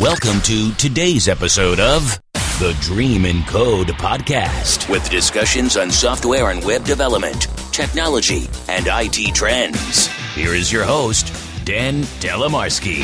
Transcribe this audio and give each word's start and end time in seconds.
Welcome 0.00 0.40
to 0.42 0.72
today's 0.74 1.28
episode 1.28 1.78
of 1.78 2.20
the 2.58 2.76
Dream 2.80 3.24
in 3.24 3.44
Code 3.44 3.86
podcast 3.88 4.90
with 4.90 5.08
discussions 5.08 5.76
on 5.76 5.88
software 5.88 6.50
and 6.50 6.62
web 6.64 6.84
development, 6.84 7.46
technology, 7.70 8.48
and 8.68 8.86
IT 8.88 9.34
trends. 9.36 10.08
Here 10.34 10.52
is 10.52 10.72
your 10.72 10.82
host, 10.82 11.32
Dan 11.64 12.02
Delimarsky. 12.18 13.02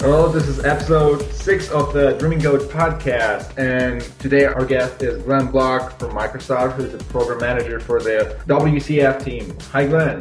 Hello, 0.00 0.28
this 0.30 0.46
is 0.48 0.62
episode 0.64 1.22
six 1.32 1.70
of 1.70 1.94
the 1.94 2.12
Dream 2.18 2.32
in 2.32 2.42
Code 2.42 2.60
podcast, 2.70 3.56
and 3.56 4.02
today 4.18 4.44
our 4.44 4.66
guest 4.66 5.02
is 5.02 5.22
Glenn 5.22 5.46
Block 5.46 5.98
from 5.98 6.10
Microsoft, 6.10 6.74
who's 6.74 6.92
the 6.92 7.02
program 7.04 7.40
manager 7.40 7.80
for 7.80 8.00
the 8.00 8.38
WCF 8.46 9.24
team. 9.24 9.56
Hi, 9.72 9.86
Glenn. 9.86 10.20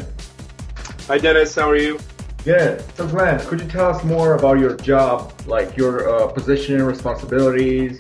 Hi, 1.08 1.18
Dennis. 1.18 1.54
How 1.54 1.70
are 1.70 1.76
you? 1.76 2.00
Good. 2.46 2.84
So, 2.96 3.08
Glenn, 3.08 3.40
could 3.48 3.60
you 3.60 3.68
tell 3.68 3.90
us 3.90 4.04
more 4.04 4.36
about 4.36 4.60
your 4.60 4.76
job, 4.78 5.34
like 5.48 5.76
your 5.76 6.08
uh, 6.08 6.28
position 6.28 6.76
and 6.76 6.86
responsibilities? 6.86 8.00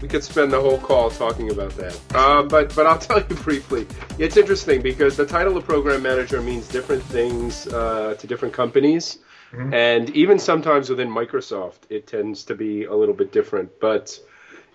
We 0.00 0.08
could 0.08 0.24
spend 0.24 0.50
the 0.50 0.58
whole 0.58 0.78
call 0.78 1.10
talking 1.10 1.50
about 1.50 1.76
that, 1.76 2.14
um, 2.16 2.48
but 2.48 2.74
but 2.74 2.86
I'll 2.86 2.98
tell 3.08 3.18
you 3.18 3.36
briefly. 3.36 3.86
It's 4.18 4.38
interesting 4.38 4.80
because 4.80 5.14
the 5.18 5.26
title 5.26 5.58
of 5.58 5.66
program 5.66 6.02
manager 6.02 6.40
means 6.40 6.66
different 6.68 7.02
things 7.02 7.66
uh, 7.66 8.14
to 8.18 8.26
different 8.26 8.54
companies, 8.54 9.18
mm-hmm. 9.52 9.74
and 9.74 10.08
even 10.16 10.38
sometimes 10.38 10.88
within 10.88 11.10
Microsoft, 11.10 11.80
it 11.90 12.06
tends 12.06 12.44
to 12.44 12.54
be 12.54 12.84
a 12.84 12.94
little 12.94 13.14
bit 13.14 13.30
different. 13.30 13.70
But 13.78 14.18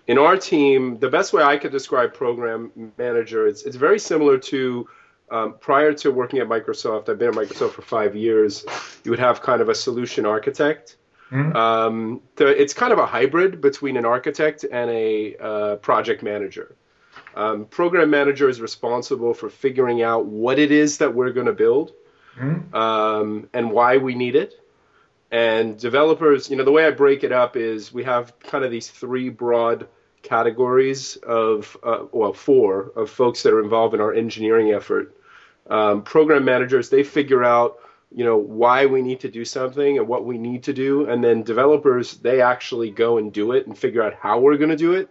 in 0.06 0.16
our 0.16 0.36
team, 0.36 1.00
the 1.00 1.08
best 1.08 1.32
way 1.32 1.42
I 1.42 1.56
could 1.56 1.72
describe 1.72 2.14
program 2.14 2.92
manager, 2.96 3.48
it's 3.48 3.64
it's 3.64 3.76
very 3.76 3.98
similar 3.98 4.38
to 4.38 4.88
um, 5.32 5.54
prior 5.58 5.92
to 5.94 6.10
working 6.10 6.40
at 6.40 6.48
Microsoft, 6.48 7.08
I've 7.08 7.18
been 7.18 7.28
at 7.28 7.34
Microsoft 7.34 7.72
for 7.72 7.82
five 7.82 8.14
years. 8.14 8.64
You 9.02 9.10
would 9.10 9.18
have 9.18 9.40
kind 9.40 9.62
of 9.62 9.68
a 9.68 9.74
solution 9.74 10.26
architect. 10.26 10.96
Mm-hmm. 11.30 11.56
Um, 11.56 12.20
the, 12.36 12.48
it's 12.48 12.74
kind 12.74 12.92
of 12.92 12.98
a 12.98 13.06
hybrid 13.06 13.60
between 13.62 13.96
an 13.96 14.04
architect 14.04 14.64
and 14.70 14.90
a 14.90 15.36
uh, 15.36 15.76
project 15.76 16.22
manager. 16.22 16.76
Um, 17.34 17.64
program 17.64 18.10
manager 18.10 18.50
is 18.50 18.60
responsible 18.60 19.32
for 19.32 19.48
figuring 19.48 20.02
out 20.02 20.26
what 20.26 20.58
it 20.58 20.70
is 20.70 20.98
that 20.98 21.14
we're 21.14 21.32
going 21.32 21.46
to 21.46 21.54
build 21.54 21.92
mm-hmm. 22.38 22.74
um, 22.74 23.48
and 23.54 23.70
why 23.70 23.96
we 23.96 24.14
need 24.14 24.36
it. 24.36 24.60
And 25.30 25.78
developers, 25.78 26.50
you 26.50 26.56
know, 26.56 26.64
the 26.64 26.72
way 26.72 26.86
I 26.86 26.90
break 26.90 27.24
it 27.24 27.32
up 27.32 27.56
is 27.56 27.90
we 27.90 28.04
have 28.04 28.38
kind 28.40 28.64
of 28.64 28.70
these 28.70 28.88
three 28.88 29.30
broad 29.30 29.88
categories 30.20 31.16
of, 31.16 31.74
uh, 31.82 32.04
well, 32.12 32.34
four 32.34 32.92
of 32.94 33.08
folks 33.08 33.42
that 33.44 33.54
are 33.54 33.62
involved 33.62 33.94
in 33.94 34.02
our 34.02 34.12
engineering 34.12 34.72
effort. 34.72 35.16
Um, 35.72 36.02
program 36.02 36.44
managers, 36.44 36.90
they 36.90 37.02
figure 37.02 37.42
out, 37.42 37.78
you 38.14 38.26
know, 38.26 38.36
why 38.36 38.84
we 38.84 39.00
need 39.00 39.20
to 39.20 39.30
do 39.30 39.42
something 39.44 39.96
and 39.96 40.06
what 40.06 40.26
we 40.26 40.36
need 40.36 40.64
to 40.64 40.74
do. 40.74 41.08
And 41.08 41.24
then 41.24 41.44
developers, 41.44 42.18
they 42.18 42.42
actually 42.42 42.90
go 42.90 43.16
and 43.16 43.32
do 43.32 43.52
it 43.52 43.66
and 43.66 43.76
figure 43.76 44.02
out 44.02 44.12
how 44.12 44.38
we're 44.38 44.58
going 44.58 44.68
to 44.68 44.76
do 44.76 44.92
it. 44.92 45.08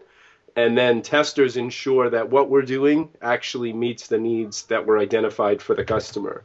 And 0.55 0.77
then 0.77 1.01
testers 1.01 1.57
ensure 1.57 2.11
that 2.11 2.29
what 2.29 2.51
we're 2.51 2.61
doing 2.77 3.09
actually 3.23 3.73
meets 3.73 4.07
the 4.07 4.19
needs 4.19 4.63
that 4.67 4.85
were 4.85 4.99
identified 4.99 5.63
for 5.63 5.73
the 5.73 5.83
customer. 5.83 6.43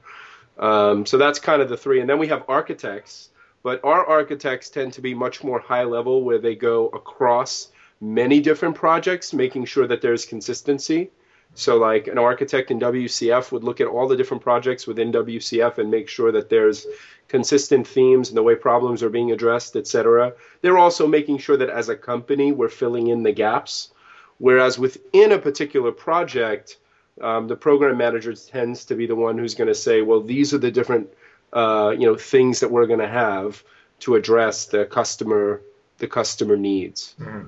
Um, 0.58 1.05
so 1.05 1.19
that's 1.19 1.39
kind 1.39 1.61
of 1.61 1.69
the 1.69 1.77
three. 1.77 2.01
And 2.01 2.08
then 2.08 2.19
we 2.19 2.28
have 2.28 2.45
architects, 2.48 3.28
but 3.62 3.84
our 3.84 4.06
architects 4.06 4.70
tend 4.70 4.95
to 4.95 5.03
be 5.03 5.12
much 5.12 5.45
more 5.45 5.58
high 5.58 5.84
level 5.84 6.25
where 6.25 6.39
they 6.39 6.55
go 6.55 6.89
across 6.89 7.69
many 8.01 8.41
different 8.41 8.77
projects, 8.77 9.34
making 9.34 9.67
sure 9.67 9.86
that 9.86 10.01
there's 10.01 10.25
consistency. 10.25 11.11
So, 11.57 11.79
like 11.79 12.07
an 12.07 12.19
architect 12.19 12.71
in 12.71 12.79
WCF 12.79 13.51
would 13.51 13.65
look 13.65 13.81
at 13.81 13.87
all 13.87 14.07
the 14.07 14.17
different 14.17 14.43
projects 14.43 14.87
within 14.87 15.11
WCF 15.11 15.79
and 15.79 15.91
make 15.91 16.07
sure 16.07 16.31
that 16.33 16.51
there's 16.51 16.87
consistent 17.29 17.89
themes 17.89 18.29
and 18.29 18.37
the 18.37 18.43
way 18.43 18.55
problems 18.55 19.03
are 19.03 19.09
being 19.09 19.33
addressed, 19.33 19.75
etc. 19.75 20.35
They're 20.61 20.77
also 20.77 21.07
making 21.07 21.39
sure 21.39 21.57
that 21.57 21.71
as 21.71 21.89
a 21.89 21.97
company 21.97 22.53
we're 22.53 22.69
filling 22.69 23.07
in 23.07 23.23
the 23.23 23.33
gaps. 23.33 23.89
Whereas 24.37 24.79
within 24.79 25.33
a 25.33 25.39
particular 25.39 25.92
project, 25.92 26.77
um, 27.23 27.48
the 27.48 27.57
program 27.57 27.97
manager 27.97 28.35
tends 28.35 28.85
to 28.85 28.95
be 28.95 29.07
the 29.07 29.17
one 29.17 29.39
who's 29.39 29.55
going 29.55 29.69
to 29.69 29.75
say, 29.75 30.03
well, 30.03 30.20
these 30.20 30.53
are 30.53 30.59
the 30.59 30.70
different 30.70 31.09
uh, 31.55 31.95
you 31.98 32.07
know 32.07 32.17
things 32.17 32.61
that 32.61 32.70
we're 32.70 32.86
going 32.86 33.01
to 33.01 33.09
have 33.09 33.64
to 34.01 34.14
address 34.14 34.67
the 34.67 34.85
customer 34.85 35.63
the 35.97 36.07
customer 36.07 36.57
needs. 36.57 37.14
Mm-hmm. 37.19 37.47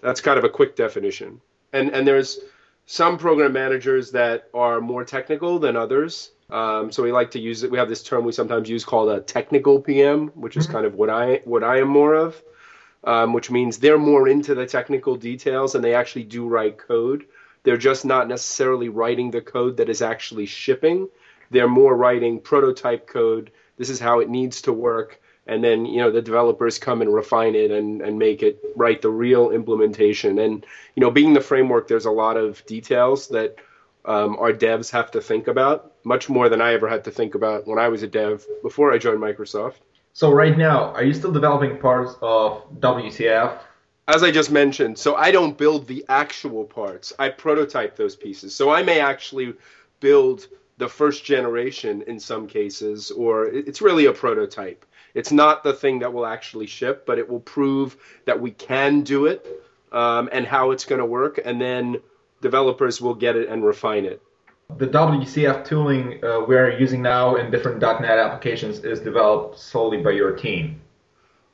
That's 0.00 0.22
kind 0.22 0.38
of 0.38 0.44
a 0.44 0.48
quick 0.48 0.76
definition. 0.76 1.42
And 1.74 1.90
and 1.90 2.08
there's 2.08 2.40
some 2.90 3.18
program 3.18 3.52
managers 3.52 4.10
that 4.10 4.48
are 4.52 4.80
more 4.80 5.04
technical 5.04 5.60
than 5.60 5.76
others. 5.76 6.32
Um, 6.50 6.90
so 6.90 7.04
we 7.04 7.12
like 7.12 7.30
to 7.30 7.38
use 7.38 7.62
it. 7.62 7.70
We 7.70 7.78
have 7.78 7.88
this 7.88 8.02
term 8.02 8.24
we 8.24 8.32
sometimes 8.32 8.68
use 8.68 8.84
called 8.84 9.10
a 9.10 9.20
technical 9.20 9.80
PM, 9.80 10.26
which 10.30 10.56
is 10.56 10.64
mm-hmm. 10.64 10.72
kind 10.72 10.86
of 10.86 10.96
what 10.96 11.08
I 11.08 11.40
what 11.44 11.62
I 11.62 11.78
am 11.78 11.86
more 11.86 12.14
of, 12.14 12.42
um, 13.04 13.32
which 13.32 13.48
means 13.48 13.78
they're 13.78 13.96
more 13.96 14.26
into 14.26 14.56
the 14.56 14.66
technical 14.66 15.14
details 15.14 15.76
and 15.76 15.84
they 15.84 15.94
actually 15.94 16.24
do 16.24 16.48
write 16.48 16.78
code. 16.78 17.26
They're 17.62 17.76
just 17.76 18.04
not 18.04 18.26
necessarily 18.26 18.88
writing 18.88 19.30
the 19.30 19.40
code 19.40 19.76
that 19.76 19.88
is 19.88 20.02
actually 20.02 20.46
shipping. 20.46 21.08
They're 21.52 21.68
more 21.68 21.96
writing 21.96 22.40
prototype 22.40 23.06
code. 23.06 23.52
This 23.76 23.88
is 23.88 24.00
how 24.00 24.18
it 24.18 24.28
needs 24.28 24.62
to 24.62 24.72
work 24.72 25.20
and 25.50 25.64
then 25.64 25.84
you 25.84 26.00
know 26.00 26.10
the 26.10 26.22
developers 26.22 26.78
come 26.78 27.02
and 27.02 27.12
refine 27.12 27.56
it 27.56 27.72
and, 27.72 28.00
and 28.00 28.18
make 28.18 28.42
it 28.42 28.62
right 28.76 29.02
the 29.02 29.10
real 29.10 29.50
implementation. 29.50 30.38
And 30.38 30.64
you 30.94 31.00
know 31.00 31.10
being 31.10 31.34
the 31.34 31.40
framework 31.40 31.88
there's 31.88 32.06
a 32.06 32.10
lot 32.10 32.36
of 32.36 32.64
details 32.66 33.28
that 33.28 33.56
um, 34.04 34.36
our 34.38 34.52
devs 34.52 34.90
have 34.90 35.10
to 35.10 35.20
think 35.20 35.48
about 35.48 35.92
much 36.04 36.30
more 36.30 36.48
than 36.48 36.62
i 36.62 36.72
ever 36.72 36.88
had 36.88 37.04
to 37.04 37.10
think 37.10 37.34
about 37.34 37.66
when 37.66 37.78
i 37.78 37.88
was 37.88 38.02
a 38.02 38.06
dev 38.06 38.46
before 38.62 38.92
i 38.92 38.96
joined 38.96 39.20
microsoft. 39.20 39.80
So 40.14 40.32
right 40.32 40.56
now 40.56 40.92
are 40.94 41.04
you 41.04 41.12
still 41.12 41.32
developing 41.32 41.78
parts 41.78 42.14
of 42.22 42.62
wcf 42.80 43.58
as 44.08 44.22
i 44.22 44.30
just 44.30 44.50
mentioned 44.50 44.98
so 44.98 45.16
i 45.16 45.30
don't 45.30 45.58
build 45.58 45.86
the 45.86 46.04
actual 46.08 46.64
parts. 46.64 47.12
I 47.18 47.28
prototype 47.28 47.96
those 47.96 48.16
pieces. 48.16 48.54
So 48.54 48.70
i 48.70 48.82
may 48.82 49.00
actually 49.00 49.52
build 49.98 50.46
the 50.78 50.88
first 50.88 51.24
generation 51.24 52.02
in 52.06 52.18
some 52.18 52.46
cases 52.46 53.10
or 53.10 53.46
it's 53.46 53.82
really 53.82 54.06
a 54.06 54.12
prototype 54.12 54.86
it's 55.14 55.32
not 55.32 55.62
the 55.62 55.72
thing 55.72 56.00
that 56.00 56.12
will 56.12 56.26
actually 56.26 56.66
ship, 56.66 57.04
but 57.06 57.18
it 57.18 57.28
will 57.28 57.40
prove 57.40 57.96
that 58.24 58.40
we 58.40 58.50
can 58.50 59.02
do 59.02 59.26
it 59.26 59.46
um, 59.92 60.28
and 60.32 60.46
how 60.46 60.70
it's 60.70 60.84
going 60.84 61.00
to 61.00 61.06
work, 61.06 61.40
and 61.44 61.60
then 61.60 62.00
developers 62.40 63.00
will 63.00 63.14
get 63.14 63.36
it 63.36 63.48
and 63.48 63.64
refine 63.64 64.04
it. 64.04 64.22
The 64.76 64.86
WCF 64.86 65.64
tooling 65.64 66.24
uh, 66.24 66.44
we're 66.46 66.78
using 66.78 67.02
now 67.02 67.36
in 67.36 67.50
different 67.50 67.80
.NET 67.80 68.04
applications 68.04 68.78
is 68.84 69.00
developed 69.00 69.58
solely 69.58 69.98
by 69.98 70.10
your 70.10 70.32
team. 70.36 70.80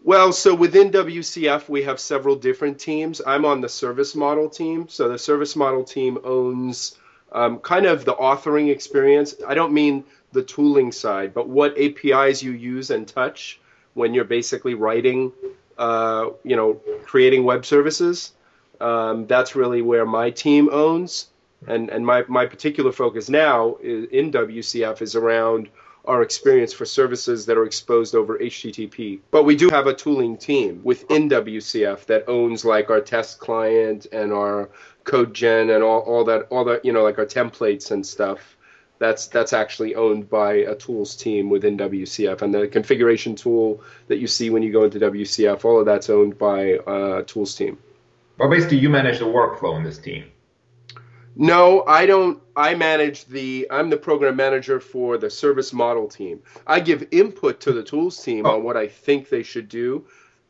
Well, 0.05 0.33
so 0.33 0.55
within 0.55 0.93
WCF, 0.93 1.69
we 1.69 1.83
have 1.83 1.99
several 1.99 2.37
different 2.37 2.79
teams. 2.79 3.21
I'm 3.27 3.45
on 3.45 3.61
the 3.61 3.69
service 3.69 4.15
model 4.15 4.49
team. 4.49 4.87
So 4.89 5.09
the 5.09 5.19
service 5.19 5.57
model 5.57 5.83
team 5.83 6.19
owns 6.23 6.97
um, 7.33 7.59
kind 7.59 7.87
of 7.87 8.05
the 8.05 8.15
authoring 8.15 8.71
experience. 8.71 9.35
I 9.47 9.55
don't 9.55 9.73
mean 9.73 10.05
the 10.33 10.43
tooling 10.43 10.93
side, 10.93 11.35
but 11.35 11.49
what 11.49 11.77
APIs 11.79 12.43
you 12.43 12.53
use 12.53 12.91
and 12.91 13.07
touch 13.07 13.61
when 13.95 14.15
you're 14.15 14.25
basically 14.25 14.75
writing, 14.75 15.33
uh, 15.79 16.31
you 16.45 16.57
know, 16.57 16.81
creating 17.05 17.45
web 17.45 17.65
services. 17.65 18.33
Um, 18.81 19.27
that's 19.27 19.57
really 19.57 19.81
where 19.81 20.05
my 20.05 20.31
team 20.31 20.69
owns, 20.71 21.29
and 21.67 21.89
and 21.89 22.05
my 22.05 22.25
my 22.29 22.45
particular 22.45 22.93
focus 22.93 23.31
now 23.31 23.77
is, 23.83 24.07
in 24.11 24.31
WCF 24.31 25.01
is 25.01 25.17
around 25.17 25.69
our 26.07 26.23
experience 26.23 26.73
for 26.73 26.85
services 26.85 27.47
that 27.47 27.57
are 27.57 27.65
exposed 27.65 28.15
over 28.15 28.39
HTTP. 28.39 29.21
But 29.31 29.45
we 29.45 29.57
do 29.57 29.69
have 29.71 29.87
a 29.87 29.95
tooling 29.95 30.37
team 30.37 30.81
within 30.85 31.29
WCF 31.29 32.07
that 32.07 32.29
owns 32.29 32.65
like 32.65 32.91
our 32.91 33.01
test 33.01 33.39
client 33.39 34.07
and 34.13 34.33
our 34.33 34.71
code 35.05 35.35
gen 35.35 35.71
and 35.71 35.83
all, 35.83 36.01
all 36.01 36.25
that 36.25 36.49
all 36.51 36.65
that 36.65 36.85
you 36.85 36.93
know 36.93 37.03
like 37.03 37.19
our 37.19 37.27
templates 37.27 37.91
and 37.91 38.05
stuff 38.05 38.57
that's 38.99 39.27
that's 39.29 39.53
actually 39.53 39.95
owned 39.95 40.29
by 40.31 40.55
a 40.55 40.75
tools 40.75 41.17
team 41.17 41.51
within 41.51 41.77
WCF, 41.77 42.43
and 42.43 42.55
the 42.55 42.69
configuration 42.69 43.37
tool 43.37 43.83
that 44.09 44.19
you 44.19 44.27
see 44.27 44.51
when 44.51 44.63
you 44.63 44.73
go 44.73 44.85
into 44.85 44.99
WCF, 44.99 45.65
all 45.65 45.81
of 45.81 45.87
that's 45.87 46.09
owned 46.09 46.39
by 46.39 46.79
a 46.87 47.23
tools 47.25 47.55
team. 47.55 47.79
Well, 48.39 48.51
basically, 48.51 48.79
you 48.79 48.91
manage 48.91 49.19
the 49.19 49.27
workflow 49.27 49.77
in 49.77 49.85
this 49.85 49.99
team. 49.99 50.25
No, 51.39 51.85
I 51.87 52.07
don't. 52.07 52.43
I 52.57 52.75
manage 52.75 53.27
the. 53.27 53.67
I'm 53.71 53.91
the 53.91 53.97
program 53.97 54.37
manager 54.37 54.81
for 54.81 55.19
the 55.19 55.31
service 55.31 55.73
model 55.73 56.09
team. 56.09 56.41
I 56.67 56.81
give 56.81 57.07
input 57.11 57.61
to 57.61 57.73
the 57.73 57.83
tools 57.83 58.23
team 58.23 58.47
oh. 58.47 58.55
on 58.55 58.65
what 58.65 58.77
I 58.77 58.89
think 58.89 59.29
they 59.29 59.43
should 59.43 59.69
do. 59.69 60.07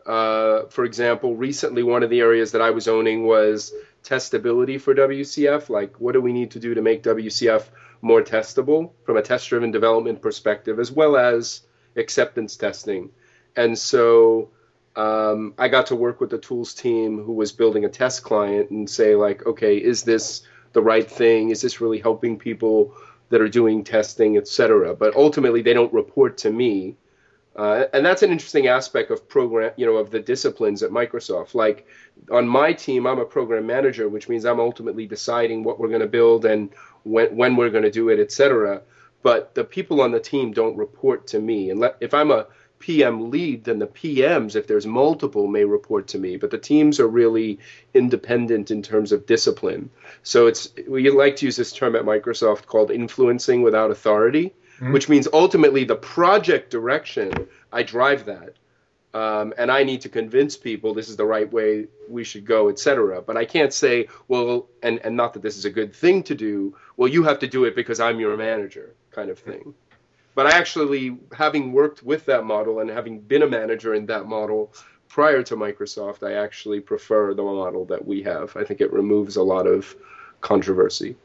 Uh, 0.07 0.67
for 0.67 0.85
example, 0.85 1.35
recently 1.35 1.83
one 1.83 2.05
of 2.05 2.11
the 2.11 2.21
areas 2.21 2.53
that 2.53 2.63
I 2.63 2.71
was 2.71 2.87
owning 2.87 3.27
was 3.27 3.73
testability 4.05 4.81
for 4.81 4.95
WCF. 4.95 5.69
Like, 5.69 6.01
what 6.01 6.13
do 6.13 6.21
we 6.21 6.33
need 6.33 6.53
to 6.53 6.61
do 6.61 6.75
to 6.75 6.81
make 6.81 7.03
WCF 7.03 7.65
more 8.03 8.23
testable 8.23 8.93
from 9.05 9.17
a 9.17 9.23
test 9.23 9.49
driven 9.49 9.71
development 9.71 10.23
perspective, 10.23 10.79
as 10.79 10.93
well 10.93 11.17
as 11.17 11.63
acceptance 11.97 12.57
testing. 12.57 13.11
And 13.57 13.79
so 13.79 14.51
um, 14.95 15.55
I 15.59 15.69
got 15.69 15.87
to 15.87 15.97
work 15.97 16.21
with 16.21 16.31
the 16.31 16.39
tools 16.39 16.75
team 16.75 17.23
who 17.23 17.33
was 17.33 17.53
building 17.53 17.85
a 17.85 17.89
test 17.89 18.23
client 18.23 18.71
and 18.71 18.89
say, 18.89 19.15
like, 19.15 19.45
okay, 19.47 19.77
is 19.77 20.03
this 20.03 20.43
the 20.77 20.83
right 20.95 21.11
thing? 21.11 21.51
Is 21.51 21.61
this 21.63 21.81
really 21.81 22.01
helping 22.09 22.39
people 22.39 22.95
that 23.31 23.41
are 23.41 23.49
doing 23.61 23.83
testing, 23.83 24.37
et 24.37 24.47
cetera? 24.47 24.95
But 24.95 25.17
ultimately, 25.17 25.63
they 25.63 25.75
don't 25.75 25.93
report 26.03 26.33
to 26.45 26.51
me. 26.51 26.97
Uh, 27.63 27.87
and 27.95 28.05
that's 28.05 28.23
an 28.23 28.31
interesting 28.31 28.67
aspect 28.67 29.11
of 29.11 29.27
program, 29.37 29.73
you 29.79 29.87
know, 29.87 29.97
of 29.97 30.11
the 30.11 30.21
disciplines 30.21 30.83
at 30.83 30.91
Microsoft. 30.91 31.55
Like 31.55 31.87
on 32.31 32.47
my 32.47 32.75
team, 32.75 33.07
I'm 33.07 33.19
a 33.19 33.25
program 33.25 33.65
manager, 33.67 34.07
which 34.11 34.29
means 34.29 34.45
I'm 34.45 34.61
ultimately 34.61 35.07
deciding 35.07 35.65
what 35.65 35.79
we're 35.79 35.89
going 35.89 36.09
to 36.09 36.19
build 36.19 36.45
and 36.45 36.69
when, 37.05 37.35
when 37.35 37.57
we're 37.57 37.71
going 37.77 37.89
to 37.91 38.01
do 38.01 38.11
it, 38.11 38.21
et 38.21 38.31
cetera. 38.31 38.83
But 39.23 39.55
the 39.55 39.65
people 39.65 40.03
on 40.03 40.13
the 40.13 40.21
team 40.21 40.53
don't 40.53 40.77
report 40.77 41.27
to 41.29 41.39
me. 41.41 41.71
And 41.71 41.81
let, 41.81 41.97
if 42.01 42.13
I'm 42.13 42.31
a 42.31 42.47
PM 42.79 43.31
lead, 43.31 43.65
then 43.65 43.79
the 43.79 43.87
PMs, 43.87 44.57
if 44.57 44.67
there's 44.67 44.87
multiple, 44.87 45.47
may 45.47 45.65
report 45.65 46.09
to 46.09 46.19
me. 46.19 46.37
But 46.37 46.51
the 46.51 46.59
teams 46.59 47.01
are 47.01 47.09
really 47.09 47.59
independent 47.95 48.71
in 48.71 48.83
terms 48.83 49.13
of 49.13 49.27
discipline. 49.27 49.91
So 50.23 50.47
it's 50.47 50.73
we 50.89 51.09
like 51.11 51.37
to 51.37 51.47
use 51.47 51.57
this 51.57 51.73
term 51.73 51.97
at 51.97 52.05
Microsoft 52.05 52.67
called 52.67 52.91
influencing 52.91 53.63
without 53.63 53.91
authority 53.91 54.55
mm-hmm. 54.77 54.93
which 54.93 55.09
means 55.09 55.29
ultimately 55.33 55.85
the 55.85 55.97
project 55.97 56.71
direction, 56.71 57.49
I 57.73 57.83
drive 57.83 58.27
that. 58.27 58.55
Um, 59.15 59.55
and 59.57 59.71
I 59.71 59.83
need 59.83 60.03
to 60.03 60.11
convince 60.11 60.59
people 60.59 60.93
this 60.93 61.09
is 61.09 61.17
the 61.17 61.25
right 61.25 61.51
way 61.51 61.87
we 62.07 62.23
should 62.23 62.45
go, 62.45 62.69
etc. 62.69 63.23
But 63.23 63.39
I 63.39 63.47
can't 63.47 63.73
say, 63.73 64.09
well, 64.29 64.69
and, 64.83 64.99
and 64.99 65.17
not 65.17 65.33
that 65.33 65.43
this 65.43 65.57
is 65.57 65.65
a 65.65 65.71
good 65.71 65.95
thing 65.95 66.23
to 66.25 66.35
do, 66.35 66.77
well, 66.99 67.09
you 67.09 67.23
have 67.23 67.39
to 67.39 67.47
do 67.47 67.65
it 67.65 67.75
because 67.75 67.99
I'm 67.99 68.21
your 68.21 68.37
manager, 68.37 68.95
kind 69.13 69.31
of 69.31 69.39
thing. 69.39 69.73
But 70.37 70.53
I 70.53 70.59
actually, 70.59 71.17
having 71.33 71.73
worked 71.73 72.03
with 72.03 72.27
that 72.27 72.45
model 72.45 72.81
and 72.81 72.91
having 72.91 73.21
been 73.21 73.43
a 73.43 73.49
manager 73.49 73.95
in 73.95 74.05
that 74.07 74.27
model 74.27 74.71
prior 75.09 75.43
to 75.43 75.57
Microsoft, 75.57 76.23
I 76.23 76.35
actually 76.35 76.79
prefer 76.79 77.33
the 77.33 77.43
model 77.43 77.87
that 77.87 78.07
we 78.07 78.23
have. 78.25 78.55
I 78.55 78.63
think 78.63 78.83
it 78.83 78.93
removes 78.93 79.37
a 79.37 79.43
lot 79.43 79.67
of 79.67 79.97
controversy. 80.43 81.17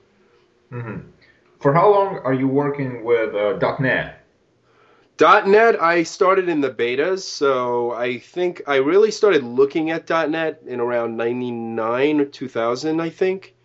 Mm-hmm. 0.72 1.10
For 1.60 1.74
how 1.74 1.92
long 1.92 2.20
are 2.20 2.34
you 2.34 2.48
working 2.48 3.04
with 3.04 3.36
uh, 3.36 3.60
.NET? 3.82 4.26
.NET, 5.20 5.84
I 5.84 6.04
started 6.04 6.48
in 6.48 6.62
the 6.62 6.72
betas, 6.72 7.20
so 7.20 7.92
I 7.92 8.18
think 8.18 8.62
I 8.66 8.78
really 8.78 9.12
started 9.12 9.44
looking 9.44 9.92
at 9.92 10.10
.NET 10.10 10.62
in 10.66 10.80
around 10.80 11.18
99 11.18 12.22
or 12.22 12.26
2000, 12.26 13.02
I 13.02 13.10
think. 13.10 13.56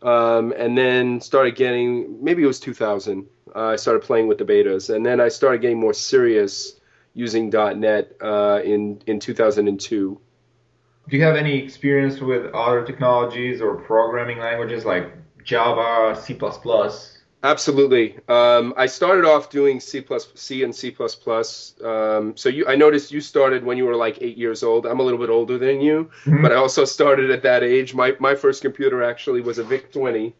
Um, 0.00 0.54
and 0.56 0.76
then 0.78 1.20
started 1.20 1.56
getting, 1.56 2.24
maybe 2.24 2.42
it 2.42 2.46
was 2.46 2.58
2000, 2.58 3.26
uh, 3.54 3.66
I 3.66 3.76
started 3.76 4.02
playing 4.02 4.26
with 4.26 4.38
the 4.38 4.44
betas. 4.44 4.94
And 4.94 5.04
then 5.04 5.20
I 5.20 5.28
started 5.28 5.60
getting 5.60 5.78
more 5.78 5.94
serious 5.94 6.80
using 7.14 7.50
.NET 7.50 8.16
uh, 8.20 8.60
in, 8.64 9.00
in 9.06 9.20
2002. 9.20 10.20
Do 11.08 11.16
you 11.16 11.22
have 11.22 11.36
any 11.36 11.58
experience 11.58 12.20
with 12.20 12.52
other 12.54 12.84
technologies 12.84 13.60
or 13.60 13.76
programming 13.76 14.38
languages 14.38 14.84
like 14.84 15.12
Java, 15.44 16.18
C++? 16.20 16.38
Absolutely. 17.44 18.18
Um, 18.26 18.72
I 18.74 18.86
started 18.86 19.26
off 19.26 19.50
doing 19.50 19.78
C 19.78 20.00
plus 20.00 20.28
C 20.34 20.62
and 20.62 20.74
C 20.74 20.90
plus 20.90 21.14
plus. 21.14 21.74
Um, 21.84 22.34
so 22.38 22.48
you, 22.48 22.66
I 22.66 22.74
noticed 22.74 23.12
you 23.12 23.20
started 23.20 23.62
when 23.62 23.76
you 23.76 23.84
were 23.84 23.96
like 23.96 24.22
eight 24.22 24.38
years 24.38 24.62
old. 24.62 24.86
I'm 24.86 24.98
a 24.98 25.02
little 25.02 25.18
bit 25.18 25.28
older 25.28 25.58
than 25.58 25.82
you, 25.82 26.10
mm-hmm. 26.24 26.40
but 26.40 26.52
I 26.52 26.54
also 26.54 26.86
started 26.86 27.30
at 27.30 27.42
that 27.42 27.62
age. 27.62 27.94
My 27.94 28.16
my 28.18 28.34
first 28.34 28.62
computer 28.62 29.02
actually 29.02 29.42
was 29.42 29.58
a 29.58 29.62
VIC 29.62 29.92
20, 29.92 30.34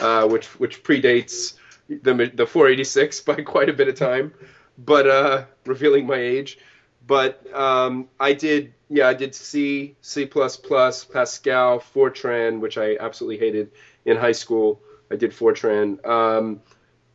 uh, 0.00 0.28
which 0.28 0.48
which 0.60 0.82
predates 0.82 1.54
the 2.02 2.30
the 2.34 2.46
486 2.46 3.20
by 3.26 3.34
quite 3.42 3.68
a 3.68 3.72
bit 3.72 3.88
of 3.88 3.94
time, 3.96 4.32
but 4.78 5.06
uh, 5.08 5.44
revealing 5.66 6.06
my 6.06 6.16
age. 6.16 6.58
But 7.06 7.52
um, 7.54 8.08
I 8.20 8.34
did, 8.34 8.72
yeah, 8.88 9.08
I 9.08 9.14
did 9.14 9.34
C, 9.34 9.96
C 10.00 10.26
Pascal, 10.26 11.80
Fortran, 11.80 12.60
which 12.60 12.78
I 12.78 12.96
absolutely 13.00 13.38
hated 13.38 13.72
in 14.04 14.16
high 14.16 14.32
school. 14.32 14.80
I 15.10 15.16
did 15.16 15.32
Fortran. 15.32 16.06
Um, 16.06 16.60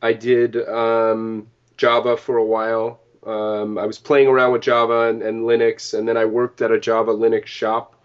I 0.01 0.13
did 0.13 0.57
um, 0.67 1.47
Java 1.77 2.17
for 2.17 2.37
a 2.37 2.43
while. 2.43 2.99
Um, 3.25 3.77
I 3.77 3.85
was 3.85 3.97
playing 3.97 4.27
around 4.27 4.51
with 4.51 4.61
Java 4.61 5.09
and, 5.09 5.21
and, 5.21 5.43
Linux, 5.43 5.97
and 5.97 6.07
then 6.07 6.17
I 6.17 6.25
worked 6.25 6.61
at 6.61 6.71
a 6.71 6.79
Java 6.79 7.11
Linux 7.11 7.47
shop 7.47 7.95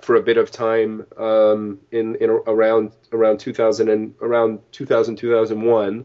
for 0.00 0.16
a 0.16 0.22
bit 0.22 0.36
of 0.36 0.50
time 0.50 1.06
um, 1.18 1.78
in, 1.90 2.16
in 2.16 2.30
around 2.30 2.92
around 3.12 3.38
2000 3.38 3.88
and 3.88 4.14
around 4.20 4.60
2000 4.72 5.16
2001, 5.16 6.04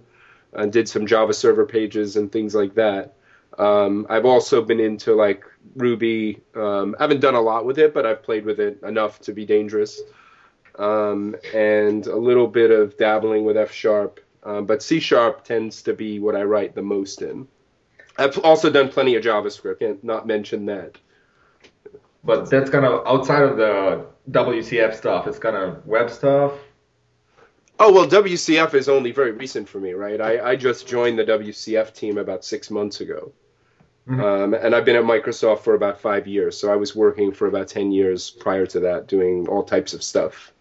and 0.53 0.71
did 0.71 0.87
some 0.89 1.05
Java 1.05 1.33
server 1.33 1.65
pages 1.65 2.15
and 2.15 2.31
things 2.31 2.55
like 2.55 2.75
that. 2.75 3.15
Um, 3.57 4.05
I've 4.09 4.25
also 4.25 4.61
been 4.63 4.79
into 4.79 5.15
like 5.15 5.43
Ruby. 5.75 6.41
Um, 6.55 6.95
I 6.99 7.03
haven't 7.03 7.21
done 7.21 7.35
a 7.35 7.41
lot 7.41 7.65
with 7.65 7.79
it, 7.79 7.93
but 7.93 8.05
I've 8.05 8.23
played 8.23 8.45
with 8.45 8.59
it 8.59 8.81
enough 8.83 9.19
to 9.21 9.33
be 9.33 9.45
dangerous 9.45 9.99
um, 10.77 11.35
and 11.53 12.05
a 12.07 12.15
little 12.15 12.47
bit 12.47 12.71
of 12.71 12.97
dabbling 12.97 13.45
with 13.45 13.57
F 13.57 13.71
sharp. 13.71 14.19
Um, 14.43 14.65
but 14.65 14.83
C 14.83 14.99
sharp 14.99 15.43
tends 15.43 15.81
to 15.83 15.93
be 15.93 16.19
what 16.19 16.35
I 16.35 16.43
write 16.43 16.75
the 16.75 16.81
most 16.81 17.21
in. 17.21 17.47
I've 18.17 18.37
also 18.39 18.69
done 18.69 18.89
plenty 18.89 19.15
of 19.15 19.23
JavaScript, 19.23 19.79
can't 19.79 20.03
not 20.03 20.25
mention 20.25 20.65
that. 20.67 20.97
But 22.23 22.49
that's 22.49 22.69
kind 22.69 22.85
of 22.85 23.05
outside 23.05 23.43
of 23.43 23.57
the 23.57 24.05
WCF 24.31 24.95
stuff. 24.95 25.27
It's 25.27 25.39
kind 25.39 25.55
of 25.55 25.85
web 25.85 26.09
stuff. 26.09 26.53
Oh 27.79 27.91
well, 27.91 28.07
WCF 28.07 28.73
is 28.73 28.89
only 28.89 29.11
very 29.11 29.31
recent 29.31 29.69
for 29.69 29.79
me, 29.79 29.93
right? 29.93 30.19
I, 30.19 30.51
I 30.51 30.55
just 30.55 30.87
joined 30.87 31.19
the 31.19 31.25
WCF 31.25 31.93
team 31.93 32.17
about 32.17 32.43
six 32.43 32.71
months 32.71 33.01
ago, 33.01 33.31
mm-hmm. 34.07 34.19
um, 34.19 34.53
and 34.53 34.75
I've 34.75 34.85
been 34.85 34.95
at 34.95 35.03
Microsoft 35.03 35.59
for 35.59 35.75
about 35.75 36.01
five 36.01 36.27
years. 36.27 36.57
So 36.57 36.71
I 36.71 36.75
was 36.75 36.95
working 36.95 37.31
for 37.31 37.47
about 37.47 37.67
ten 37.67 37.91
years 37.91 38.31
prior 38.31 38.65
to 38.67 38.79
that, 38.81 39.07
doing 39.07 39.47
all 39.47 39.63
types 39.63 39.93
of 39.93 40.01
stuff. 40.01 40.51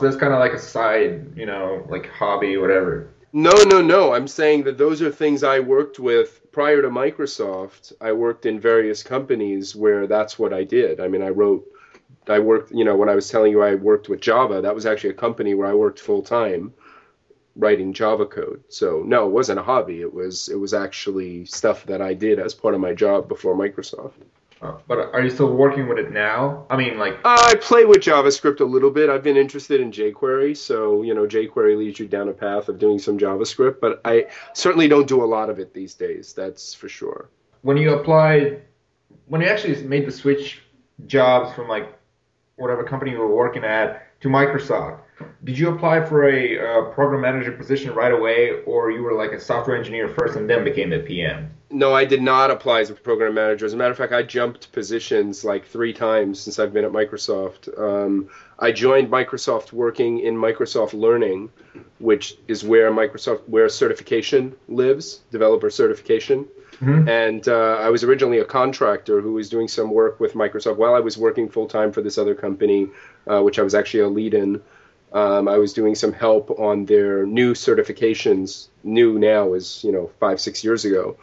That's 0.00 0.16
kind 0.16 0.32
of 0.32 0.40
like 0.40 0.52
a 0.52 0.58
side, 0.58 1.36
you 1.36 1.46
know, 1.46 1.86
like 1.88 2.10
hobby, 2.10 2.56
whatever. 2.56 3.08
No, 3.32 3.52
no, 3.64 3.82
no. 3.82 4.14
I'm 4.14 4.28
saying 4.28 4.64
that 4.64 4.78
those 4.78 5.02
are 5.02 5.10
things 5.10 5.42
I 5.42 5.60
worked 5.60 5.98
with 5.98 6.40
prior 6.52 6.80
to 6.82 6.88
Microsoft. 6.88 7.92
I 8.00 8.12
worked 8.12 8.46
in 8.46 8.58
various 8.58 9.02
companies 9.02 9.76
where 9.76 10.06
that's 10.06 10.38
what 10.38 10.52
I 10.52 10.64
did. 10.64 11.00
I 11.00 11.08
mean, 11.08 11.22
I 11.22 11.28
wrote, 11.28 11.66
I 12.28 12.38
worked, 12.38 12.72
you 12.72 12.84
know, 12.84 12.96
when 12.96 13.08
I 13.08 13.14
was 13.14 13.30
telling 13.30 13.52
you 13.52 13.62
I 13.62 13.74
worked 13.74 14.08
with 14.08 14.20
Java, 14.20 14.60
that 14.60 14.74
was 14.74 14.86
actually 14.86 15.10
a 15.10 15.14
company 15.14 15.54
where 15.54 15.68
I 15.68 15.74
worked 15.74 16.00
full 16.00 16.22
time 16.22 16.74
writing 17.56 17.92
Java 17.92 18.26
code. 18.26 18.62
So 18.68 19.02
no, 19.06 19.26
it 19.26 19.32
wasn't 19.32 19.58
a 19.58 19.62
hobby. 19.62 20.00
It 20.00 20.12
was 20.12 20.48
it 20.48 20.58
was 20.58 20.74
actually 20.74 21.46
stuff 21.46 21.84
that 21.86 22.02
I 22.02 22.14
did 22.14 22.38
as 22.38 22.54
part 22.54 22.74
of 22.74 22.80
my 22.80 22.92
job 22.92 23.28
before 23.28 23.54
Microsoft. 23.56 24.12
Uh, 24.62 24.78
but 24.88 24.98
are 25.12 25.22
you 25.22 25.28
still 25.28 25.52
working 25.52 25.86
with 25.86 25.98
it 25.98 26.10
now? 26.10 26.64
I 26.70 26.76
mean, 26.76 26.98
like. 26.98 27.18
Uh, 27.24 27.36
I 27.42 27.54
play 27.56 27.84
with 27.84 27.98
JavaScript 27.98 28.60
a 28.60 28.64
little 28.64 28.90
bit. 28.90 29.10
I've 29.10 29.22
been 29.22 29.36
interested 29.36 29.82
in 29.82 29.92
jQuery, 29.92 30.56
so 30.56 31.02
you 31.02 31.14
know, 31.14 31.26
jQuery 31.26 31.76
leads 31.76 31.98
you 31.98 32.08
down 32.08 32.28
a 32.28 32.32
path 32.32 32.68
of 32.68 32.78
doing 32.78 32.98
some 32.98 33.18
JavaScript. 33.18 33.80
But 33.80 34.00
I 34.04 34.26
certainly 34.54 34.88
don't 34.88 35.06
do 35.06 35.22
a 35.22 35.26
lot 35.26 35.50
of 35.50 35.58
it 35.58 35.74
these 35.74 35.94
days. 35.94 36.32
That's 36.32 36.72
for 36.72 36.88
sure. 36.88 37.28
When 37.62 37.76
you 37.76 37.94
applied, 37.94 38.62
when 39.26 39.42
you 39.42 39.48
actually 39.48 39.82
made 39.84 40.06
the 40.06 40.12
switch 40.12 40.62
jobs 41.06 41.54
from 41.54 41.68
like 41.68 41.95
whatever 42.56 42.82
company 42.82 43.12
you 43.12 43.18
were 43.18 43.34
working 43.34 43.64
at 43.64 44.20
to 44.20 44.28
Microsoft, 44.28 45.00
did 45.44 45.58
you 45.58 45.68
apply 45.68 46.04
for 46.04 46.28
a 46.28 46.58
uh, 46.58 46.90
program 46.90 47.22
manager 47.22 47.52
position 47.52 47.94
right 47.94 48.12
away, 48.12 48.62
or 48.66 48.90
you 48.90 49.02
were 49.02 49.14
like 49.14 49.32
a 49.32 49.40
software 49.40 49.76
engineer 49.76 50.08
first 50.08 50.36
and 50.36 50.48
then 50.48 50.64
became 50.64 50.92
a 50.92 50.98
PM? 50.98 51.55
No, 51.68 51.92
I 51.92 52.04
did 52.04 52.22
not 52.22 52.50
apply 52.52 52.80
as 52.80 52.90
a 52.90 52.94
program 52.94 53.34
manager. 53.34 53.66
As 53.66 53.72
a 53.72 53.76
matter 53.76 53.90
of 53.90 53.96
fact, 53.96 54.12
I 54.12 54.22
jumped 54.22 54.70
positions 54.70 55.44
like 55.44 55.66
three 55.66 55.92
times 55.92 56.38
since 56.38 56.60
I've 56.60 56.72
been 56.72 56.84
at 56.84 56.92
Microsoft. 56.92 57.76
Um, 57.76 58.28
I 58.58 58.70
joined 58.70 59.10
Microsoft 59.10 59.72
working 59.72 60.20
in 60.20 60.36
Microsoft 60.36 60.92
Learning, 60.92 61.50
which 61.98 62.38
is 62.46 62.62
where 62.62 62.92
Microsoft 62.92 63.48
where 63.48 63.68
certification 63.68 64.54
lives, 64.68 65.22
developer 65.32 65.68
certification. 65.68 66.46
Mm-hmm. 66.80 67.08
And 67.08 67.48
uh, 67.48 67.78
I 67.80 67.88
was 67.88 68.04
originally 68.04 68.38
a 68.38 68.44
contractor 68.44 69.20
who 69.20 69.32
was 69.32 69.48
doing 69.48 69.66
some 69.66 69.90
work 69.90 70.20
with 70.20 70.34
Microsoft 70.34 70.76
while 70.76 70.94
I 70.94 71.00
was 71.00 71.18
working 71.18 71.48
full 71.48 71.66
time 71.66 71.90
for 71.90 72.00
this 72.00 72.16
other 72.16 72.34
company, 72.34 72.88
uh, 73.26 73.40
which 73.42 73.58
I 73.58 73.62
was 73.62 73.74
actually 73.74 74.00
a 74.00 74.08
lead 74.08 74.34
in. 74.34 74.62
Um, 75.12 75.48
I 75.48 75.56
was 75.56 75.72
doing 75.72 75.94
some 75.94 76.12
help 76.12 76.50
on 76.58 76.84
their 76.84 77.24
new 77.24 77.54
certifications. 77.54 78.68
New 78.84 79.18
now 79.18 79.54
is 79.54 79.82
you 79.82 79.90
know 79.90 80.10
five 80.20 80.40
six 80.40 80.62
years 80.62 80.84
ago, 80.84 81.16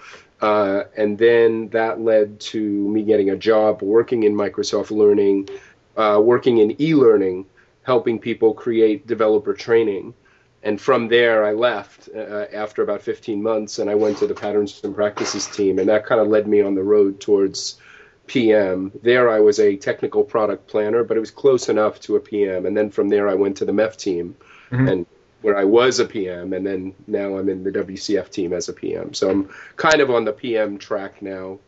uh, 0.44 0.84
and 0.98 1.18
then 1.18 1.70
that 1.70 2.02
led 2.02 2.38
to 2.38 2.60
me 2.60 3.02
getting 3.02 3.30
a 3.30 3.36
job 3.38 3.82
working 3.82 4.24
in 4.24 4.36
Microsoft 4.36 4.92
Learning, 4.92 5.48
uh, 5.96 6.20
working 6.22 6.58
in 6.58 6.82
e-learning, 6.82 7.46
helping 7.84 8.20
people 8.20 8.54
create 8.54 9.08
developer 9.08 9.54
training. 9.54 10.14
And 10.62 10.82
from 10.82 11.08
there, 11.08 11.46
I 11.46 11.54
left 11.54 12.10
uh, 12.14 12.48
after 12.54 12.84
about 12.84 13.02
15 13.02 13.42
months, 13.42 13.80
and 13.80 13.90
I 13.90 13.96
went 13.96 14.18
to 14.18 14.28
the 14.28 14.34
patterns 14.34 14.82
and 14.84 14.94
practices 14.94 15.48
team, 15.48 15.80
and 15.80 15.88
that 15.88 16.06
kind 16.06 16.20
of 16.20 16.28
led 16.28 16.46
me 16.46 16.60
on 16.60 16.76
the 16.76 16.84
road 16.84 17.22
towards 17.22 17.80
PM. 18.28 18.92
There, 19.02 19.30
I 19.30 19.40
was 19.40 19.62
a 19.62 19.78
technical 19.78 20.26
product 20.26 20.68
planner, 20.68 21.06
but 21.06 21.16
it 21.16 21.22
was 21.22 21.32
close 21.32 21.70
enough 21.70 22.02
to 22.02 22.18
a 22.18 22.20
PM. 22.20 22.66
And 22.66 22.76
then 22.76 22.90
from 22.90 23.08
there, 23.08 23.30
I 23.30 23.34
went 23.36 23.56
to 23.58 23.66
the 23.66 23.72
MEF 23.72 23.96
team, 23.96 24.36
mm-hmm. 24.72 24.88
and 24.90 25.06
where 25.44 25.58
I 25.58 25.66
was 25.66 26.00
a 26.00 26.06
PM, 26.06 26.54
and 26.54 26.66
then 26.66 26.96
now 27.06 27.38
I'm 27.38 27.50
in 27.50 27.64
the 27.64 27.72
WCF 27.72 28.30
team 28.30 28.54
as 28.54 28.70
a 28.70 28.74
PM. 28.74 29.14
So 29.14 29.30
I'm 29.30 29.50
kind 29.76 30.02
of 30.02 30.10
on 30.10 30.26
the 30.26 30.32
PM 30.32 30.78
track 30.78 31.22
now, 31.22 31.60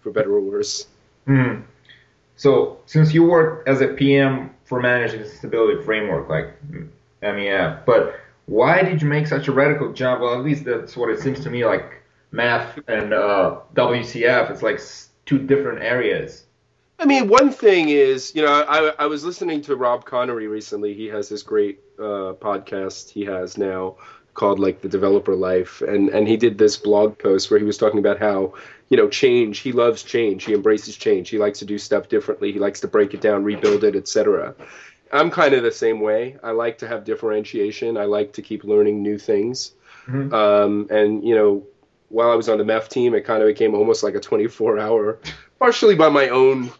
for 0.00 0.12
better 0.12 0.32
or 0.34 0.40
worse. 0.40 0.86
Mm-hmm. 1.26 1.62
So 2.36 2.80
since 2.86 3.14
you 3.14 3.24
work 3.24 3.66
as 3.66 3.80
a 3.80 3.88
PM 3.88 4.50
for 4.64 4.80
Managed 4.80 5.14
Extensibility 5.14 5.84
Framework, 5.84 6.28
like 6.28 6.54
MEF, 7.22 7.84
but 7.86 8.20
why 8.46 8.82
did 8.82 9.00
you 9.00 9.08
make 9.08 9.26
such 9.26 9.48
a 9.48 9.52
radical 9.52 9.92
jump? 9.92 10.20
Well, 10.20 10.34
at 10.34 10.44
least 10.44 10.64
that's 10.64 10.96
what 10.96 11.08
it 11.08 11.20
seems 11.20 11.40
to 11.40 11.50
me 11.50 11.64
like 11.64 12.02
MEF 12.32 12.82
and 12.88 13.14
uh, 13.14 13.60
WCF. 13.74 14.50
It's 14.50 14.62
like 14.62 14.80
two 15.24 15.38
different 15.38 15.82
areas. 15.82 16.44
I 16.98 17.06
mean, 17.06 17.28
one 17.28 17.50
thing 17.50 17.88
is, 17.88 18.34
you 18.34 18.42
know, 18.42 18.52
I, 18.52 18.92
I 18.98 19.06
was 19.06 19.24
listening 19.24 19.60
to 19.62 19.76
Rob 19.76 20.04
Conery 20.04 20.48
recently. 20.48 20.94
He 20.94 21.06
has 21.06 21.28
this 21.28 21.42
great 21.42 21.80
uh, 21.98 22.34
podcast 22.40 23.10
he 23.10 23.24
has 23.24 23.58
now 23.58 23.96
called 24.34 24.58
like 24.58 24.80
the 24.80 24.88
developer 24.88 25.34
life. 25.34 25.80
And 25.82 26.08
and 26.10 26.26
he 26.26 26.36
did 26.36 26.58
this 26.58 26.76
blog 26.76 27.18
post 27.18 27.50
where 27.50 27.58
he 27.58 27.64
was 27.64 27.78
talking 27.78 27.98
about 27.98 28.18
how 28.18 28.54
you 28.88 28.96
know 28.96 29.08
change 29.08 29.58
he 29.58 29.72
loves 29.72 30.02
change. 30.02 30.44
He 30.44 30.54
embraces 30.54 30.96
change. 30.96 31.28
He 31.28 31.38
likes 31.38 31.58
to 31.60 31.64
do 31.64 31.78
stuff 31.78 32.08
differently. 32.08 32.52
He 32.52 32.58
likes 32.58 32.80
to 32.80 32.88
break 32.88 33.14
it 33.14 33.20
down 33.20 33.44
rebuild 33.44 33.84
it 33.84 33.96
etc 33.96 34.54
i'm 35.12 35.30
kind 35.30 35.54
of 35.54 35.62
the 35.62 35.72
same 35.72 36.00
way. 36.00 36.36
I 36.42 36.50
like 36.50 36.78
to 36.78 36.88
have 36.88 37.04
differentiation. 37.04 37.96
I 37.96 38.04
like 38.04 38.32
to 38.34 38.42
keep 38.42 38.64
learning 38.64 39.02
new 39.02 39.18
things. 39.18 39.72
Mm-hmm. 40.06 40.34
um, 40.34 40.86
and 40.90 41.24
you 41.24 41.34
know 41.34 41.66
while 42.10 42.30
i 42.30 42.34
was 42.34 42.50
on 42.50 42.58
the 42.58 42.64
MEF 42.64 42.88
team 42.88 43.14
it 43.14 43.22
kind 43.22 43.42
of 43.42 43.46
became 43.46 43.74
almost 43.74 44.02
like 44.02 44.14
a 44.14 44.20
24 44.20 44.78
hour 44.78 45.18
partially 45.58 45.94
by 45.94 46.10
my 46.10 46.28
own 46.28 46.70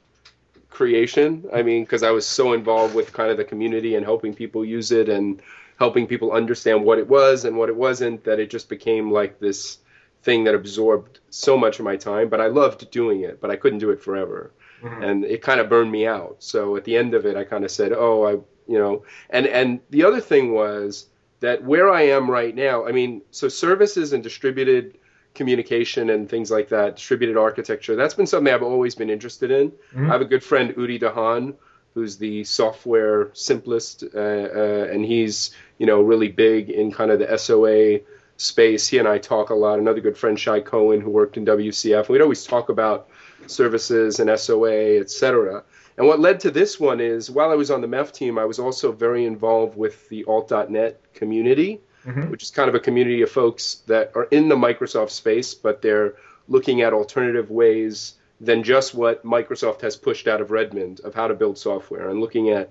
creation. 0.74 1.44
I 1.52 1.62
mean 1.62 1.84
because 1.84 2.02
i 2.02 2.10
was 2.10 2.26
so 2.26 2.52
involved 2.52 2.94
with 2.94 3.12
kind 3.12 3.30
of 3.30 3.36
the 3.36 3.44
community 3.44 3.94
and 3.94 4.04
helping 4.04 4.34
people 4.34 4.64
use 4.64 4.90
it 4.92 5.08
and 5.08 5.40
helping 5.78 6.06
people 6.06 6.32
understand 6.32 6.84
what 6.84 6.98
it 6.98 7.08
was 7.08 7.44
and 7.44 7.56
what 7.56 7.68
it 7.68 7.76
wasn't 7.76 8.24
that 8.24 8.38
it 8.38 8.50
just 8.50 8.68
became 8.68 9.10
like 9.10 9.38
this 9.38 9.78
thing 10.22 10.44
that 10.44 10.54
absorbed 10.54 11.20
so 11.30 11.56
much 11.56 11.78
of 11.78 11.84
my 11.84 11.96
time. 11.96 12.28
But 12.28 12.40
i 12.40 12.48
loved 12.48 12.90
doing 12.90 13.22
it 13.22 13.40
but 13.40 13.50
i 13.50 13.56
couldn't 13.56 13.78
do 13.78 13.90
it 13.90 14.02
forever. 14.02 14.52
Mm-hmm. 14.82 15.02
and 15.02 15.24
it 15.24 15.40
kind 15.40 15.60
of 15.60 15.70
burned 15.70 15.90
me 15.90 16.06
out. 16.06 16.36
So 16.40 16.76
at 16.76 16.84
the 16.84 16.96
end 16.96 17.14
of 17.14 17.24
it 17.24 17.36
i 17.36 17.44
kind 17.44 17.64
of 17.64 17.70
said 17.70 17.92
oh 17.92 18.26
i 18.30 18.32
you 18.66 18.78
know 18.78 19.04
and 19.30 19.46
and 19.46 19.80
the 19.90 20.04
other 20.04 20.20
thing 20.20 20.52
was 20.52 21.06
that 21.40 21.62
where 21.62 21.90
i 21.90 22.02
am 22.02 22.30
right 22.30 22.54
now 22.54 22.86
i 22.86 22.92
mean 22.92 23.22
so 23.30 23.48
services 23.48 24.12
and 24.12 24.22
distributed 24.22 24.98
communication 25.34 26.10
and 26.10 26.28
things 26.28 26.50
like 26.50 26.68
that 26.68 26.96
distributed 26.96 27.36
architecture 27.36 27.96
that's 27.96 28.14
been 28.14 28.26
something 28.26 28.52
i've 28.52 28.62
always 28.62 28.94
been 28.94 29.10
interested 29.10 29.50
in 29.50 29.70
mm-hmm. 29.70 30.08
i 30.08 30.12
have 30.12 30.20
a 30.20 30.24
good 30.24 30.42
friend 30.42 30.74
udi 30.76 31.00
dahan 31.00 31.54
who's 31.94 32.16
the 32.18 32.44
Software 32.44 33.26
Simplist, 33.26 34.02
uh, 34.14 34.18
uh, 34.18 34.92
and 34.92 35.04
he's 35.04 35.52
you 35.78 35.86
know 35.86 36.02
really 36.02 36.28
big 36.28 36.68
in 36.68 36.92
kind 36.92 37.10
of 37.10 37.20
the 37.20 37.38
SOA 37.38 38.00
space. 38.36 38.88
He 38.88 38.98
and 38.98 39.08
I 39.08 39.18
talk 39.18 39.50
a 39.50 39.54
lot. 39.54 39.78
Another 39.78 40.00
good 40.00 40.18
friend, 40.18 40.38
Shy 40.38 40.60
Cohen, 40.60 41.00
who 41.00 41.10
worked 41.10 41.36
in 41.36 41.46
WCF. 41.46 42.08
We'd 42.08 42.20
always 42.20 42.44
talk 42.44 42.68
about 42.68 43.08
services 43.46 44.18
and 44.18 44.38
SOA, 44.38 44.98
etc. 44.98 45.62
And 45.96 46.08
what 46.08 46.18
led 46.18 46.40
to 46.40 46.50
this 46.50 46.80
one 46.80 47.00
is 47.00 47.30
while 47.30 47.50
I 47.50 47.54
was 47.54 47.70
on 47.70 47.80
the 47.80 47.86
MEF 47.86 48.12
team, 48.12 48.38
I 48.38 48.44
was 48.44 48.58
also 48.58 48.90
very 48.90 49.24
involved 49.24 49.76
with 49.76 50.08
the 50.08 50.24
alt.net 50.24 51.00
community, 51.14 51.80
mm-hmm. 52.06 52.30
which 52.30 52.42
is 52.42 52.50
kind 52.50 52.68
of 52.68 52.74
a 52.74 52.80
community 52.80 53.22
of 53.22 53.30
folks 53.30 53.76
that 53.86 54.12
are 54.14 54.24
in 54.24 54.48
the 54.48 54.56
Microsoft 54.56 55.10
space, 55.10 55.54
but 55.54 55.82
they're 55.82 56.14
looking 56.48 56.82
at 56.82 56.92
alternative 56.92 57.50
ways 57.50 58.14
than 58.40 58.62
just 58.62 58.94
what 58.94 59.24
Microsoft 59.24 59.80
has 59.80 59.96
pushed 59.96 60.26
out 60.26 60.40
of 60.40 60.50
Redmond 60.50 61.00
of 61.00 61.14
how 61.14 61.28
to 61.28 61.34
build 61.34 61.56
software 61.56 62.10
and 62.10 62.20
looking 62.20 62.50
at 62.50 62.70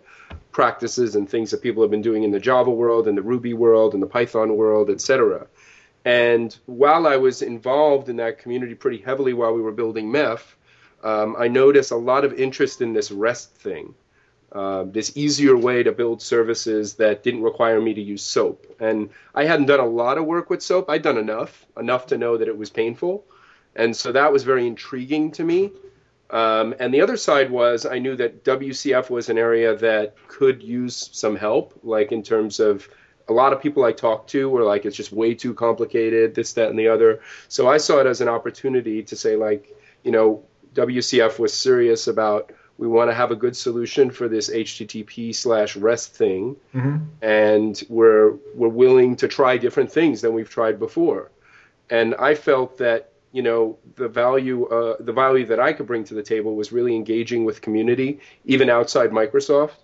practices 0.52 1.16
and 1.16 1.30
things 1.30 1.52
that 1.52 1.62
people 1.62 1.82
have 1.84 1.92
been 1.92 2.02
doing 2.02 2.24
in 2.24 2.32
the 2.32 2.40
Java 2.40 2.70
world 2.70 3.08
and 3.08 3.18
the 3.18 3.22
Ruby 3.22 3.54
world 3.54 3.94
and 3.94 4.04
the 4.04 4.08
Python 4.08 4.56
world, 4.56 4.90
etc. 4.90 5.48
And 6.06 6.56
while 6.66 7.08
I 7.08 7.16
was 7.16 7.42
involved 7.42 8.10
in 8.10 8.18
that 8.18 8.40
community 8.40 8.76
pretty 8.76 8.98
heavily 8.98 9.34
while 9.34 9.54
we 9.54 9.62
were 9.62 9.72
building 9.72 10.12
MEF, 10.12 10.42
um, 11.04 11.36
I 11.38 11.48
noticed 11.48 11.92
a 11.92 11.98
lot 11.98 12.24
of 12.24 12.34
interest 12.34 12.82
in 12.82 12.94
this 12.94 13.12
REST 13.12 13.56
thing, 13.56 13.94
uh, 14.54 14.84
this 14.84 15.12
easier 15.16 15.58
way 15.58 15.82
to 15.82 15.92
build 15.92 16.22
services 16.22 16.94
that 16.96 17.24
didn't 17.24 17.42
require 17.42 17.82
me 17.82 17.94
to 17.94 18.02
use 18.02 18.22
SOAP. 18.22 18.76
And 18.80 19.10
I 19.34 19.46
hadn't 19.46 19.66
done 19.66 19.80
a 19.80 19.86
lot 19.86 20.20
of 20.20 20.26
work 20.26 20.50
with 20.50 20.62
SOAP. 20.62 20.90
I'd 20.90 21.02
done 21.02 21.18
enough, 21.18 21.66
enough 21.76 22.08
to 22.08 22.18
know 22.18 22.38
that 22.38 22.48
it 22.48 22.58
was 22.58 22.70
painful. 22.70 23.26
And 23.76 23.96
so 23.96 24.12
that 24.12 24.32
was 24.32 24.44
very 24.44 24.68
intriguing 24.68 25.32
to 25.32 25.44
me. 25.44 25.72
Um, 26.30 26.76
and 26.80 26.94
the 26.94 27.02
other 27.02 27.18
side 27.18 27.50
was 27.50 27.86
I 27.86 28.00
knew 28.00 28.16
that 28.16 28.44
WCF 28.44 29.10
was 29.10 29.30
an 29.30 29.38
area 29.38 29.76
that 29.76 30.16
could 30.28 30.62
use 30.62 31.10
some 31.12 31.36
help, 31.36 31.80
like 31.84 32.12
in 32.12 32.22
terms 32.22 32.60
of 32.60 32.88
a 33.28 33.34
lot 33.34 33.54
of 33.54 33.62
people 33.62 33.84
I 33.84 33.92
talked 33.92 34.30
to 34.32 34.50
were 34.50 34.64
like, 34.64 34.86
it's 34.86 34.98
just 34.98 35.12
way 35.12 35.34
too 35.34 35.54
complicated, 35.54 36.36
this, 36.36 36.54
that, 36.54 36.70
and 36.70 36.78
the 36.78 36.90
other. 36.90 37.22
So 37.48 37.68
I 37.68 37.78
saw 37.78 38.00
it 38.00 38.08
as 38.08 38.22
an 38.22 38.30
opportunity 38.30 39.04
to 39.04 39.16
say, 39.16 39.36
like, 39.36 39.76
you 40.04 40.12
know, 40.12 40.44
WCF 40.76 41.40
was 41.40 41.54
serious 41.54 42.08
about 42.08 42.52
we 42.78 42.88
want 42.88 43.10
to 43.10 43.14
have 43.14 43.32
a 43.32 43.36
good 43.36 43.56
solution 43.56 44.10
for 44.10 44.28
this 44.28 44.50
HTTP 44.50 45.34
slash 45.34 45.76
REST 45.76 46.16
thing, 46.16 46.56
mm-hmm. 46.74 46.98
and 47.22 47.84
we're 47.90 48.32
we're 48.56 48.68
willing 48.68 49.16
to 49.18 49.28
try 49.28 49.58
different 49.58 49.92
things 49.92 50.22
than 50.22 50.34
we've 50.34 50.50
tried 50.50 50.80
before. 50.80 51.32
And 51.90 52.16
I 52.16 52.36
felt 52.36 52.80
that 52.80 53.12
you 53.32 53.42
know 53.42 53.78
the 53.96 54.08
value 54.08 54.66
uh, 54.66 54.96
the 55.00 55.12
value 55.12 55.46
that 55.48 55.60
I 55.60 55.74
could 55.74 55.88
bring 55.88 56.06
to 56.06 56.14
the 56.14 56.24
table 56.24 56.56
was 56.56 56.72
really 56.72 56.96
engaging 56.96 57.46
with 57.46 57.62
community 57.62 58.20
even 58.46 58.70
outside 58.70 59.12
Microsoft 59.12 59.76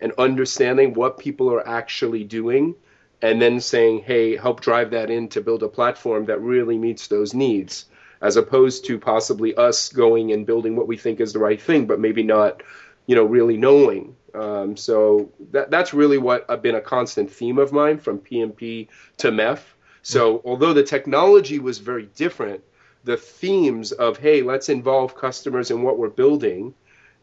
and 0.00 0.12
understanding 0.16 0.94
what 0.94 1.18
people 1.18 1.52
are 1.52 1.66
actually 1.66 2.22
doing 2.22 2.76
and 3.20 3.42
then 3.42 3.60
saying 3.60 4.02
hey 4.02 4.36
help 4.36 4.60
drive 4.60 4.90
that 4.90 5.10
in 5.10 5.28
to 5.28 5.40
build 5.40 5.62
a 5.62 5.68
platform 5.68 6.26
that 6.26 6.40
really 6.40 6.78
meets 6.78 7.08
those 7.08 7.34
needs 7.34 7.86
as 8.20 8.36
opposed 8.36 8.84
to 8.86 8.98
possibly 8.98 9.54
us 9.54 9.90
going 9.90 10.32
and 10.32 10.46
building 10.46 10.76
what 10.76 10.88
we 10.88 10.96
think 10.96 11.20
is 11.20 11.32
the 11.32 11.38
right 11.38 11.60
thing 11.60 11.86
but 11.86 12.00
maybe 12.00 12.22
not 12.22 12.62
you 13.06 13.14
know 13.14 13.24
really 13.24 13.56
knowing. 13.56 14.16
Um, 14.34 14.76
so 14.76 15.32
that 15.52 15.70
that's 15.70 15.94
really 15.94 16.18
what 16.18 16.46
has 16.48 16.60
been 16.60 16.74
a 16.74 16.80
constant 16.80 17.30
theme 17.30 17.58
of 17.58 17.72
mine 17.72 17.98
from 17.98 18.18
P&P 18.18 18.88
to 19.18 19.30
MEF 19.30 19.60
so 20.02 20.42
although 20.44 20.74
the 20.74 20.82
technology 20.82 21.58
was 21.58 21.78
very 21.78 22.06
different 22.14 22.62
the 23.04 23.16
themes 23.16 23.92
of 23.92 24.18
hey 24.18 24.42
let's 24.42 24.68
involve 24.68 25.16
customers 25.16 25.70
in 25.70 25.82
what 25.82 25.98
we're 25.98 26.08
building 26.08 26.74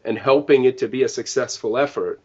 and 0.04 0.18
helping 0.18 0.64
it 0.64 0.78
to 0.78 0.88
be 0.88 1.02
a 1.02 1.08
successful 1.08 1.78
effort 1.78 2.20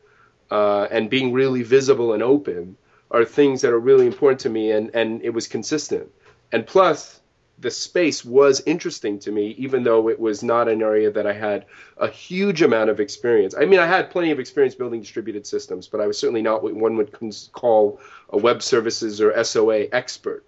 uh, 0.51 0.87
and 0.91 1.09
being 1.09 1.31
really 1.31 1.63
visible 1.63 2.13
and 2.13 2.21
open 2.21 2.75
are 3.09 3.25
things 3.25 3.61
that 3.61 3.71
are 3.71 3.79
really 3.79 4.05
important 4.05 4.41
to 4.41 4.49
me 4.49 4.71
and, 4.71 4.93
and 4.93 5.21
it 5.23 5.31
was 5.31 5.47
consistent. 5.47 6.09
And 6.51 6.67
plus 6.67 7.20
the 7.61 7.71
space 7.71 8.25
was 8.25 8.61
interesting 8.65 9.17
to 9.19 9.31
me 9.31 9.55
even 9.57 9.83
though 9.83 10.09
it 10.09 10.19
was 10.19 10.43
not 10.43 10.67
an 10.67 10.81
area 10.81 11.09
that 11.09 11.25
i 11.25 11.33
had 11.33 11.65
a 11.97 12.07
huge 12.07 12.61
amount 12.61 12.89
of 12.89 12.99
experience 12.99 13.55
i 13.55 13.65
mean 13.65 13.79
i 13.79 13.85
had 13.85 14.09
plenty 14.09 14.31
of 14.31 14.39
experience 14.39 14.75
building 14.75 14.99
distributed 14.99 15.47
systems 15.47 15.87
but 15.87 16.01
i 16.01 16.07
was 16.07 16.17
certainly 16.17 16.41
not 16.41 16.61
what 16.63 16.73
one 16.73 16.97
would 16.97 17.15
call 17.53 17.99
a 18.29 18.37
web 18.37 18.61
services 18.61 19.21
or 19.21 19.43
soa 19.43 19.85
expert 19.91 20.43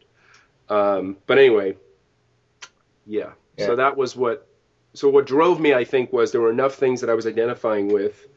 um, 0.70 1.18
but 1.28 1.38
anyway 1.38 1.76
yeah. 3.06 3.32
yeah. 3.58 3.68
So 3.68 3.76
that 3.76 3.98
was 3.98 4.16
what. 4.16 4.48
So 4.94 5.10
what 5.10 5.26
drove 5.26 5.60
me, 5.60 5.74
I 5.74 5.86
think, 5.86 6.14
was 6.14 6.32
there 6.32 6.42
were 6.42 6.52
enough 6.52 6.76
things 6.76 7.02
that 7.02 7.10
I 7.10 7.16
was 7.16 7.26
identifying 7.26 7.92
with 7.92 8.28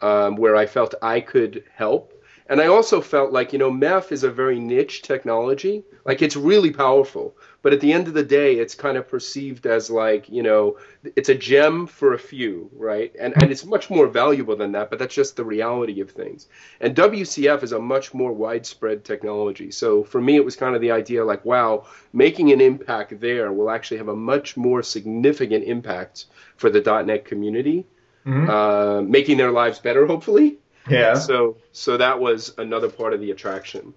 um, 0.00 0.36
where 0.36 0.54
I 0.54 0.66
felt 0.66 0.94
I 1.02 1.20
could 1.20 1.64
help, 1.74 2.12
and 2.48 2.60
I 2.60 2.66
also 2.66 3.00
felt 3.00 3.32
like 3.32 3.52
you 3.52 3.58
know 3.58 3.70
MEF 3.70 4.10
is 4.10 4.24
a 4.24 4.30
very 4.30 4.58
niche 4.58 5.02
technology. 5.02 5.84
Like 6.04 6.22
it's 6.22 6.36
really 6.36 6.70
powerful, 6.70 7.36
but 7.60 7.74
at 7.74 7.80
the 7.80 7.92
end 7.92 8.08
of 8.08 8.14
the 8.14 8.22
day, 8.22 8.54
it's 8.54 8.74
kind 8.74 8.96
of 8.96 9.06
perceived 9.06 9.66
as 9.66 9.90
like 9.90 10.28
you 10.28 10.42
know 10.42 10.78
it's 11.16 11.28
a 11.28 11.34
gem 11.34 11.86
for 11.86 12.14
a 12.14 12.18
few, 12.18 12.70
right? 12.74 13.14
And 13.20 13.34
and 13.42 13.52
it's 13.52 13.66
much 13.66 13.90
more 13.90 14.06
valuable 14.06 14.56
than 14.56 14.72
that. 14.72 14.88
But 14.88 14.98
that's 14.98 15.14
just 15.14 15.36
the 15.36 15.44
reality 15.44 16.00
of 16.00 16.10
things. 16.10 16.48
And 16.80 16.96
WCF 16.96 17.62
is 17.62 17.72
a 17.72 17.78
much 17.78 18.14
more 18.14 18.32
widespread 18.32 19.04
technology. 19.04 19.70
So 19.70 20.02
for 20.02 20.20
me, 20.20 20.36
it 20.36 20.44
was 20.44 20.56
kind 20.56 20.74
of 20.74 20.80
the 20.80 20.92
idea 20.92 21.24
like, 21.24 21.44
wow, 21.44 21.86
making 22.14 22.50
an 22.52 22.62
impact 22.62 23.20
there 23.20 23.52
will 23.52 23.70
actually 23.70 23.98
have 23.98 24.08
a 24.08 24.16
much 24.16 24.56
more 24.56 24.82
significant 24.82 25.64
impact 25.64 26.26
for 26.56 26.70
the 26.70 26.80
.NET 26.80 27.26
community, 27.26 27.86
mm-hmm. 28.26 28.48
uh, 28.48 29.02
making 29.02 29.36
their 29.36 29.52
lives 29.52 29.78
better, 29.78 30.06
hopefully. 30.06 30.58
Yeah. 30.90 31.14
So 31.14 31.56
so 31.72 31.96
that 31.96 32.18
was 32.18 32.54
another 32.58 32.88
part 32.88 33.12
of 33.12 33.20
the 33.20 33.30
attraction. 33.30 33.94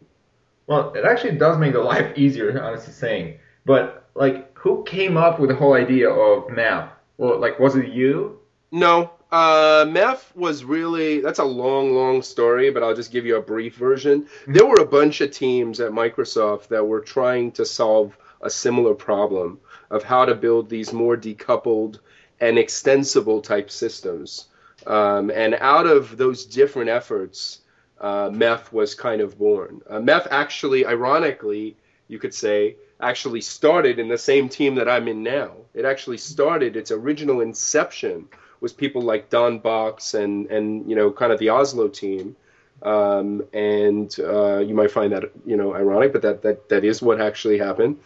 Well, 0.68 0.94
it 0.94 1.04
actually 1.06 1.38
does 1.38 1.58
make 1.58 1.74
the 1.74 1.80
life 1.80 2.18
easier, 2.18 2.62
honestly 2.62 2.94
saying. 2.94 3.40
But 3.66 4.10
like, 4.16 4.58
who 4.58 4.84
came 4.84 5.18
up 5.18 5.40
with 5.40 5.50
the 5.50 5.56
whole 5.56 5.74
idea 5.74 6.10
of 6.10 6.48
MEF? 6.48 6.90
Well, 7.18 7.40
like, 7.40 7.60
was 7.60 7.76
it 7.76 7.90
you? 7.90 8.40
No. 8.72 9.12
Uh, 9.32 9.86
MEF 9.86 10.36
was 10.36 10.66
really 10.66 11.22
that's 11.22 11.40
a 11.40 11.44
long, 11.44 11.94
long 11.94 12.22
story, 12.22 12.70
but 12.70 12.84
I'll 12.84 12.96
just 12.96 13.12
give 13.12 13.26
you 13.26 13.38
a 13.38 13.42
brief 13.42 13.76
version. 13.76 14.24
Mm-hmm. 14.24 14.54
There 14.54 14.66
were 14.66 14.82
a 14.82 14.86
bunch 14.86 15.22
of 15.22 15.32
teams 15.32 15.80
at 15.80 15.92
Microsoft 15.92 16.68
that 16.68 16.86
were 16.86 17.02
trying 17.02 17.52
to 17.54 17.66
solve 17.66 18.18
a 18.42 18.50
similar 18.50 18.94
problem 18.94 19.60
of 19.90 20.04
how 20.04 20.26
to 20.26 20.36
build 20.36 20.70
these 20.70 20.92
more 20.92 21.16
decoupled 21.16 22.00
and 22.40 22.58
extensible 22.58 23.42
type 23.42 23.70
systems. 23.70 24.48
Um, 24.88 25.30
and 25.32 25.56
out 25.56 25.88
of 25.88 26.18
those 26.18 26.46
different 26.46 26.90
efforts, 26.90 27.62
uh, 28.00 28.30
MEF 28.30 28.72
was 28.72 28.96
kind 28.96 29.22
of 29.22 29.38
born. 29.38 29.82
Uh, 29.90 30.00
MEF 30.00 30.28
actually, 30.32 30.86
ironically, 30.86 31.78
you 32.08 32.20
could 32.20 32.34
say, 32.34 32.76
actually 33.00 33.42
started 33.42 34.00
in 34.00 34.08
the 34.08 34.18
same 34.18 34.50
team 34.50 34.76
that 34.76 34.90
I'm 34.90 35.08
in 35.08 35.24
now. 35.24 35.52
It 35.74 35.86
actually 35.86 36.18
started, 36.18 36.76
its 36.76 36.92
original 36.92 37.42
inception 37.42 38.28
was 38.60 38.74
people 38.74 39.02
like 39.02 39.30
Don 39.30 39.60
Box 39.60 40.14
and, 40.14 40.48
and 40.48 40.90
you 40.90 40.96
know, 40.96 41.12
kind 41.12 41.32
of 41.32 41.40
the 41.40 41.50
Oslo 41.50 41.88
team. 41.88 42.36
Um, 42.84 43.44
and 43.54 44.16
uh, 44.20 44.58
you 44.58 44.74
might 44.74 44.92
find 44.92 45.12
that, 45.14 45.32
you 45.46 45.56
know, 45.56 45.76
ironic, 45.76 46.14
but 46.14 46.24
that, 46.24 46.42
that, 46.42 46.70
that 46.70 46.84
is 46.84 47.02
what 47.02 47.22
actually 47.22 47.60
happened. 47.60 47.98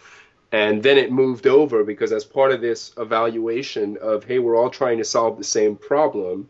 And 0.52 0.84
then 0.84 0.98
it 0.98 1.12
moved 1.12 1.48
over 1.48 1.84
because, 1.84 2.12
as 2.12 2.24
part 2.24 2.52
of 2.52 2.62
this 2.62 2.94
evaluation 2.98 3.98
of, 3.98 4.24
hey, 4.24 4.40
we're 4.40 4.56
all 4.56 4.70
trying 4.70 4.98
to 5.00 5.04
solve 5.04 5.38
the 5.38 5.44
same 5.44 5.76
problem, 5.76 6.48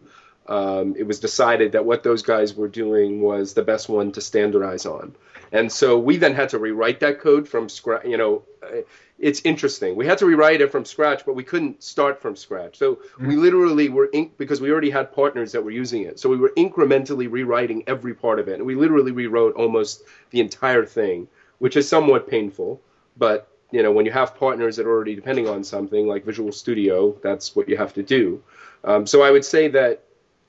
um, 0.47 0.95
it 0.97 1.03
was 1.03 1.19
decided 1.19 1.71
that 1.71 1.85
what 1.85 2.03
those 2.03 2.21
guys 2.21 2.53
were 2.53 2.67
doing 2.67 3.21
was 3.21 3.53
the 3.53 3.63
best 3.63 3.89
one 3.89 4.11
to 4.13 4.21
standardize 4.21 4.85
on. 4.85 5.15
And 5.51 5.71
so 5.71 5.97
we 5.97 6.17
then 6.17 6.33
had 6.33 6.49
to 6.49 6.59
rewrite 6.59 6.99
that 6.99 7.19
code 7.19 7.47
from 7.47 7.69
scratch. 7.69 8.05
You 8.05 8.17
know, 8.17 8.43
it's 9.17 9.41
interesting. 9.43 9.95
We 9.95 10.05
had 10.05 10.17
to 10.19 10.25
rewrite 10.25 10.61
it 10.61 10.71
from 10.71 10.85
scratch, 10.85 11.25
but 11.25 11.35
we 11.35 11.43
couldn't 11.43 11.83
start 11.83 12.21
from 12.21 12.35
scratch. 12.35 12.77
So 12.77 12.95
mm-hmm. 12.95 13.27
we 13.27 13.35
literally 13.37 13.89
were 13.89 14.07
inc- 14.07 14.31
because 14.37 14.59
we 14.59 14.71
already 14.71 14.89
had 14.89 15.13
partners 15.13 15.51
that 15.53 15.63
were 15.63 15.71
using 15.71 16.03
it. 16.03 16.19
So 16.19 16.29
we 16.29 16.37
were 16.37 16.51
incrementally 16.57 17.31
rewriting 17.31 17.83
every 17.87 18.13
part 18.13 18.39
of 18.39 18.47
it, 18.47 18.55
and 18.55 18.65
we 18.65 18.75
literally 18.75 19.11
rewrote 19.11 19.55
almost 19.55 20.03
the 20.31 20.41
entire 20.41 20.85
thing, 20.85 21.27
which 21.59 21.77
is 21.77 21.87
somewhat 21.87 22.27
painful. 22.27 22.81
But 23.17 23.47
you 23.71 23.81
know, 23.83 23.91
when 23.91 24.05
you 24.05 24.11
have 24.11 24.35
partners 24.35 24.75
that 24.75 24.85
are 24.85 24.91
already 24.91 25.15
depending 25.15 25.47
on 25.47 25.63
something 25.63 26.07
like 26.07 26.25
Visual 26.25 26.51
Studio, 26.51 27.17
that's 27.23 27.55
what 27.55 27.67
you 27.69 27.77
have 27.77 27.93
to 27.93 28.03
do. 28.03 28.43
Um, 28.83 29.07
so 29.07 29.23
I 29.23 29.31
would 29.31 29.45
say 29.45 29.69
that 29.69 30.03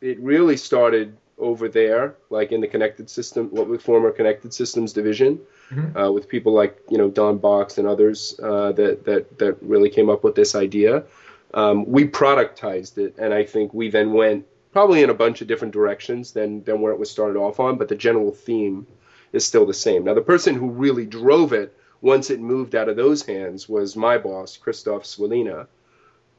it 0.07 0.21
really 0.21 0.57
started 0.57 1.17
over 1.39 1.69
there, 1.69 2.15
like 2.31 2.53
in 2.53 2.61
the 2.61 2.69
connected 2.69 3.11
system, 3.11 3.49
what 3.51 3.69
we 3.69 3.77
former 3.77 4.11
connected 4.11 4.55
systems 4.55 4.93
division, 4.93 5.41
mm-hmm. 5.71 5.97
uh, 5.97 6.11
with 6.11 6.29
people 6.29 6.53
like 6.53 6.79
you 6.89 6.97
know 6.97 7.11
Don 7.11 7.39
Box 7.39 7.79
and 7.79 7.87
others 7.89 8.39
uh, 8.43 8.73
that 8.73 9.05
that 9.05 9.39
that 9.39 9.63
really 9.63 9.91
came 9.91 10.09
up 10.09 10.23
with 10.25 10.35
this 10.35 10.55
idea. 10.55 11.05
Um, 11.53 11.85
we 11.87 12.07
productized 12.07 12.99
it, 12.99 13.17
and 13.19 13.35
I 13.35 13.45
think 13.45 13.75
we 13.75 13.91
then 13.91 14.13
went 14.13 14.47
probably 14.73 15.03
in 15.03 15.11
a 15.11 15.15
bunch 15.15 15.41
of 15.41 15.49
different 15.49 15.75
directions 15.75 16.33
than 16.33 16.63
than 16.65 16.81
where 16.81 16.93
it 16.93 16.99
was 16.99 17.11
started 17.11 17.39
off 17.39 17.59
on, 17.61 17.77
but 17.77 17.89
the 17.89 17.97
general 17.97 18.31
theme 18.31 18.87
is 19.33 19.45
still 19.45 19.67
the 19.67 19.75
same. 19.75 20.05
Now, 20.05 20.15
the 20.15 20.21
person 20.21 20.55
who 20.55 20.71
really 20.71 21.05
drove 21.05 21.53
it 21.53 21.77
once 22.01 22.31
it 22.31 22.41
moved 22.41 22.75
out 22.75 22.89
of 22.89 22.97
those 22.97 23.27
hands 23.27 23.69
was 23.69 23.97
my 23.97 24.17
boss, 24.19 24.57
Krzysztof 24.57 25.03
Cwalina, 25.03 25.67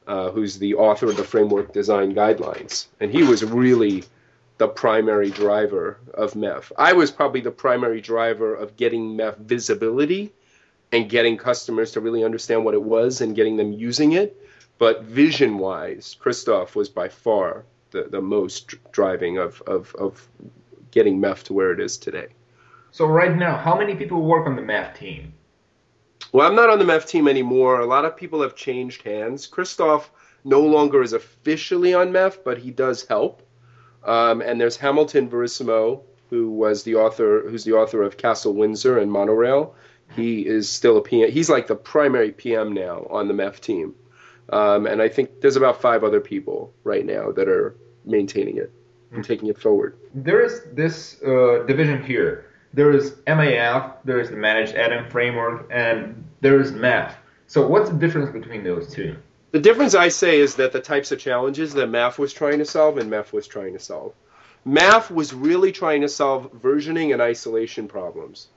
uh, 0.08 0.30
who's 0.30 0.58
the 0.58 0.74
author 0.74 1.06
of 1.06 1.16
the 1.16 1.22
framework 1.22 1.72
design 1.72 2.14
guidelines, 2.14 2.86
and 2.98 3.12
he 3.12 3.22
was 3.22 3.44
really 3.44 4.02
the 4.56 4.66
primary 4.66 5.30
driver 5.30 5.98
of 6.14 6.32
MEF. 6.32 6.72
I 6.76 6.94
was 6.94 7.10
probably 7.10 7.42
the 7.42 7.50
primary 7.50 8.00
driver 8.00 8.54
of 8.54 8.76
getting 8.76 9.16
MEF 9.16 9.36
visibility 9.36 10.32
and 10.90 11.08
getting 11.08 11.36
customers 11.36 11.92
to 11.92 12.00
really 12.00 12.24
understand 12.24 12.64
what 12.64 12.74
it 12.74 12.82
was 12.82 13.20
and 13.20 13.36
getting 13.36 13.56
them 13.56 13.72
using 13.72 14.12
it. 14.12 14.36
But 14.78 15.02
vision 15.02 15.58
wise, 15.58 16.16
Krzysztof 16.20 16.74
was 16.74 16.88
by 16.88 17.08
far 17.08 17.64
the, 17.90 18.04
the 18.04 18.20
most 18.20 18.74
driving 18.90 19.38
of, 19.38 19.62
of, 19.66 19.94
of 19.96 20.26
getting 20.90 21.20
MEF 21.20 21.44
to 21.44 21.52
where 21.52 21.72
it 21.72 21.80
is 21.80 21.98
today. 21.98 22.28
So, 22.90 23.06
right 23.06 23.36
now, 23.36 23.56
how 23.58 23.78
many 23.78 23.94
people 23.94 24.22
work 24.22 24.46
on 24.46 24.56
the 24.56 24.62
MEF 24.62 24.96
team? 24.96 25.34
Well, 26.32 26.46
I'm 26.46 26.54
not 26.54 26.70
on 26.70 26.78
the 26.78 26.84
MEF 26.84 27.06
team 27.06 27.26
anymore. 27.26 27.80
A 27.80 27.86
lot 27.86 28.04
of 28.04 28.16
people 28.16 28.42
have 28.42 28.54
changed 28.54 29.02
hands. 29.02 29.48
Krzysztof 29.48 30.04
no 30.44 30.60
longer 30.60 31.02
is 31.02 31.12
officially 31.12 31.94
on 31.94 32.12
MEF, 32.12 32.44
but 32.44 32.58
he 32.58 32.70
does 32.70 33.06
help. 33.06 33.42
Um, 34.04 34.40
and 34.40 34.60
there's 34.60 34.76
Hamilton 34.76 35.28
Verissimo, 35.28 36.02
who 36.30 36.50
was 36.50 36.82
the 36.82 36.94
author, 36.96 37.48
who's 37.48 37.64
the 37.64 37.72
author 37.72 38.02
of 38.02 38.16
Castle 38.16 38.54
Windsor 38.54 38.98
and 38.98 39.10
Monorail. 39.10 39.74
He 40.16 40.46
is 40.46 40.68
still 40.68 40.96
a 40.96 41.02
PM. 41.02 41.30
He's 41.30 41.50
like 41.50 41.66
the 41.66 41.76
primary 41.76 42.32
PM 42.32 42.72
now 42.72 43.06
on 43.10 43.28
the 43.28 43.34
MEF 43.34 43.60
team. 43.60 43.94
Um, 44.50 44.86
and 44.86 45.02
I 45.02 45.08
think 45.08 45.40
there's 45.40 45.56
about 45.56 45.82
five 45.82 46.04
other 46.04 46.20
people 46.20 46.72
right 46.84 47.04
now 47.04 47.32
that 47.32 47.48
are 47.48 47.76
maintaining 48.04 48.56
it 48.56 48.72
and 49.12 49.24
taking 49.24 49.48
it 49.48 49.58
forward. 49.58 49.98
There 50.14 50.42
is 50.42 50.62
this 50.72 51.22
uh, 51.22 51.64
division 51.66 52.02
here. 52.02 52.46
There 52.74 52.92
is 52.92 53.12
MAF, 53.26 53.94
there 54.04 54.20
is 54.20 54.30
the 54.30 54.36
Managed 54.36 54.74
Add-in 54.74 55.08
framework, 55.10 55.68
and 55.70 56.24
there 56.40 56.60
is 56.60 56.72
MEF. 56.72 57.12
So 57.46 57.66
what's 57.66 57.90
the 57.90 57.96
difference 57.96 58.30
between 58.30 58.62
those 58.62 58.92
two? 58.92 59.16
The 59.52 59.60
difference 59.60 59.94
I 59.94 60.08
say 60.08 60.40
is 60.40 60.56
that 60.56 60.72
the 60.72 60.80
types 60.80 61.10
of 61.10 61.18
challenges 61.18 61.72
that 61.74 61.88
MAF 61.88 62.18
was 62.18 62.32
trying 62.32 62.58
to 62.58 62.66
solve 62.66 62.98
and 62.98 63.10
MEF 63.10 63.32
was 63.32 63.46
trying 63.46 63.72
to 63.72 63.78
solve. 63.78 64.12
MAF 64.66 65.10
was 65.10 65.32
really 65.32 65.72
trying 65.72 66.02
to 66.02 66.08
solve 66.08 66.52
versioning 66.52 67.12
and 67.14 67.22
isolation 67.22 67.88
problems. 67.88 68.48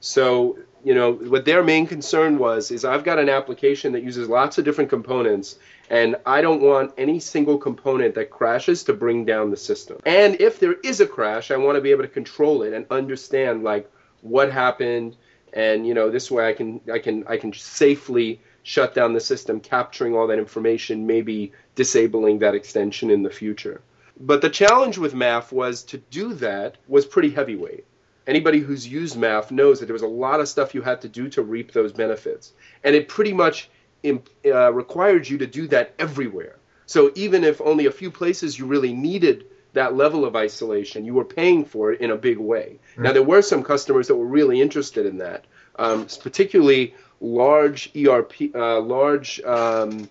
So, 0.00 0.58
you 0.84 0.94
know, 0.94 1.12
what 1.12 1.44
their 1.44 1.62
main 1.62 1.86
concern 1.86 2.38
was 2.38 2.70
is 2.70 2.84
I've 2.84 3.04
got 3.04 3.18
an 3.18 3.28
application 3.28 3.92
that 3.92 4.02
uses 4.02 4.28
lots 4.28 4.58
of 4.58 4.64
different 4.64 4.90
components 4.90 5.58
and 5.90 6.16
I 6.24 6.40
don't 6.40 6.62
want 6.62 6.92
any 6.96 7.20
single 7.20 7.58
component 7.58 8.14
that 8.14 8.30
crashes 8.30 8.84
to 8.84 8.92
bring 8.92 9.24
down 9.24 9.50
the 9.50 9.56
system. 9.56 9.98
And 10.06 10.40
if 10.40 10.60
there 10.60 10.74
is 10.84 11.00
a 11.00 11.06
crash, 11.06 11.50
I 11.50 11.56
want 11.56 11.76
to 11.76 11.80
be 11.80 11.90
able 11.90 12.02
to 12.02 12.08
control 12.08 12.62
it 12.62 12.72
and 12.72 12.86
understand 12.90 13.64
like 13.64 13.90
what 14.22 14.52
happened 14.52 15.16
and 15.52 15.86
you 15.86 15.94
know, 15.94 16.10
this 16.10 16.30
way 16.30 16.48
I 16.48 16.52
can 16.52 16.80
I 16.92 16.98
can 16.98 17.24
I 17.26 17.36
can 17.36 17.52
safely 17.52 18.40
shut 18.62 18.94
down 18.94 19.12
the 19.12 19.20
system, 19.20 19.60
capturing 19.60 20.14
all 20.14 20.26
that 20.28 20.38
information, 20.38 21.06
maybe 21.06 21.52
disabling 21.74 22.38
that 22.38 22.54
extension 22.54 23.10
in 23.10 23.22
the 23.22 23.30
future. 23.30 23.80
But 24.18 24.42
the 24.42 24.50
challenge 24.50 24.98
with 24.98 25.14
MAF 25.14 25.50
was 25.50 25.82
to 25.84 25.98
do 25.98 26.34
that 26.34 26.76
was 26.88 27.06
pretty 27.06 27.30
heavyweight. 27.30 27.86
Anybody 28.26 28.60
who's 28.60 28.86
used 28.86 29.16
MAF 29.16 29.50
knows 29.50 29.80
that 29.80 29.86
there 29.86 29.94
was 29.94 30.02
a 30.02 30.06
lot 30.06 30.40
of 30.40 30.48
stuff 30.48 30.74
you 30.74 30.82
had 30.82 31.00
to 31.02 31.08
do 31.08 31.28
to 31.30 31.42
reap 31.42 31.72
those 31.72 31.92
benefits. 31.92 32.52
And 32.84 32.94
it 32.94 33.08
pretty 33.08 33.32
much 33.32 33.70
uh, 34.04 34.72
required 34.72 35.28
you 35.28 35.38
to 35.38 35.46
do 35.46 35.66
that 35.68 35.94
everywhere. 35.98 36.56
So 36.86 37.12
even 37.14 37.44
if 37.44 37.60
only 37.60 37.86
a 37.86 37.90
few 37.90 38.10
places 38.10 38.58
you 38.58 38.66
really 38.66 38.92
needed 38.92 39.46
that 39.72 39.94
level 39.94 40.24
of 40.24 40.34
isolation, 40.34 41.04
you 41.04 41.14
were 41.14 41.24
paying 41.24 41.64
for 41.64 41.92
it 41.92 42.00
in 42.00 42.10
a 42.10 42.16
big 42.16 42.38
way. 42.38 42.78
Mm-hmm. 42.92 43.02
Now, 43.02 43.12
there 43.12 43.22
were 43.22 43.42
some 43.42 43.62
customers 43.62 44.08
that 44.08 44.16
were 44.16 44.26
really 44.26 44.60
interested 44.60 45.06
in 45.06 45.18
that, 45.18 45.44
um, 45.76 46.06
particularly 46.20 46.94
large 47.20 47.90
ERP, 47.96 48.54
uh, 48.54 48.80
large 48.80 49.40
um, 49.42 50.08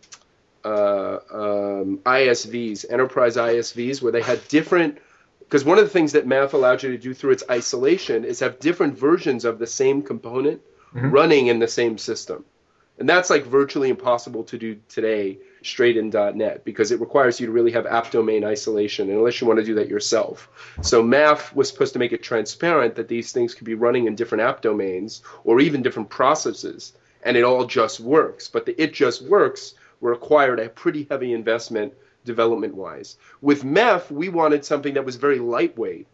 uh, 0.64 1.18
um, 1.32 1.98
ISVs, 2.06 2.86
enterprise 2.90 3.36
ISVs, 3.36 4.02
where 4.02 4.12
they 4.12 4.22
had 4.22 4.48
different. 4.48 5.00
Because 5.50 5.66
one 5.66 5.80
of 5.80 5.84
the 5.84 5.90
things 5.90 6.12
that 6.12 6.28
MAF 6.28 6.54
allowed 6.54 6.84
you 6.84 6.92
to 6.92 6.98
do 7.00 7.16
through 7.16 7.32
its 7.32 7.44
isolation 7.50 8.24
is 8.24 8.42
have 8.42 8.60
different 8.60 8.96
versions 8.96 9.46
of 9.46 9.58
the 9.58 9.66
same 9.66 10.04
component 10.04 10.62
mm-hmm. 10.94 11.10
running 11.10 11.48
in 11.48 11.58
the 11.58 11.68
same 11.68 11.98
system. 11.98 12.46
And 13.00 13.10
that's 13.10 13.32
like 13.32 13.46
virtually 13.46 13.90
impossible 13.90 14.44
to 14.44 14.60
do 14.60 14.80
today 14.90 15.40
straight 15.64 15.98
in 15.98 16.12
.NET 16.12 16.64
because 16.64 16.92
it 16.92 17.00
requires 17.00 17.40
you 17.40 17.48
to 17.48 17.52
really 17.52 17.72
have 17.72 17.88
app 17.88 18.12
domain 18.12 18.44
isolation 18.44 19.10
unless 19.10 19.42
you 19.42 19.48
want 19.48 19.58
to 19.58 19.66
do 19.66 19.74
that 19.76 19.90
yourself. 19.90 20.50
So 20.84 21.02
MAF 21.02 21.56
was 21.56 21.68
supposed 21.68 21.94
to 21.94 22.00
make 22.00 22.12
it 22.12 22.22
transparent 22.22 22.94
that 22.96 23.08
these 23.08 23.32
things 23.32 23.56
could 23.56 23.66
be 23.66 23.74
running 23.74 24.06
in 24.06 24.14
different 24.14 24.44
app 24.44 24.62
domains 24.62 25.24
or 25.44 25.60
even 25.60 25.82
different 25.82 26.10
processes 26.10 26.94
and 27.24 27.36
it 27.36 27.44
all 27.44 27.66
just 27.66 28.00
works. 28.00 28.50
But 28.50 28.68
the 28.68 28.80
it 28.80 28.94
just 28.94 29.24
works 29.24 29.74
required 30.00 30.60
a 30.60 30.70
pretty 30.70 31.08
heavy 31.10 31.34
investment 31.34 31.94
development 32.26 32.76
wise. 32.76 33.18
With 33.42 33.64
MEF, 33.64 34.12
we 34.12 34.30
wanted 34.30 34.66
something 34.66 34.96
that 34.96 35.06
was 35.06 35.16
very 35.16 35.40
lightweight 35.40 36.08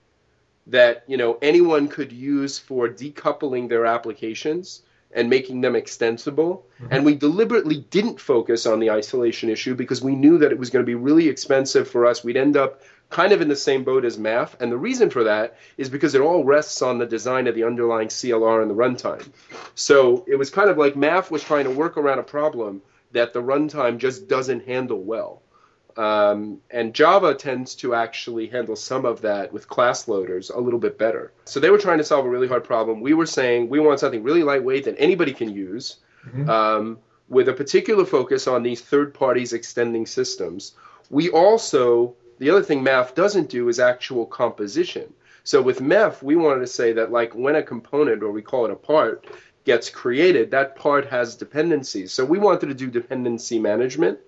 that 0.67 1.03
you 1.07 1.17
know 1.17 1.37
anyone 1.41 1.87
could 1.87 2.11
use 2.11 2.57
for 2.57 2.87
decoupling 2.87 3.69
their 3.69 3.85
applications 3.85 4.81
and 5.15 5.29
making 5.29 5.61
them 5.61 5.75
extensible. 5.75 6.67
Mm-hmm. 6.81 6.93
And 6.93 7.05
we 7.05 7.15
deliberately 7.15 7.77
didn't 7.89 8.19
focus 8.19 8.65
on 8.65 8.79
the 8.79 8.91
isolation 8.91 9.49
issue 9.49 9.73
because 9.73 10.01
we 10.01 10.15
knew 10.15 10.39
that 10.39 10.51
it 10.51 10.59
was 10.59 10.69
going 10.69 10.83
to 10.83 10.87
be 10.87 10.95
really 10.95 11.29
expensive 11.29 11.89
for 11.89 12.05
us. 12.05 12.23
We'd 12.23 12.37
end 12.37 12.57
up 12.57 12.81
kind 13.09 13.31
of 13.31 13.41
in 13.41 13.47
the 13.47 13.55
same 13.55 13.83
boat 13.83 14.03
as 14.03 14.17
MAF. 14.17 14.59
And 14.59 14.71
the 14.71 14.77
reason 14.77 15.09
for 15.09 15.23
that 15.23 15.57
is 15.77 15.89
because 15.89 16.15
it 16.15 16.21
all 16.21 16.43
rests 16.43 16.81
on 16.81 16.97
the 16.97 17.05
design 17.05 17.47
of 17.47 17.55
the 17.55 17.63
underlying 17.63 18.09
CLR 18.09 18.61
and 18.61 18.69
the 18.69 18.75
runtime. 18.75 19.25
So 19.73 20.25
it 20.27 20.35
was 20.35 20.49
kind 20.49 20.69
of 20.69 20.77
like 20.77 20.95
MAF 20.95 21.31
was 21.31 21.43
trying 21.43 21.63
to 21.63 21.71
work 21.71 21.97
around 21.97 22.19
a 22.19 22.23
problem 22.23 22.81
that 23.13 23.31
the 23.31 23.41
runtime 23.41 23.97
just 23.97 24.27
doesn't 24.27 24.65
handle 24.65 25.01
well. 25.01 25.41
Um, 25.97 26.59
and 26.69 26.93
Java 26.93 27.33
tends 27.35 27.75
to 27.75 27.95
actually 27.95 28.47
handle 28.47 28.75
some 28.75 29.05
of 29.05 29.21
that 29.21 29.53
with 29.53 29.69
class 29.69 30.07
loaders 30.07 30.49
a 30.49 30.59
little 30.59 30.79
bit 30.79 30.97
better. 30.97 31.31
So 31.45 31.59
they 31.59 31.69
were 31.69 31.77
trying 31.77 31.99
to 31.99 32.03
solve 32.03 32.25
a 32.25 32.29
really 32.29 32.49
hard 32.49 32.65
problem. 32.65 32.99
We 32.99 33.13
were 33.13 33.25
saying 33.25 33.69
we 33.69 33.79
want 33.79 34.01
something 34.01 34.23
really 34.23 34.43
lightweight 34.43 34.85
that 34.85 34.95
anybody 34.97 35.33
can 35.33 35.53
use, 35.53 35.97
mm-hmm. 36.27 36.49
um, 36.49 36.99
with 37.29 37.47
a 37.47 37.53
particular 37.53 38.05
focus 38.05 38.47
on 38.47 38.61
these 38.61 38.81
third 38.81 39.13
parties 39.13 39.53
extending 39.53 40.05
systems. 40.05 40.73
We 41.09 41.29
also, 41.29 42.15
the 42.39 42.49
other 42.49 42.61
thing 42.61 42.83
MAF 42.83 43.15
doesn't 43.15 43.49
do 43.49 43.69
is 43.69 43.79
actual 43.79 44.25
composition. 44.25 45.13
So 45.43 45.61
with 45.61 45.79
MEF, 45.79 46.21
we 46.21 46.35
wanted 46.35 46.61
to 46.61 46.67
say 46.67 46.91
that 46.93 47.11
like 47.11 47.33
when 47.33 47.55
a 47.55 47.63
component, 47.63 48.21
or 48.21 48.31
we 48.31 48.41
call 48.41 48.65
it 48.65 48.71
a 48.71 48.75
part, 48.75 49.27
gets 49.63 49.89
created, 49.89 50.51
that 50.51 50.75
part 50.75 51.07
has 51.07 51.35
dependencies. 51.35 52.11
So 52.11 52.25
we 52.25 52.37
wanted 52.37 52.67
to 52.67 52.73
do 52.73 52.87
dependency 52.87 53.59
management 53.59 54.19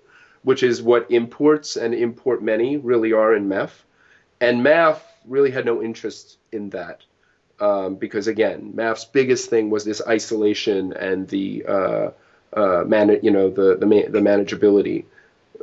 which 0.44 0.64
is 0.64 0.82
what 0.82 1.12
imports 1.12 1.76
and 1.76 1.94
import 1.94 2.42
many 2.42 2.78
really 2.78 3.14
are 3.14 3.36
in 3.36 3.48
MEF. 3.48 3.72
And 4.40 4.64
MAF 4.64 5.00
really 5.26 5.52
had 5.52 5.66
no 5.66 5.82
interest 5.82 6.38
in 6.52 6.70
that. 6.72 7.02
Um, 7.60 7.96
because 7.96 8.28
again, 8.28 8.74
MAF's 8.76 9.06
biggest 9.06 9.50
thing 9.50 9.70
was 9.70 9.84
this 9.84 10.02
isolation 10.08 10.94
and 10.94 11.28
the 11.28 11.66
uh, 11.66 12.12
uh, 12.54 12.84
man, 12.86 13.20
you 13.24 13.32
know, 13.32 13.50
the 13.50 13.76
the, 13.76 13.86
the 13.86 14.20
manageability 14.20 15.06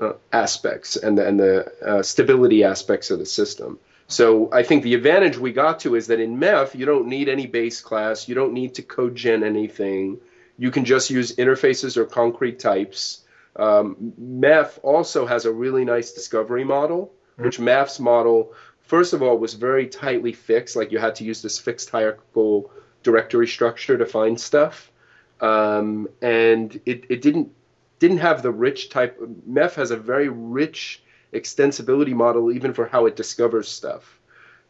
uh, 0.00 0.14
aspects 0.32 0.96
and 0.96 1.16
the, 1.16 1.26
and 1.26 1.38
the 1.38 1.72
uh, 1.86 2.02
stability 2.02 2.64
aspects 2.64 3.10
of 3.10 3.20
the 3.20 3.26
system. 3.26 3.78
So 4.08 4.52
I 4.52 4.64
think 4.64 4.82
the 4.82 4.94
advantage 4.94 5.38
we 5.38 5.52
got 5.52 5.80
to 5.80 5.94
is 5.94 6.08
that 6.08 6.20
in 6.20 6.38
MEF 6.38 6.74
you 6.74 6.84
don't 6.84 7.06
need 7.06 7.28
any 7.28 7.46
base 7.46 7.80
class, 7.80 8.28
you 8.28 8.34
don't 8.34 8.52
need 8.52 8.74
to 8.74 8.82
code 8.82 9.14
gen 9.14 9.44
anything 9.44 10.18
you 10.58 10.70
can 10.70 10.84
just 10.84 11.10
use 11.10 11.34
interfaces 11.36 11.96
or 11.96 12.04
concrete 12.04 12.58
types. 12.58 13.20
Um, 13.56 14.14
MEF 14.20 14.78
also 14.82 15.26
has 15.26 15.44
a 15.44 15.52
really 15.52 15.84
nice 15.84 16.12
discovery 16.12 16.64
model, 16.64 17.12
mm-hmm. 17.34 17.44
which 17.44 17.58
MEF's 17.58 18.00
model, 18.00 18.52
first 18.80 19.12
of 19.12 19.22
all, 19.22 19.38
was 19.38 19.54
very 19.54 19.86
tightly 19.86 20.32
fixed. 20.32 20.76
Like 20.76 20.92
you 20.92 20.98
had 20.98 21.14
to 21.16 21.24
use 21.24 21.42
this 21.42 21.58
fixed 21.58 21.90
hierarchical 21.90 22.70
directory 23.02 23.46
structure 23.46 23.98
to 23.98 24.06
find 24.06 24.40
stuff, 24.40 24.90
um, 25.40 26.08
and 26.22 26.80
it, 26.86 27.04
it 27.08 27.22
didn't 27.22 27.52
didn't 27.98 28.18
have 28.18 28.42
the 28.42 28.50
rich 28.50 28.90
type. 28.90 29.20
MEF 29.48 29.74
has 29.74 29.90
a 29.90 29.96
very 29.96 30.28
rich 30.28 31.02
extensibility 31.32 32.12
model 32.12 32.52
even 32.52 32.72
for 32.72 32.86
how 32.86 33.06
it 33.06 33.16
discovers 33.16 33.68
stuff. 33.68 34.20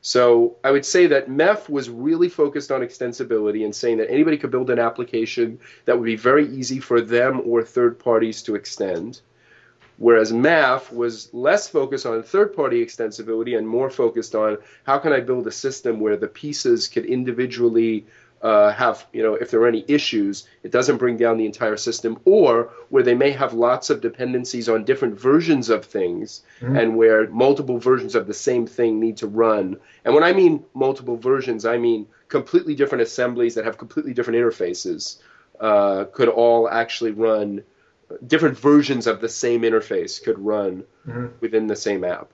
So 0.07 0.57
I 0.63 0.71
would 0.71 0.85
say 0.85 1.07
that 1.07 1.31
MEF 1.31 1.71
was 1.71 1.89
really 1.89 2.29
focused 2.29 2.71
on 2.71 2.83
extensibility 2.83 3.65
and 3.65 3.75
saying 3.75 3.97
that 3.97 4.11
anybody 4.11 4.37
could 4.37 4.51
build 4.51 4.69
an 4.69 4.79
application 4.79 5.61
that 5.87 5.99
would 5.99 6.05
be 6.05 6.15
very 6.15 6.47
easy 6.47 6.79
for 6.79 7.01
them 7.01 7.41
or 7.43 7.63
third 7.63 7.99
parties 7.99 8.43
to 8.43 8.55
extend. 8.55 9.23
Whereas 9.97 10.31
MAF 10.31 10.93
was 10.93 11.33
less 11.33 11.69
focused 11.71 12.05
on 12.05 12.23
third 12.23 12.55
party 12.55 12.85
extensibility 12.85 13.57
and 13.57 13.67
more 13.67 13.89
focused 13.89 14.35
on 14.35 14.59
how 14.83 14.99
can 14.99 15.15
I 15.15 15.21
build 15.21 15.47
a 15.47 15.51
system 15.51 16.01
where 16.01 16.19
the 16.19 16.29
pieces 16.29 16.89
could 16.89 17.07
individually 17.07 18.05
uh, 18.45 18.71
have, 18.73 19.07
you 19.11 19.23
know, 19.23 19.35
if 19.35 19.51
there 19.51 19.61
are 19.63 19.67
any 19.67 19.83
issues, 19.89 20.47
it 20.63 20.71
doesn't 20.71 20.99
bring 20.99 21.17
down 21.17 21.39
the 21.39 21.47
entire 21.47 21.79
system, 21.79 22.21
or 22.27 22.71
where 22.91 23.03
they 23.03 23.15
may 23.15 23.31
have 23.31 23.55
lots 23.55 23.89
of 23.89 24.03
dependencies 24.03 24.69
on 24.69 24.85
different 24.85 25.19
versions 25.19 25.71
of 25.71 25.87
things, 25.87 26.43
mm-hmm. 26.61 26.77
and 26.77 26.95
where 26.95 27.27
multiple 27.31 27.79
versions 27.79 28.15
of 28.15 28.27
the 28.27 28.35
same 28.35 28.67
thing 28.67 29.01
need 29.01 29.17
to 29.17 29.27
run. 29.27 29.79
And 30.05 30.15
when 30.15 30.25
I 30.25 30.35
mean 30.35 30.63
multiple 30.75 31.17
versions, 31.17 31.65
I 31.65 31.79
mean 31.79 32.07
completely 32.29 32.75
different 32.75 33.01
assemblies 33.01 33.55
that 33.55 33.65
have 33.65 33.79
completely 33.79 34.13
different 34.13 34.39
interfaces 34.39 35.23
uh, 35.59 36.05
could 36.13 36.29
all 36.29 36.69
actually 36.69 37.13
run. 37.13 37.63
Different 38.27 38.59
versions 38.59 39.07
of 39.07 39.23
the 39.23 39.29
same 39.31 39.63
interface 39.63 40.23
could 40.23 40.39
run 40.39 40.85
mm-hmm. 41.07 41.29
within 41.41 41.67
the 41.67 41.77
same 41.77 42.05
app. 42.05 42.31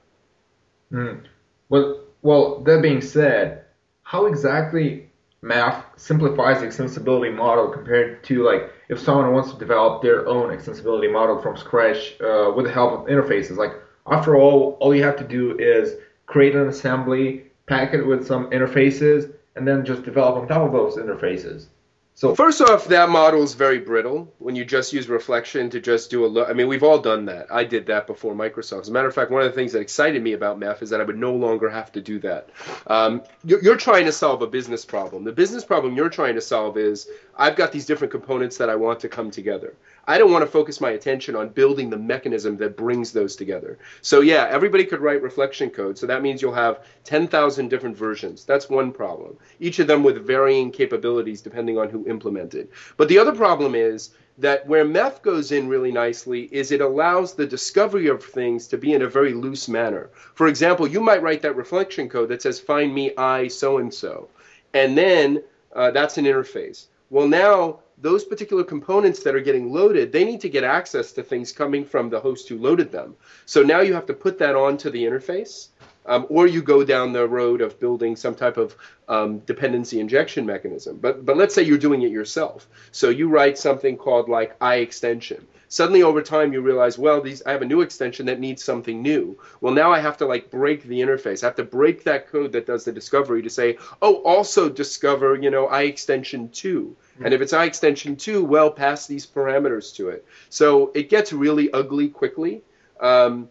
Mm. 0.91 1.23
Well, 1.69 2.01
well, 2.23 2.61
that 2.65 2.83
being 2.83 3.01
said, 3.01 3.65
how 4.03 4.27
exactly 4.27 5.10
MEF 5.43 5.83
simplifies 5.97 6.61
the 6.61 6.67
extensibility 6.67 7.35
model 7.35 7.69
compared 7.69 8.23
to 8.25 8.45
like 8.45 8.71
if 8.91 9.01
someone 9.01 9.33
wants 9.33 9.53
to 9.53 9.59
develop 9.59 10.03
their 10.03 10.27
own 10.27 10.55
extensibility 10.55 11.11
model 11.11 11.41
from 11.41 11.57
scratch 11.57 12.21
uh, 12.21 12.53
with 12.55 12.67
the 12.67 12.73
help 12.73 12.93
of 12.93 13.07
interfaces. 13.07 13.57
Like 13.57 13.73
after 14.07 14.37
all, 14.37 14.77
all 14.81 14.95
you 14.95 15.03
have 15.03 15.17
to 15.17 15.27
do 15.27 15.57
is 15.59 15.95
create 16.27 16.55
an 16.55 16.69
assembly, 16.69 17.47
pack 17.67 17.95
it 17.95 18.05
with 18.05 18.27
some 18.27 18.51
interfaces, 18.51 19.33
and 19.57 19.67
then 19.67 19.85
just 19.85 20.03
develop 20.03 20.37
on 20.37 20.47
top 20.47 20.63
of 20.63 20.73
those 20.73 20.97
interfaces. 20.97 21.67
So 22.15 22.35
first 22.35 22.61
off, 22.61 22.87
that 22.89 23.09
model 23.09 23.43
is 23.43 23.55
very 23.55 23.79
brittle 23.79 24.35
when 24.39 24.55
you 24.55 24.65
just 24.65 24.93
use 24.93 25.09
reflection 25.09 25.71
to 25.71 25.81
just 25.81 26.11
do 26.11 26.27
a 26.27 26.29
look. 26.29 26.51
I 26.51 26.53
mean, 26.53 26.69
we've 26.69 26.83
all 26.83 26.99
done 26.99 27.25
that. 27.27 27.47
I 27.51 27.65
did 27.65 27.87
that 27.87 28.07
before 28.07 28.35
Microsoft. 28.35 28.83
As 28.83 28.89
a 28.91 28.93
matter 28.93 29.09
of 29.09 29.15
fact, 29.15 29.31
one 29.31 29.41
of 29.41 29.49
the 29.49 29.55
things 29.55 29.73
that 29.73 29.81
excited 29.81 30.23
me 30.23 30.35
about 30.35 30.61
MEF 30.61 30.83
is 30.83 30.91
that 30.91 31.01
I 31.01 31.05
would 31.05 31.17
no 31.17 31.35
longer 31.35 31.71
have 31.71 31.91
to 31.93 32.03
do 32.03 32.19
that. 32.21 32.51
Um, 32.89 33.23
you're, 33.43 33.63
you're 33.63 33.77
trying 33.77 34.05
to 34.05 34.13
solve 34.13 34.43
a 34.43 34.47
business 34.47 34.85
problem. 34.85 35.25
The 35.25 35.33
business 35.33 35.65
problem 35.65 35.97
you're 35.97 36.11
trying 36.11 36.35
to 36.35 36.43
solve 36.43 36.77
is 36.77 37.09
I've 37.37 37.57
got 37.57 37.73
these 37.73 37.87
different 37.87 38.11
components 38.11 38.59
that 38.59 38.69
I 38.69 38.77
want 38.77 39.01
to 39.01 39.09
come 39.09 39.31
together. 39.31 39.75
I 40.11 40.19
don't 40.19 40.33
want 40.33 40.43
to 40.43 40.51
focus 40.51 40.81
my 40.81 40.91
attention 40.91 41.37
on 41.37 41.51
building 41.51 41.89
the 41.89 41.97
mechanism 41.97 42.57
that 42.57 42.77
brings 42.77 43.13
those 43.13 43.37
together. 43.37 43.79
So 44.03 44.23
yeah, 44.23 44.49
everybody 44.51 44.85
could 44.85 44.99
write 44.99 45.23
reflection 45.23 45.71
code. 45.71 45.97
So 45.97 46.07
that 46.09 46.21
means 46.21 46.43
you'll 46.43 46.53
have 46.53 46.85
10,000 47.05 47.69
different 47.69 47.97
versions. 47.97 48.45
That's 48.45 48.69
one 48.69 48.91
problem. 48.91 49.37
Each 49.61 49.79
of 49.79 49.87
them 49.87 50.03
with 50.03 50.27
varying 50.27 50.73
capabilities 50.73 51.43
depending 51.43 51.79
on 51.79 51.91
who 51.91 52.09
implemented. 52.09 52.71
But 52.97 53.09
the 53.09 53.19
other 53.19 53.31
problem 53.31 53.77
is 53.77 54.11
that 54.39 54.67
where 54.67 54.85
MEF 54.85 55.23
goes 55.23 55.53
in 55.53 55.69
really 55.69 55.93
nicely 55.93 56.49
is 56.51 56.73
it 56.73 56.81
allows 56.81 57.35
the 57.35 57.47
discovery 57.47 58.09
of 58.09 58.25
things 58.25 58.67
to 58.67 58.79
be 58.79 58.95
in 58.95 59.03
a 59.03 59.09
very 59.09 59.33
loose 59.33 59.69
manner. 59.69 60.11
For 60.35 60.49
example, 60.49 60.89
you 60.89 61.01
might 61.01 61.23
write 61.23 61.43
that 61.43 61.55
reflection 61.55 62.09
code 62.09 62.31
that 62.31 62.43
says 62.43 62.59
find 62.59 62.93
me 62.93 63.13
I 63.17 63.47
so 63.47 63.79
and 63.79 63.95
so. 63.95 64.29
And 64.75 64.99
then 64.99 65.45
uh, 65.73 65.93
that's 65.93 66.19
an 66.19 66.25
interface. 66.25 66.87
Well, 67.11 67.29
now 67.29 67.79
those 68.01 68.25
particular 68.25 68.65
components 68.65 69.23
that 69.23 69.35
are 69.35 69.41
getting 69.41 69.73
loaded, 69.73 70.13
they 70.13 70.25
need 70.25 70.41
to 70.41 70.49
get 70.49 70.65
access 70.65 71.13
to 71.13 71.23
things 71.23 71.53
coming 71.53 71.85
from 71.85 72.09
the 72.09 72.21
host 72.21 72.49
who 72.49 72.59
loaded 72.59 72.91
them. 72.91 73.15
So 73.47 73.63
now 73.63 73.81
you 73.81 73.93
have 73.95 74.07
to 74.07 74.15
put 74.15 74.39
that 74.39 74.57
onto 74.57 74.91
the 74.91 75.05
interface, 75.05 75.69
um, 76.07 76.27
or 76.29 76.47
you 76.47 76.63
go 76.63 76.85
down 76.85 77.13
the 77.13 77.29
road 77.29 77.61
of 77.61 77.79
building 77.79 78.17
some 78.17 78.35
type 78.35 78.57
of 78.57 78.77
um, 79.09 79.39
dependency 79.41 80.01
injection 80.01 80.47
mechanism. 80.47 80.99
But 80.99 81.25
but 81.25 81.37
let's 81.37 81.55
say 81.55 81.63
you're 81.63 81.79
doing 81.79 82.03
it 82.03 82.11
yourself. 82.11 82.69
So 82.93 83.09
you 83.11 83.29
write 83.29 83.59
something 83.59 83.97
called 83.97 84.29
like 84.29 84.57
I 84.61 84.77
extension. 84.77 85.47
suddenly 85.71 86.03
over 86.03 86.21
time 86.21 86.53
you 86.53 86.61
realize 86.61 86.99
well 86.99 87.21
these 87.21 87.43
i 87.47 87.53
have 87.53 87.63
a 87.63 87.65
new 87.65 87.81
extension 87.81 88.27
that 88.27 88.41
needs 88.41 88.63
something 88.63 89.01
new 89.01 89.39
well 89.61 89.73
now 89.73 89.91
i 89.93 90.01
have 90.01 90.17
to 90.17 90.27
like 90.27 90.51
break 90.51 90.83
the 90.83 91.01
interface 91.01 91.43
i 91.43 91.47
have 91.47 91.55
to 91.55 91.63
break 91.63 92.03
that 92.05 92.27
code 92.31 92.53
that 92.53 92.67
does 92.67 92.85
the 92.85 92.93
discovery 92.93 93.41
to 93.41 93.49
say 93.49 93.79
oh 94.03 94.17
also 94.33 94.69
discover 94.69 95.37
you 95.37 95.51
know 95.51 95.67
i 95.69 95.83
extension 95.83 96.49
2 96.51 96.85
mm-hmm. 96.85 97.25
and 97.25 97.33
if 97.33 97.41
it's 97.41 97.53
i 97.53 97.65
extension 97.65 98.17
2 98.17 98.45
well 98.45 98.71
pass 98.71 99.07
these 99.07 99.27
parameters 99.27 99.95
to 99.95 100.09
it 100.09 100.27
so 100.49 100.91
it 100.95 101.09
gets 101.09 101.33
really 101.33 101.73
ugly 101.73 102.09
quickly 102.09 102.63
um, 103.01 103.49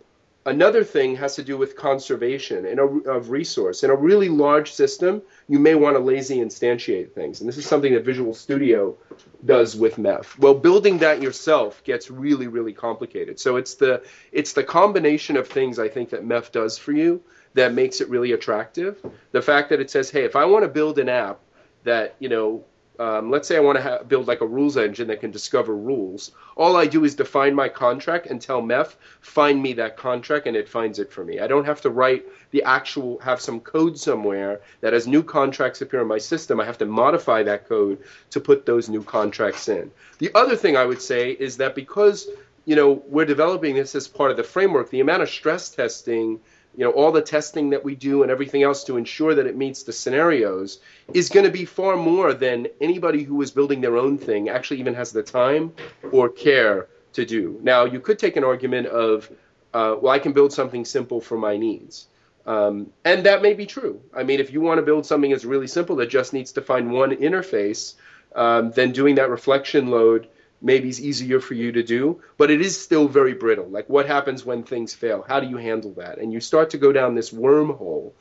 Another 0.50 0.84
thing 0.84 1.16
has 1.16 1.36
to 1.36 1.44
do 1.44 1.58
with 1.58 1.76
conservation 1.76 2.66
and 2.66 2.80
a, 2.80 2.84
of 2.84 3.30
resource. 3.30 3.84
In 3.84 3.92
a 3.92 3.96
really 3.96 4.30
large 4.30 4.72
system, 4.72 5.22
you 5.48 5.60
may 5.60 5.76
want 5.76 5.96
to 5.96 6.00
lazy 6.00 6.38
instantiate 6.38 7.12
things. 7.12 7.40
And 7.40 7.48
this 7.48 7.58
is 7.58 7.68
something 7.68 7.94
that 7.94 8.04
Visual 8.04 8.34
Studio 8.34 8.98
does 9.46 9.76
with 9.76 9.98
MEF. 9.98 10.40
Well, 10.40 10.56
building 10.56 10.98
that 11.00 11.22
yourself 11.22 11.84
gets 11.84 12.10
really, 12.10 12.48
really 12.48 12.74
complicated. 12.74 13.40
So 13.40 13.58
it's 13.58 13.76
the 13.76 14.04
it's 14.32 14.54
the 14.54 14.64
combination 14.64 15.38
of 15.38 15.48
things 15.48 15.78
I 15.78 15.88
think 15.88 16.10
that 16.10 16.24
MEF 16.24 16.52
does 16.52 16.80
for 16.80 16.94
you 16.94 17.22
that 17.54 17.74
makes 17.74 18.02
it 18.02 18.10
really 18.10 18.32
attractive. 18.32 18.98
The 19.32 19.42
fact 19.42 19.70
that 19.70 19.80
it 19.80 19.92
says, 19.92 20.10
hey, 20.10 20.24
if 20.24 20.36
I 20.36 20.46
want 20.46 20.64
to 20.64 20.70
build 20.70 20.98
an 20.98 21.10
app 21.10 21.40
that, 21.84 22.16
you 22.20 22.30
know, 22.30 22.66
um, 23.00 23.32
let's 23.32 23.48
say 23.48 23.56
I 23.56 23.62
want 23.62 23.78
to 23.78 23.82
ha- 23.82 24.04
build 24.04 24.28
like 24.28 24.42
a 24.42 24.46
rules 24.46 24.76
engine 24.76 25.08
that 25.08 25.22
can 25.22 25.32
discover 25.32 25.76
rules. 25.76 26.32
All 26.58 26.76
I 26.76 26.86
do 26.86 27.06
is 27.06 27.16
define 27.16 27.56
my 27.56 27.70
contract 27.70 28.28
and 28.28 28.42
tell 28.42 28.62
MEF, 28.62 28.96
find 29.22 29.62
me 29.62 29.72
that 29.74 29.96
contract, 29.96 30.48
and 30.48 30.58
it 30.58 30.68
finds 30.68 31.00
it 31.00 31.12
for 31.12 31.24
me. 31.24 31.40
I 31.40 31.48
don't 31.48 31.66
have 31.66 31.80
to 31.82 31.90
write 31.90 32.26
the 32.52 32.62
actual, 32.64 33.18
have 33.20 33.40
some 33.40 33.62
code 33.62 33.98
somewhere 33.98 34.60
that 34.82 34.94
as 34.94 35.08
new 35.08 35.24
contracts 35.24 35.82
appear 35.82 36.02
in 36.02 36.08
my 36.08 36.18
system, 36.18 36.60
I 36.60 36.66
have 36.66 36.78
to 36.80 36.86
modify 36.86 37.42
that 37.44 37.70
code 37.70 38.00
to 38.32 38.42
put 38.42 38.66
those 38.66 38.90
new 38.90 39.04
contracts 39.04 39.70
in. 39.70 39.92
The 40.18 40.32
other 40.36 40.58
thing 40.58 40.76
I 40.76 40.86
would 40.86 41.02
say 41.02 41.32
is 41.32 41.56
that 41.58 41.76
because 41.76 42.28
you 42.66 42.76
know 42.76 43.02
we're 43.08 43.26
developing 43.26 43.76
this 43.76 43.96
as 43.96 44.10
part 44.10 44.30
of 44.30 44.38
the 44.38 44.44
framework, 44.44 44.90
the 44.90 45.00
amount 45.00 45.24
of 45.24 45.30
stress 45.30 45.70
testing 45.70 46.42
you 46.78 46.86
know 46.86 46.92
all 46.92 47.12
the 47.12 47.22
testing 47.22 47.72
that 47.72 47.84
we 47.84 47.96
do 47.96 48.24
and 48.24 48.32
everything 48.32 48.64
else 48.64 48.84
to 48.86 48.98
ensure 48.98 49.36
that 49.36 49.48
it 49.48 49.58
meets 49.58 49.84
the 49.84 49.94
scenarios 49.94 50.80
is 51.14 51.30
going 51.30 51.46
to 51.46 51.52
be 51.52 51.66
far 51.66 51.98
more 51.98 52.34
than 52.34 52.68
anybody 52.80 53.24
who 53.24 53.42
is 53.42 53.52
building 53.52 53.82
their 53.82 53.98
own 53.98 54.18
thing 54.18 54.50
actually 54.50 54.80
even 54.80 54.94
has 54.94 55.12
the 55.12 55.24
time 55.24 55.74
or 56.12 56.30
care 56.30 56.88
to 57.14 57.26
do. 57.26 57.60
Now 57.64 57.86
you 57.86 58.00
could 58.00 58.20
take 58.20 58.36
an 58.38 58.44
argument 58.44 58.88
of 58.88 59.30
uh, 59.74 59.96
well 60.02 60.14
i 60.14 60.20
can 60.20 60.34
build 60.34 60.54
something 60.54 60.86
simple 60.86 61.22
for 61.22 61.38
my 61.38 61.58
needs. 61.58 62.08
Um, 62.46 62.92
and 63.06 63.26
that 63.26 63.42
may 63.42 63.54
be 63.54 63.66
true. 63.66 64.02
I 64.14 64.24
mean 64.24 64.40
if 64.40 64.54
you 64.54 64.62
want 64.62 64.78
to 64.78 64.84
build 64.84 65.06
something 65.06 65.32
that's 65.32 65.46
really 65.46 65.68
simple 65.68 65.96
that 65.98 66.10
just 66.10 66.34
needs 66.34 66.52
to 66.54 66.62
find 66.62 66.92
one 66.92 67.12
interface 67.12 67.96
um, 68.36 68.72
then 68.72 68.92
doing 68.92 69.16
that 69.16 69.30
reflection 69.30 69.88
load 69.88 70.28
maybe 70.62 70.89
is 70.89 71.02
easier 71.02 71.39
for 71.39 71.54
you 71.54 71.72
to 71.72 71.84
do, 71.84 72.22
but 72.38 72.52
it 72.52 72.62
is 72.62 72.80
still 72.80 73.08
very 73.08 73.34
brittle. 73.34 73.67
Like 73.67 73.89
what 73.89 74.06
happens 74.08 74.45
when 74.45 74.63
things 74.63 74.93
fail? 74.93 75.24
How 75.28 75.39
do 75.39 75.48
you 75.48 75.58
handle 75.58 75.93
that? 75.93 76.17
And 76.17 76.34
you 76.34 76.39
start 76.39 76.72
to 76.72 76.78
go 76.78 76.91
down 76.91 77.15
this 77.15 77.32
wormhole. 77.32 78.12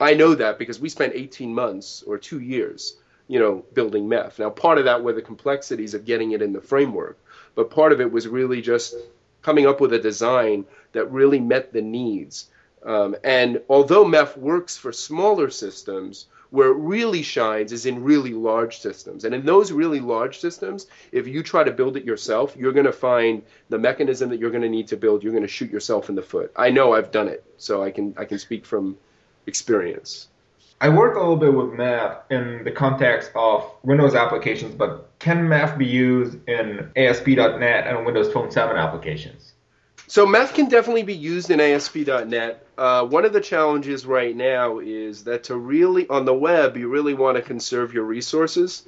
I 0.00 0.14
know 0.14 0.34
that 0.34 0.58
because 0.58 0.80
we 0.80 0.88
spent 0.88 1.14
18 1.14 1.54
months 1.54 2.02
or 2.06 2.18
two 2.18 2.40
years, 2.40 2.96
you 3.28 3.38
know, 3.38 3.64
building 3.72 4.08
MEF. 4.08 4.38
Now, 4.38 4.50
part 4.50 4.78
of 4.78 4.84
that 4.84 5.02
were 5.02 5.12
the 5.12 5.22
complexities 5.22 5.94
of 5.94 6.04
getting 6.04 6.32
it 6.32 6.42
in 6.42 6.52
the 6.52 6.60
framework, 6.60 7.18
but 7.54 7.70
part 7.70 7.92
of 7.92 8.00
it 8.00 8.10
was 8.10 8.28
really 8.28 8.60
just 8.60 8.94
coming 9.42 9.66
up 9.66 9.80
with 9.80 9.92
a 9.92 9.98
design 9.98 10.64
that 10.92 11.10
really 11.10 11.40
met 11.40 11.72
the 11.72 11.82
needs. 11.82 12.48
Um, 12.84 13.16
and 13.24 13.62
although 13.68 14.04
MEF 14.04 14.36
works 14.36 14.76
for 14.76 14.92
smaller 14.92 15.50
systems, 15.50 16.26
where 16.54 16.70
it 16.70 16.76
really 16.76 17.22
shines 17.22 17.72
is 17.72 17.84
in 17.84 18.04
really 18.04 18.32
large 18.32 18.78
systems. 18.78 19.24
And 19.24 19.34
in 19.34 19.44
those 19.44 19.72
really 19.72 19.98
large 19.98 20.38
systems, 20.38 20.86
if 21.10 21.26
you 21.26 21.42
try 21.42 21.64
to 21.64 21.72
build 21.72 21.96
it 21.96 22.04
yourself, 22.04 22.56
you're 22.56 22.72
going 22.72 22.86
to 22.86 22.92
find 22.92 23.42
the 23.70 23.78
mechanism 23.78 24.30
that 24.30 24.38
you're 24.38 24.50
going 24.50 24.62
to 24.62 24.68
need 24.68 24.86
to 24.88 24.96
build, 24.96 25.24
you're 25.24 25.32
going 25.32 25.42
to 25.42 25.48
shoot 25.48 25.68
yourself 25.68 26.08
in 26.08 26.14
the 26.14 26.22
foot. 26.22 26.52
I 26.54 26.70
know 26.70 26.94
I've 26.94 27.10
done 27.10 27.26
it, 27.26 27.44
so 27.56 27.82
I 27.82 27.90
can 27.90 28.14
I 28.16 28.24
can 28.24 28.38
speak 28.38 28.64
from 28.66 28.96
experience. 29.48 30.28
I 30.80 30.90
work 30.90 31.16
a 31.16 31.18
little 31.18 31.36
bit 31.36 31.52
with 31.52 31.70
MEF 31.70 32.18
in 32.30 32.62
the 32.62 32.70
context 32.70 33.32
of 33.34 33.68
Windows 33.82 34.14
applications, 34.14 34.76
but 34.76 35.08
can 35.18 35.48
MEF 35.48 35.76
be 35.76 35.86
used 35.86 36.38
in 36.48 36.88
ASP.NET 36.94 37.86
and 37.88 38.06
Windows 38.06 38.32
Phone 38.32 38.52
7 38.52 38.76
applications? 38.76 39.53
So 40.06 40.26
MEF 40.26 40.54
can 40.54 40.68
definitely 40.68 41.02
be 41.02 41.14
used 41.14 41.50
in 41.50 41.60
ASP.NET. 41.60 42.66
Uh, 42.76 43.06
one 43.06 43.24
of 43.24 43.32
the 43.32 43.40
challenges 43.40 44.04
right 44.04 44.36
now 44.36 44.78
is 44.78 45.24
that 45.24 45.44
to 45.44 45.56
really 45.56 46.06
on 46.08 46.24
the 46.24 46.34
web 46.34 46.76
you 46.76 46.88
really 46.88 47.14
want 47.14 47.36
to 47.36 47.42
conserve 47.42 47.94
your 47.94 48.04
resources. 48.04 48.86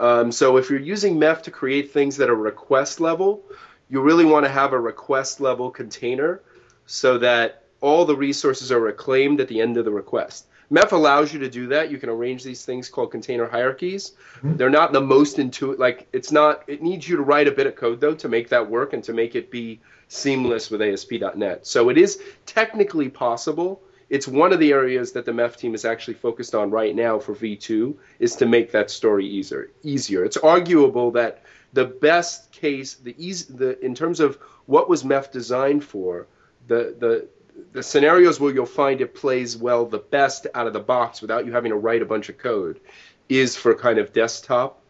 Um, 0.00 0.32
so 0.32 0.56
if 0.56 0.70
you're 0.70 0.80
using 0.80 1.18
MEF 1.18 1.42
to 1.42 1.50
create 1.50 1.92
things 1.92 2.16
that 2.16 2.30
are 2.30 2.36
request 2.36 3.00
level, 3.00 3.42
you 3.88 4.00
really 4.00 4.24
want 4.24 4.44
to 4.46 4.50
have 4.50 4.72
a 4.72 4.80
request 4.80 5.40
level 5.40 5.70
container 5.70 6.40
so 6.86 7.18
that 7.18 7.64
all 7.80 8.04
the 8.04 8.16
resources 8.16 8.72
are 8.72 8.80
reclaimed 8.80 9.40
at 9.40 9.48
the 9.48 9.60
end 9.60 9.76
of 9.76 9.84
the 9.84 9.92
request. 9.92 10.46
MEF 10.74 10.92
allows 10.92 11.32
you 11.32 11.38
to 11.38 11.48
do 11.48 11.68
that. 11.68 11.90
You 11.90 11.98
can 11.98 12.08
arrange 12.08 12.42
these 12.42 12.64
things 12.64 12.88
called 12.88 13.12
container 13.12 13.46
hierarchies. 13.46 14.12
Mm-hmm. 14.38 14.56
They're 14.56 14.70
not 14.70 14.92
the 14.92 15.00
most 15.00 15.38
intuitive. 15.38 15.78
Like 15.78 16.08
it's 16.12 16.32
not. 16.32 16.64
It 16.66 16.82
needs 16.82 17.08
you 17.08 17.16
to 17.16 17.22
write 17.22 17.46
a 17.46 17.52
bit 17.52 17.66
of 17.66 17.76
code 17.76 18.00
though 18.00 18.14
to 18.14 18.28
make 18.28 18.48
that 18.48 18.68
work 18.68 18.92
and 18.92 19.04
to 19.04 19.12
make 19.12 19.36
it 19.36 19.50
be 19.50 19.80
seamless 20.08 20.70
with 20.70 20.82
ASP.NET. 20.82 21.66
So 21.66 21.88
it 21.90 21.98
is 21.98 22.20
technically 22.46 23.08
possible. 23.08 23.82
It's 24.10 24.28
one 24.28 24.52
of 24.52 24.58
the 24.58 24.72
areas 24.72 25.12
that 25.12 25.24
the 25.24 25.32
MEF 25.32 25.56
team 25.56 25.74
is 25.74 25.84
actually 25.84 26.14
focused 26.14 26.54
on 26.54 26.70
right 26.70 26.94
now 26.94 27.18
for 27.18 27.34
V2 27.34 27.94
is 28.18 28.36
to 28.36 28.46
make 28.46 28.70
that 28.72 28.90
story 28.90 29.26
easier. 29.26 29.70
Easier. 29.82 30.24
It's 30.24 30.36
arguable 30.36 31.10
that 31.12 31.42
the 31.72 31.86
best 31.86 32.52
case, 32.52 32.94
the 32.94 33.14
easy, 33.18 33.52
the 33.54 33.84
in 33.84 33.94
terms 33.94 34.20
of 34.20 34.38
what 34.66 34.88
was 34.88 35.04
MEF 35.04 35.30
designed 35.30 35.84
for, 35.84 36.26
the 36.66 36.96
the 36.98 37.28
the 37.72 37.82
scenarios 37.82 38.40
where 38.40 38.52
you'll 38.52 38.66
find 38.66 39.00
it 39.00 39.14
plays 39.14 39.56
well 39.56 39.86
the 39.86 39.98
best 39.98 40.46
out 40.54 40.66
of 40.66 40.72
the 40.72 40.80
box 40.80 41.20
without 41.20 41.46
you 41.46 41.52
having 41.52 41.70
to 41.70 41.76
write 41.76 42.02
a 42.02 42.06
bunch 42.06 42.28
of 42.28 42.38
code 42.38 42.80
is 43.28 43.56
for 43.56 43.74
kind 43.74 43.98
of 43.98 44.12
desktop 44.12 44.80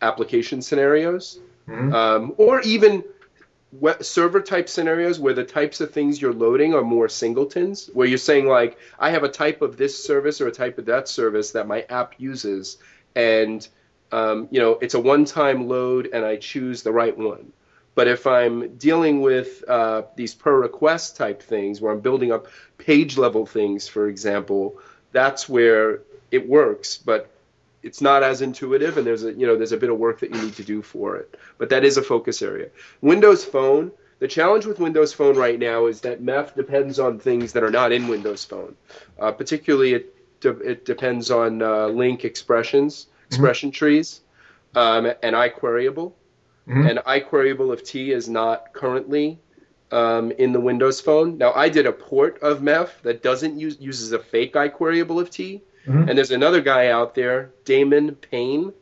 application 0.00 0.62
scenarios, 0.62 1.40
mm-hmm. 1.68 1.92
um, 1.92 2.34
or 2.36 2.60
even 2.62 3.04
server 4.00 4.40
type 4.40 4.68
scenarios 4.68 5.18
where 5.18 5.34
the 5.34 5.44
types 5.44 5.80
of 5.80 5.92
things 5.92 6.20
you're 6.20 6.32
loading 6.32 6.74
are 6.74 6.82
more 6.82 7.08
singletons, 7.08 7.90
where 7.92 8.06
you're 8.06 8.18
saying 8.18 8.46
like, 8.46 8.78
I 8.98 9.10
have 9.10 9.24
a 9.24 9.28
type 9.28 9.60
of 9.60 9.76
this 9.76 10.02
service 10.02 10.40
or 10.40 10.48
a 10.48 10.52
type 10.52 10.78
of 10.78 10.86
that 10.86 11.08
service 11.08 11.52
that 11.52 11.66
my 11.66 11.84
app 11.90 12.14
uses, 12.18 12.78
and 13.14 13.66
um, 14.10 14.48
you 14.50 14.60
know 14.60 14.78
it's 14.80 14.94
a 14.94 15.00
one-time 15.00 15.68
load, 15.68 16.08
and 16.12 16.24
I 16.24 16.36
choose 16.36 16.82
the 16.82 16.92
right 16.92 17.16
one. 17.16 17.52
But 17.98 18.06
if 18.06 18.28
I'm 18.28 18.76
dealing 18.76 19.22
with 19.22 19.68
uh, 19.68 20.02
these 20.14 20.32
per 20.32 20.56
request 20.56 21.16
type 21.16 21.42
things 21.42 21.80
where 21.80 21.90
I'm 21.90 21.98
building 21.98 22.30
up 22.30 22.46
page 22.78 23.18
level 23.18 23.44
things, 23.44 23.88
for 23.88 24.08
example, 24.08 24.78
that's 25.10 25.48
where 25.48 26.02
it 26.30 26.48
works. 26.48 26.96
But 26.96 27.28
it's 27.82 28.00
not 28.00 28.22
as 28.22 28.40
intuitive, 28.40 28.98
and 28.98 29.04
there's 29.04 29.24
a 29.24 29.32
you 29.32 29.48
know 29.48 29.56
there's 29.56 29.72
a 29.72 29.76
bit 29.76 29.90
of 29.90 29.98
work 29.98 30.20
that 30.20 30.32
you 30.32 30.40
need 30.40 30.54
to 30.54 30.62
do 30.62 30.80
for 30.80 31.16
it. 31.16 31.36
But 31.58 31.70
that 31.70 31.82
is 31.82 31.96
a 31.96 32.02
focus 32.02 32.40
area. 32.40 32.68
Windows 33.00 33.44
Phone. 33.44 33.90
The 34.20 34.28
challenge 34.28 34.64
with 34.64 34.78
Windows 34.78 35.12
Phone 35.12 35.36
right 35.36 35.58
now 35.58 35.86
is 35.86 36.02
that 36.02 36.22
MEF 36.22 36.54
depends 36.54 37.00
on 37.00 37.18
things 37.18 37.54
that 37.54 37.64
are 37.64 37.70
not 37.72 37.90
in 37.90 38.06
Windows 38.06 38.44
Phone. 38.44 38.76
Uh, 39.18 39.32
particularly, 39.32 39.94
it 39.94 40.40
de- 40.40 40.60
it 40.60 40.84
depends 40.84 41.32
on 41.32 41.62
uh, 41.62 41.88
LINQ 41.88 42.24
expressions, 42.26 43.08
expression 43.26 43.70
mm-hmm. 43.70 43.74
trees, 43.74 44.20
um, 44.76 45.06
and 45.20 45.34
iQueryable. 45.34 46.12
Mm-hmm. 46.68 46.86
And 46.86 46.98
iQueryable 46.98 47.72
of 47.72 47.82
T 47.82 48.12
is 48.12 48.28
not 48.28 48.72
currently 48.72 49.38
um, 49.90 50.32
in 50.32 50.52
the 50.52 50.60
Windows 50.60 51.00
Phone. 51.00 51.38
Now, 51.38 51.52
I 51.52 51.68
did 51.68 51.86
a 51.86 51.92
port 51.92 52.42
of 52.42 52.60
MEF 52.60 53.00
that 53.02 53.22
doesn't 53.22 53.58
use 53.58 53.78
uses 53.80 54.12
a 54.12 54.18
fake 54.18 54.54
iQueryable 54.54 55.20
of 55.20 55.30
T. 55.30 55.62
Mm-hmm. 55.86 56.08
And 56.08 56.18
there's 56.18 56.30
another 56.30 56.60
guy 56.60 56.88
out 56.88 57.14
there, 57.14 57.50
Damon 57.64 58.14
Payne. 58.16 58.72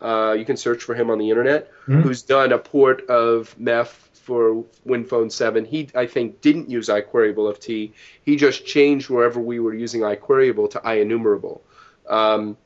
Uh, 0.00 0.34
you 0.38 0.44
can 0.44 0.56
search 0.56 0.82
for 0.82 0.94
him 0.94 1.10
on 1.10 1.18
the 1.18 1.30
internet, 1.30 1.70
mm-hmm. 1.82 2.00
who's 2.00 2.22
done 2.22 2.52
a 2.52 2.58
port 2.58 3.08
of 3.08 3.54
MEF 3.58 3.88
for 4.14 4.64
WinPhone 4.86 5.32
7. 5.32 5.64
He, 5.64 5.88
I 5.94 6.06
think, 6.06 6.40
didn't 6.40 6.70
use 6.70 6.88
iQueryable 6.88 7.48
of 7.48 7.58
T. 7.58 7.92
He 8.22 8.36
just 8.36 8.66
changed 8.66 9.10
wherever 9.10 9.40
we 9.40 9.60
were 9.60 9.74
using 9.74 10.02
iQueryable 10.02 10.70
to 10.70 10.78
IEnumerable. 10.80 11.60
Um, 12.08 12.56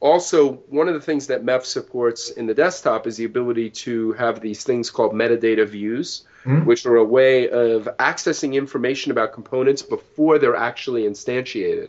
also, 0.00 0.52
one 0.68 0.86
of 0.86 0.94
the 0.94 1.00
things 1.00 1.26
that 1.26 1.44
MEF 1.44 1.64
supports 1.64 2.30
in 2.30 2.46
the 2.46 2.54
desktop 2.54 3.06
is 3.06 3.16
the 3.16 3.24
ability 3.24 3.70
to 3.70 4.12
have 4.12 4.40
these 4.40 4.62
things 4.62 4.90
called 4.90 5.12
metadata 5.12 5.66
views, 5.66 6.22
mm-hmm. 6.44 6.64
which 6.64 6.86
are 6.86 6.96
a 6.96 7.04
way 7.04 7.48
of 7.48 7.88
accessing 7.98 8.54
information 8.54 9.10
about 9.10 9.32
components 9.32 9.82
before 9.82 10.38
they're 10.38 10.56
actually 10.56 11.02
instantiated. 11.02 11.88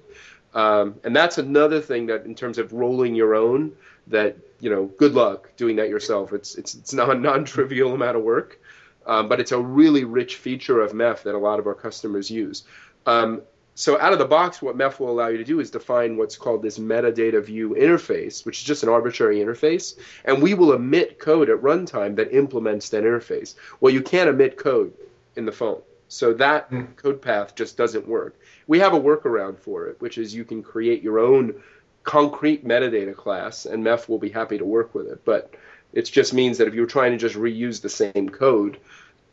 Um, 0.56 0.96
and 1.04 1.16
that's 1.16 1.38
another 1.38 1.82
thing 1.82 2.08
that, 2.08 2.26
in 2.26 2.34
terms 2.34 2.58
of 2.58 2.74
rolling 2.74 3.14
your 3.14 3.36
own, 3.36 3.74
that 4.08 4.38
you 4.60 4.70
know, 4.70 4.86
good 4.86 5.14
luck 5.14 5.56
doing 5.56 5.76
that 5.78 5.90
yourself. 5.90 6.34
It's 6.34 6.56
it's 6.56 6.74
it's 6.74 6.94
not 6.94 7.10
a 7.10 7.16
non-trivial 7.16 7.94
amount 7.94 8.18
of 8.18 8.24
work, 8.24 8.60
um, 9.06 9.30
but 9.30 9.40
it's 9.40 9.52
a 9.52 9.60
really 9.60 10.04
rich 10.04 10.38
feature 10.38 10.82
of 10.82 10.94
MEF 10.94 11.24
that 11.24 11.36
a 11.36 11.38
lot 11.38 11.60
of 11.60 11.68
our 11.68 11.76
customers 11.76 12.30
use. 12.30 12.64
Um, 13.06 13.42
so 13.80 13.98
out 13.98 14.12
of 14.12 14.20
the 14.20 14.26
box, 14.26 14.62
what 14.62 14.76
MEF 14.76 15.00
will 15.00 15.10
allow 15.10 15.30
you 15.30 15.38
to 15.38 15.44
do 15.46 15.62
is 15.62 15.72
define 15.72 16.18
what's 16.18 16.36
called 16.36 16.62
this 16.62 16.78
metadata 16.78 17.42
view 17.42 17.70
interface, 17.80 18.46
which 18.46 18.58
is 18.58 18.66
just 18.66 18.84
an 18.84 18.90
arbitrary 18.90 19.38
interface, 19.38 19.98
and 20.26 20.42
we 20.42 20.54
will 20.54 20.74
emit 20.74 21.18
code 21.18 21.50
at 21.50 21.62
runtime 21.62 22.18
that 22.18 22.36
implements 22.36 22.90
that 22.90 23.06
interface. 23.06 23.56
Well, 23.80 23.94
you 23.94 24.02
can't 24.02 24.30
emit 24.30 24.58
code 24.58 24.92
in 25.38 25.46
the 25.46 25.54
phone. 25.54 25.82
So 26.10 26.34
that 26.34 26.70
mm. 26.70 26.94
code 26.98 27.22
path 27.22 27.56
just 27.56 27.78
doesn't 27.78 28.06
work. 28.06 28.38
We 28.68 28.80
have 28.80 28.94
a 28.94 29.00
workaround 29.00 29.60
for 29.60 29.88
it, 29.88 30.02
which 30.02 30.18
is 30.18 30.36
you 30.36 30.44
can 30.44 30.62
create 30.62 31.02
your 31.02 31.18
own 31.18 31.64
concrete 32.04 32.68
metadata 32.68 33.16
class, 33.16 33.66
and 33.66 33.82
MEF 33.82 34.10
will 34.10 34.20
be 34.20 34.30
happy 34.30 34.58
to 34.58 34.66
work 34.66 34.94
with 34.94 35.08
it. 35.08 35.24
But 35.24 35.54
it 35.94 36.02
just 36.02 36.34
means 36.34 36.58
that 36.58 36.68
if 36.68 36.74
you're 36.74 36.86
trying 36.86 37.14
to 37.14 37.18
just 37.18 37.38
reuse 37.38 37.82
the 37.82 37.88
same 37.88 38.28
code, 38.28 38.78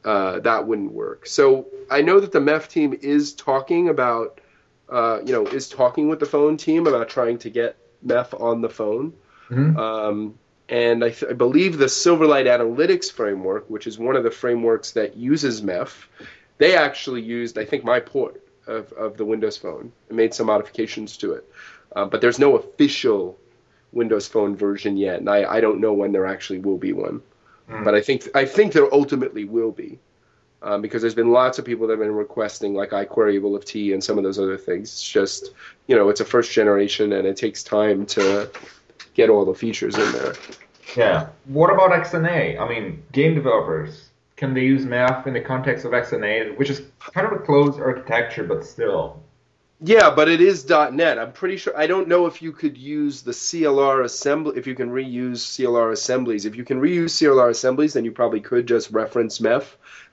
uh, 0.06 0.38
that 0.38 0.66
wouldn't 0.66 0.92
work. 0.92 1.26
So 1.26 1.66
I 1.90 2.00
know 2.00 2.20
that 2.20 2.30
the 2.30 2.38
MEF 2.38 2.68
team 2.68 2.96
is 3.02 3.34
talking 3.34 3.88
about, 3.88 4.40
uh, 4.88 5.18
you 5.24 5.32
know, 5.32 5.46
is 5.46 5.68
talking 5.68 6.08
with 6.08 6.20
the 6.20 6.26
phone 6.26 6.56
team 6.56 6.86
about 6.86 7.08
trying 7.08 7.38
to 7.38 7.50
get 7.50 7.76
MEF 8.06 8.40
on 8.40 8.60
the 8.60 8.68
phone. 8.70 9.14
Mm-hmm. 9.50 9.76
Um, 9.76 10.38
and 10.68 11.04
I, 11.04 11.10
th- 11.10 11.30
I, 11.30 11.34
believe 11.34 11.76
the 11.76 11.86
Silverlight 11.86 12.46
Analytics 12.46 13.10
framework, 13.10 13.68
which 13.68 13.88
is 13.88 13.98
one 13.98 14.14
of 14.14 14.22
the 14.22 14.30
frameworks 14.30 14.92
that 14.92 15.16
uses 15.16 15.60
MEF, 15.60 16.06
they 16.58 16.76
actually 16.76 17.22
used, 17.22 17.58
I 17.58 17.64
think, 17.64 17.84
my 17.84 17.98
port 17.98 18.40
of, 18.66 18.92
of 18.92 19.16
the 19.16 19.24
Windows 19.24 19.56
Phone 19.56 19.92
and 20.08 20.16
made 20.16 20.34
some 20.34 20.46
modifications 20.46 21.16
to 21.18 21.32
it. 21.32 21.52
Uh, 21.94 22.04
but 22.04 22.20
there's 22.20 22.38
no 22.38 22.56
official 22.56 23.38
Windows 23.92 24.28
Phone 24.28 24.54
version 24.54 24.96
yet, 24.96 25.18
and 25.18 25.28
I, 25.28 25.44
I 25.44 25.60
don't 25.60 25.80
know 25.80 25.94
when 25.94 26.12
there 26.12 26.26
actually 26.26 26.60
will 26.60 26.78
be 26.78 26.92
one. 26.92 27.22
Mm. 27.70 27.84
But 27.84 27.94
I 27.94 28.00
think 28.00 28.28
I 28.34 28.44
think 28.44 28.72
there 28.72 28.92
ultimately 28.92 29.44
will 29.44 29.72
be, 29.72 29.98
um, 30.62 30.82
because 30.82 31.02
there's 31.02 31.14
been 31.14 31.32
lots 31.32 31.58
of 31.58 31.64
people 31.64 31.86
that 31.86 31.94
have 31.94 32.00
been 32.00 32.14
requesting 32.14 32.74
like 32.74 32.90
iQueryable 32.90 33.56
of 33.56 33.64
T 33.64 33.92
and 33.92 34.02
some 34.02 34.18
of 34.18 34.24
those 34.24 34.38
other 34.38 34.56
things. 34.56 34.92
It's 34.92 35.10
just 35.10 35.50
you 35.86 35.96
know 35.96 36.08
it's 36.08 36.20
a 36.20 36.24
first 36.24 36.52
generation 36.52 37.12
and 37.12 37.26
it 37.26 37.36
takes 37.36 37.62
time 37.62 38.06
to 38.06 38.50
get 39.14 39.30
all 39.30 39.44
the 39.44 39.54
features 39.54 39.96
in 39.96 40.12
there. 40.12 40.34
Yeah. 40.96 41.28
What 41.46 41.72
about 41.72 41.90
XNA? 41.90 42.60
I 42.60 42.68
mean, 42.68 43.02
game 43.12 43.34
developers 43.34 44.10
can 44.36 44.54
they 44.54 44.62
use 44.62 44.84
MEF 44.84 45.26
in 45.26 45.34
the 45.34 45.40
context 45.40 45.84
of 45.84 45.92
XNA, 45.92 46.56
which 46.58 46.70
is 46.70 46.82
kind 47.00 47.26
of 47.26 47.32
a 47.32 47.38
closed 47.38 47.80
architecture, 47.80 48.44
but 48.44 48.64
still 48.64 49.22
yeah, 49.80 50.10
but 50.10 50.28
it 50.28 50.40
is 50.40 50.66
.NET. 50.68 51.18
I'm 51.18 51.32
pretty 51.32 51.58
sure. 51.58 51.76
I 51.76 51.86
don't 51.86 52.08
know 52.08 52.26
if 52.26 52.40
you 52.40 52.52
could 52.52 52.78
use 52.78 53.22
the 53.22 53.32
CLR 53.32 54.04
assembly, 54.04 54.56
if 54.56 54.66
you 54.66 54.74
can 54.74 54.90
reuse 54.90 55.38
CLR 55.38 55.92
assemblies. 55.92 56.46
If 56.46 56.56
you 56.56 56.64
can 56.64 56.80
reuse 56.80 57.10
CLR 57.10 57.50
assemblies, 57.50 57.92
then 57.92 58.04
you 58.04 58.12
probably 58.12 58.40
could 58.40 58.66
just 58.66 58.90
reference 58.90 59.38
MEF. 59.38 59.64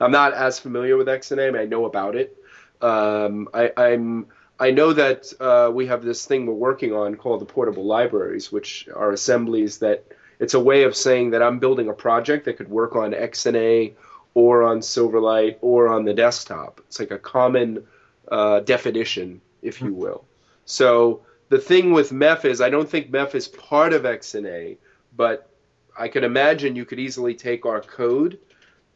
I'm 0.01 0.11
not 0.11 0.33
as 0.33 0.59
familiar 0.59 0.97
with 0.97 1.07
XNA. 1.07 1.55
I, 1.55 1.61
I 1.61 1.65
know 1.65 1.85
about 1.85 2.15
it. 2.15 2.37
Um, 2.81 3.47
I, 3.53 3.71
am 3.77 4.27
I 4.59 4.71
know 4.71 4.91
that 4.91 5.31
uh, 5.39 5.71
we 5.73 5.87
have 5.87 6.03
this 6.03 6.25
thing 6.25 6.45
we're 6.45 6.53
working 6.53 6.93
on 6.93 7.15
called 7.15 7.39
the 7.39 7.45
portable 7.45 7.85
libraries, 7.85 8.51
which 8.51 8.89
are 8.93 9.11
assemblies 9.11 9.77
that 9.77 10.05
it's 10.39 10.55
a 10.55 10.59
way 10.59 10.83
of 10.83 10.93
saying 10.93 11.31
that 11.31 11.41
I'm 11.41 11.59
building 11.59 11.87
a 11.87 11.93
project 11.93 12.45
that 12.45 12.57
could 12.57 12.69
work 12.69 12.97
on 12.97 13.13
XNA 13.13 13.93
or 14.33 14.63
on 14.63 14.79
Silverlight 14.79 15.57
or 15.61 15.87
on 15.87 16.03
the 16.03 16.13
desktop. 16.13 16.81
It's 16.87 16.99
like 16.99 17.11
a 17.11 17.19
common 17.19 17.85
uh, 18.27 18.59
definition 18.59 19.39
if 19.63 19.81
you 19.81 19.93
will. 19.93 20.25
So 20.65 21.21
the 21.49 21.57
thing 21.59 21.91
with 21.91 22.11
MEF 22.11 22.45
is 22.45 22.61
I 22.61 22.69
don't 22.69 22.89
think 22.89 23.11
MEF 23.11 23.35
is 23.35 23.47
part 23.47 23.93
of 23.93 24.03
XNA, 24.03 24.77
but 25.15 25.49
I 25.97 26.07
can 26.07 26.23
imagine 26.23 26.75
you 26.75 26.85
could 26.85 26.99
easily 26.99 27.35
take 27.35 27.65
our 27.65 27.81
code 27.81 28.39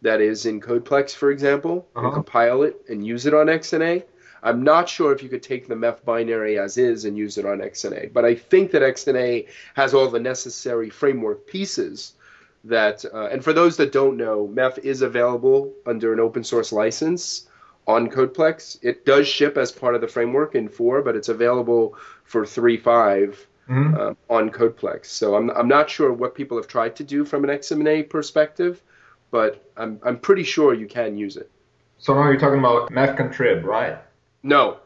that 0.02 0.22
is 0.22 0.46
in 0.46 0.62
Codeplex, 0.62 1.14
for 1.14 1.32
example, 1.32 1.88
uh-huh. 1.96 2.08
and 2.08 2.14
compile 2.14 2.64
it 2.64 2.84
and 2.90 3.06
use 3.06 3.26
it 3.26 3.34
on 3.34 3.48
XNA. 3.48 4.04
I'm 4.44 4.64
not 4.64 4.88
sure 4.88 5.12
if 5.12 5.24
you 5.24 5.30
could 5.30 5.44
take 5.44 5.68
the 5.68 5.76
MEF 5.76 6.04
binary 6.04 6.60
as 6.60 6.78
is 6.78 7.06
and 7.06 7.18
use 7.18 7.38
it 7.38 7.46
on 7.46 7.60
XNA, 7.60 8.14
but 8.14 8.24
I 8.24 8.36
think 8.36 8.72
that 8.72 8.82
XNA 8.82 9.48
has 9.74 9.94
all 9.94 10.10
the 10.10 10.20
necessary 10.20 10.90
framework 10.90 11.48
pieces 11.48 12.14
that, 12.64 13.04
uh, 13.14 13.28
and 13.28 13.44
for 13.44 13.54
those 13.54 13.78
that 13.78 13.92
don't 13.92 14.18
know, 14.18 14.48
MEF 14.48 14.78
is 14.80 15.02
available 15.02 15.74
under 15.86 16.14
an 16.14 16.20
open 16.20 16.44
source 16.44 16.72
license 16.72 17.48
on 17.88 18.10
Codeplex. 18.10 18.80
It 18.82 19.06
does 19.06 19.28
ship 19.28 19.58
as 19.58 19.72
part 19.72 19.96
of 19.96 20.02
the 20.02 20.08
framework 20.08 20.56
in 20.56 20.68
four, 20.68 21.02
but 21.02 21.16
it's 21.16 21.30
available 21.30 21.96
for 22.24 22.46
three 22.46 22.78
five 22.78 23.48
mm-hmm. 23.70 23.96
uh, 23.96 24.14
on 24.30 24.50
Codeplex. 24.50 25.06
So 25.06 25.36
I'm 25.36 25.50
I'm 25.52 25.68
not 25.68 25.90
sure 25.90 26.12
what 26.12 26.36
people 26.36 26.58
have 26.58 26.68
tried 26.68 26.96
to 26.98 27.04
do 27.04 27.26
from 27.26 27.44
an 27.44 27.50
XNA 27.50 28.10
perspective, 28.10 28.84
but 29.32 29.72
I'm 29.78 30.00
I'm 30.04 30.20
pretty 30.20 30.44
sure 30.44 30.74
you 30.74 30.88
can 30.88 31.18
use 31.18 31.38
it. 31.38 31.50
So 31.98 32.14
now 32.14 32.30
you're 32.30 32.40
talking 32.40 32.60
about 32.60 32.92
MEF 32.92 33.64
right? 33.64 33.98
No, 34.44 34.80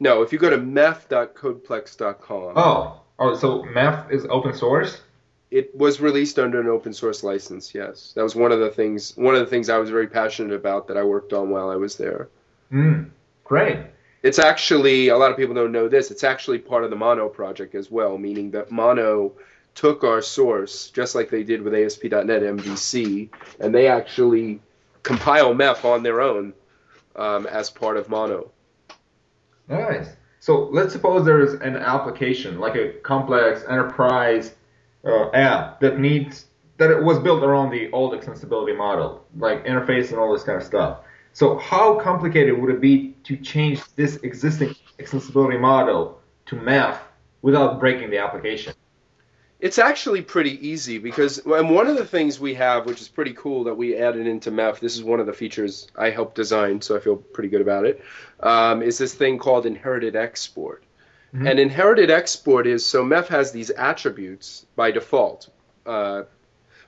no. 0.00 0.22
If 0.22 0.32
you 0.32 0.38
go 0.38 0.48
to 0.48 0.58
mef.codeplex.com. 0.58 2.52
Oh, 2.56 3.02
oh. 3.18 3.34
So 3.34 3.62
MEF 3.64 4.10
is 4.10 4.26
open 4.30 4.54
source. 4.54 5.02
It 5.50 5.74
was 5.76 6.00
released 6.00 6.38
under 6.38 6.60
an 6.60 6.66
open 6.66 6.92
source 6.92 7.22
license. 7.22 7.74
Yes, 7.74 8.12
that 8.14 8.22
was 8.22 8.34
one 8.34 8.52
of 8.52 8.58
the 8.58 8.70
things. 8.70 9.16
One 9.16 9.34
of 9.34 9.40
the 9.40 9.46
things 9.46 9.68
I 9.68 9.78
was 9.78 9.90
very 9.90 10.08
passionate 10.08 10.54
about 10.54 10.88
that 10.88 10.96
I 10.96 11.04
worked 11.04 11.32
on 11.32 11.50
while 11.50 11.70
I 11.70 11.76
was 11.76 11.96
there. 11.96 12.28
Mm, 12.72 13.10
great. 13.44 13.78
It's 14.22 14.40
actually 14.40 15.08
a 15.08 15.16
lot 15.16 15.30
of 15.30 15.36
people 15.36 15.54
don't 15.54 15.70
know 15.70 15.88
this. 15.88 16.10
It's 16.10 16.24
actually 16.24 16.58
part 16.58 16.82
of 16.82 16.90
the 16.90 16.96
Mono 16.96 17.28
project 17.28 17.76
as 17.76 17.90
well, 17.90 18.18
meaning 18.18 18.50
that 18.50 18.72
Mono 18.72 19.32
took 19.76 20.02
our 20.02 20.20
source 20.20 20.90
just 20.90 21.14
like 21.14 21.30
they 21.30 21.44
did 21.44 21.62
with 21.62 21.74
ASP.NET 21.74 22.42
MVC, 22.42 23.28
and 23.60 23.72
they 23.72 23.86
actually 23.86 24.60
compile 25.02 25.54
MEF 25.54 25.84
on 25.84 26.02
their 26.02 26.20
own 26.20 26.54
um, 27.14 27.46
as 27.46 27.70
part 27.70 27.96
of 27.96 28.08
Mono. 28.08 28.50
Nice. 29.68 30.08
So 30.40 30.64
let's 30.72 30.92
suppose 30.92 31.24
there's 31.24 31.54
an 31.54 31.76
application 31.76 32.58
like 32.58 32.74
a 32.74 32.92
complex 33.02 33.62
enterprise 33.68 34.54
uh, 35.04 35.30
app 35.30 35.80
that 35.80 35.98
needs 35.98 36.46
that 36.78 36.90
it 36.90 37.02
was 37.02 37.18
built 37.18 37.42
around 37.42 37.70
the 37.70 37.90
old 37.92 38.12
extensibility 38.12 38.76
model, 38.76 39.24
like 39.36 39.64
interface 39.64 40.10
and 40.10 40.18
all 40.18 40.32
this 40.32 40.42
kind 40.42 40.60
of 40.60 40.66
stuff. 40.66 41.00
So 41.32 41.58
how 41.58 42.00
complicated 42.00 42.58
would 42.58 42.70
it 42.70 42.80
be 42.80 43.14
to 43.24 43.36
change 43.36 43.82
this 43.94 44.16
existing 44.16 44.74
extensibility 44.98 45.60
model 45.60 46.20
to 46.46 46.56
MEF 46.56 46.98
without 47.42 47.78
breaking 47.78 48.10
the 48.10 48.18
application? 48.18 48.74
It's 49.58 49.78
actually 49.78 50.20
pretty 50.20 50.66
easy 50.66 50.98
because 50.98 51.38
and 51.38 51.74
one 51.74 51.86
of 51.86 51.96
the 51.96 52.04
things 52.04 52.38
we 52.38 52.54
have, 52.54 52.84
which 52.84 53.00
is 53.00 53.08
pretty 53.08 53.32
cool, 53.32 53.64
that 53.64 53.74
we 53.74 53.96
added 53.96 54.26
into 54.26 54.50
MEF. 54.50 54.80
This 54.80 54.96
is 54.96 55.02
one 55.02 55.18
of 55.18 55.26
the 55.26 55.32
features 55.32 55.88
I 55.96 56.10
helped 56.10 56.34
design, 56.34 56.82
so 56.82 56.94
I 56.96 57.00
feel 57.00 57.16
pretty 57.16 57.48
good 57.48 57.62
about 57.62 57.86
it. 57.86 58.02
Um, 58.40 58.82
is 58.82 58.98
this 58.98 59.14
thing 59.14 59.38
called 59.38 59.64
inherited 59.64 60.14
export? 60.14 60.84
Mm-hmm. 61.36 61.46
And 61.48 61.60
inherited 61.60 62.10
export 62.10 62.66
is 62.66 62.86
so 62.86 63.04
MEF 63.04 63.26
has 63.26 63.52
these 63.52 63.68
attributes 63.68 64.64
by 64.74 64.90
default. 64.90 65.50
Uh, 65.84 66.22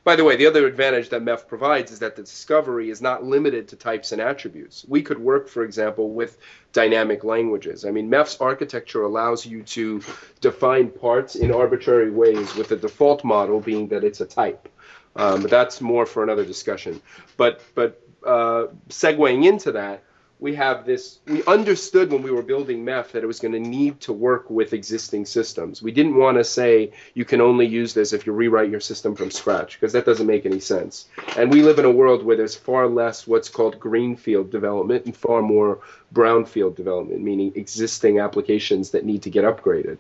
by 0.04 0.16
the 0.16 0.24
way, 0.24 0.36
the 0.36 0.46
other 0.46 0.66
advantage 0.66 1.10
that 1.10 1.22
MEF 1.22 1.46
provides 1.46 1.92
is 1.92 1.98
that 1.98 2.16
the 2.16 2.22
discovery 2.22 2.88
is 2.88 3.02
not 3.02 3.24
limited 3.24 3.68
to 3.68 3.76
types 3.76 4.10
and 4.12 4.22
attributes. 4.22 4.86
We 4.88 5.02
could 5.02 5.18
work, 5.18 5.48
for 5.48 5.64
example, 5.64 6.08
with 6.08 6.38
dynamic 6.72 7.24
languages. 7.24 7.84
I 7.84 7.90
mean, 7.90 8.08
MEF's 8.08 8.40
architecture 8.40 9.02
allows 9.02 9.44
you 9.44 9.64
to 9.64 10.00
define 10.40 10.88
parts 10.88 11.36
in 11.36 11.52
arbitrary 11.52 12.10
ways, 12.10 12.54
with 12.54 12.68
the 12.68 12.76
default 12.76 13.22
model 13.24 13.60
being 13.60 13.88
that 13.88 14.02
it's 14.02 14.22
a 14.22 14.26
type. 14.26 14.66
Um, 15.14 15.42
but 15.42 15.50
that's 15.50 15.82
more 15.82 16.06
for 16.06 16.22
another 16.22 16.46
discussion. 16.46 17.02
But 17.36 17.60
but 17.74 18.02
uh, 18.24 18.68
segueing 18.88 19.44
into 19.44 19.72
that, 19.72 20.04
we 20.40 20.54
have 20.54 20.86
this 20.86 21.18
we 21.26 21.42
understood 21.44 22.12
when 22.12 22.22
we 22.22 22.30
were 22.30 22.42
building 22.42 22.84
MEF 22.84 23.10
that 23.12 23.24
it 23.24 23.26
was 23.26 23.40
going 23.40 23.52
to 23.52 23.60
need 23.60 24.00
to 24.00 24.12
work 24.12 24.48
with 24.50 24.72
existing 24.72 25.26
systems. 25.26 25.82
We 25.82 25.90
didn't 25.90 26.16
want 26.16 26.38
to 26.38 26.44
say 26.44 26.92
you 27.14 27.24
can 27.24 27.40
only 27.40 27.66
use 27.66 27.92
this 27.92 28.12
if 28.12 28.26
you 28.26 28.32
rewrite 28.32 28.70
your 28.70 28.80
system 28.80 29.16
from 29.16 29.30
scratch 29.30 29.78
because 29.78 29.92
that 29.94 30.06
doesn't 30.06 30.26
make 30.26 30.46
any 30.46 30.60
sense. 30.60 31.06
And 31.36 31.52
we 31.52 31.62
live 31.62 31.78
in 31.78 31.84
a 31.84 31.90
world 31.90 32.24
where 32.24 32.36
there's 32.36 32.54
far 32.54 32.86
less 32.86 33.26
what's 33.26 33.48
called 33.48 33.80
greenfield 33.80 34.50
development 34.50 35.06
and 35.06 35.16
far 35.16 35.42
more 35.42 35.80
brownfield 36.14 36.76
development, 36.76 37.20
meaning 37.20 37.52
existing 37.56 38.20
applications 38.20 38.90
that 38.90 39.04
need 39.04 39.22
to 39.22 39.30
get 39.30 39.44
upgraded. 39.44 39.98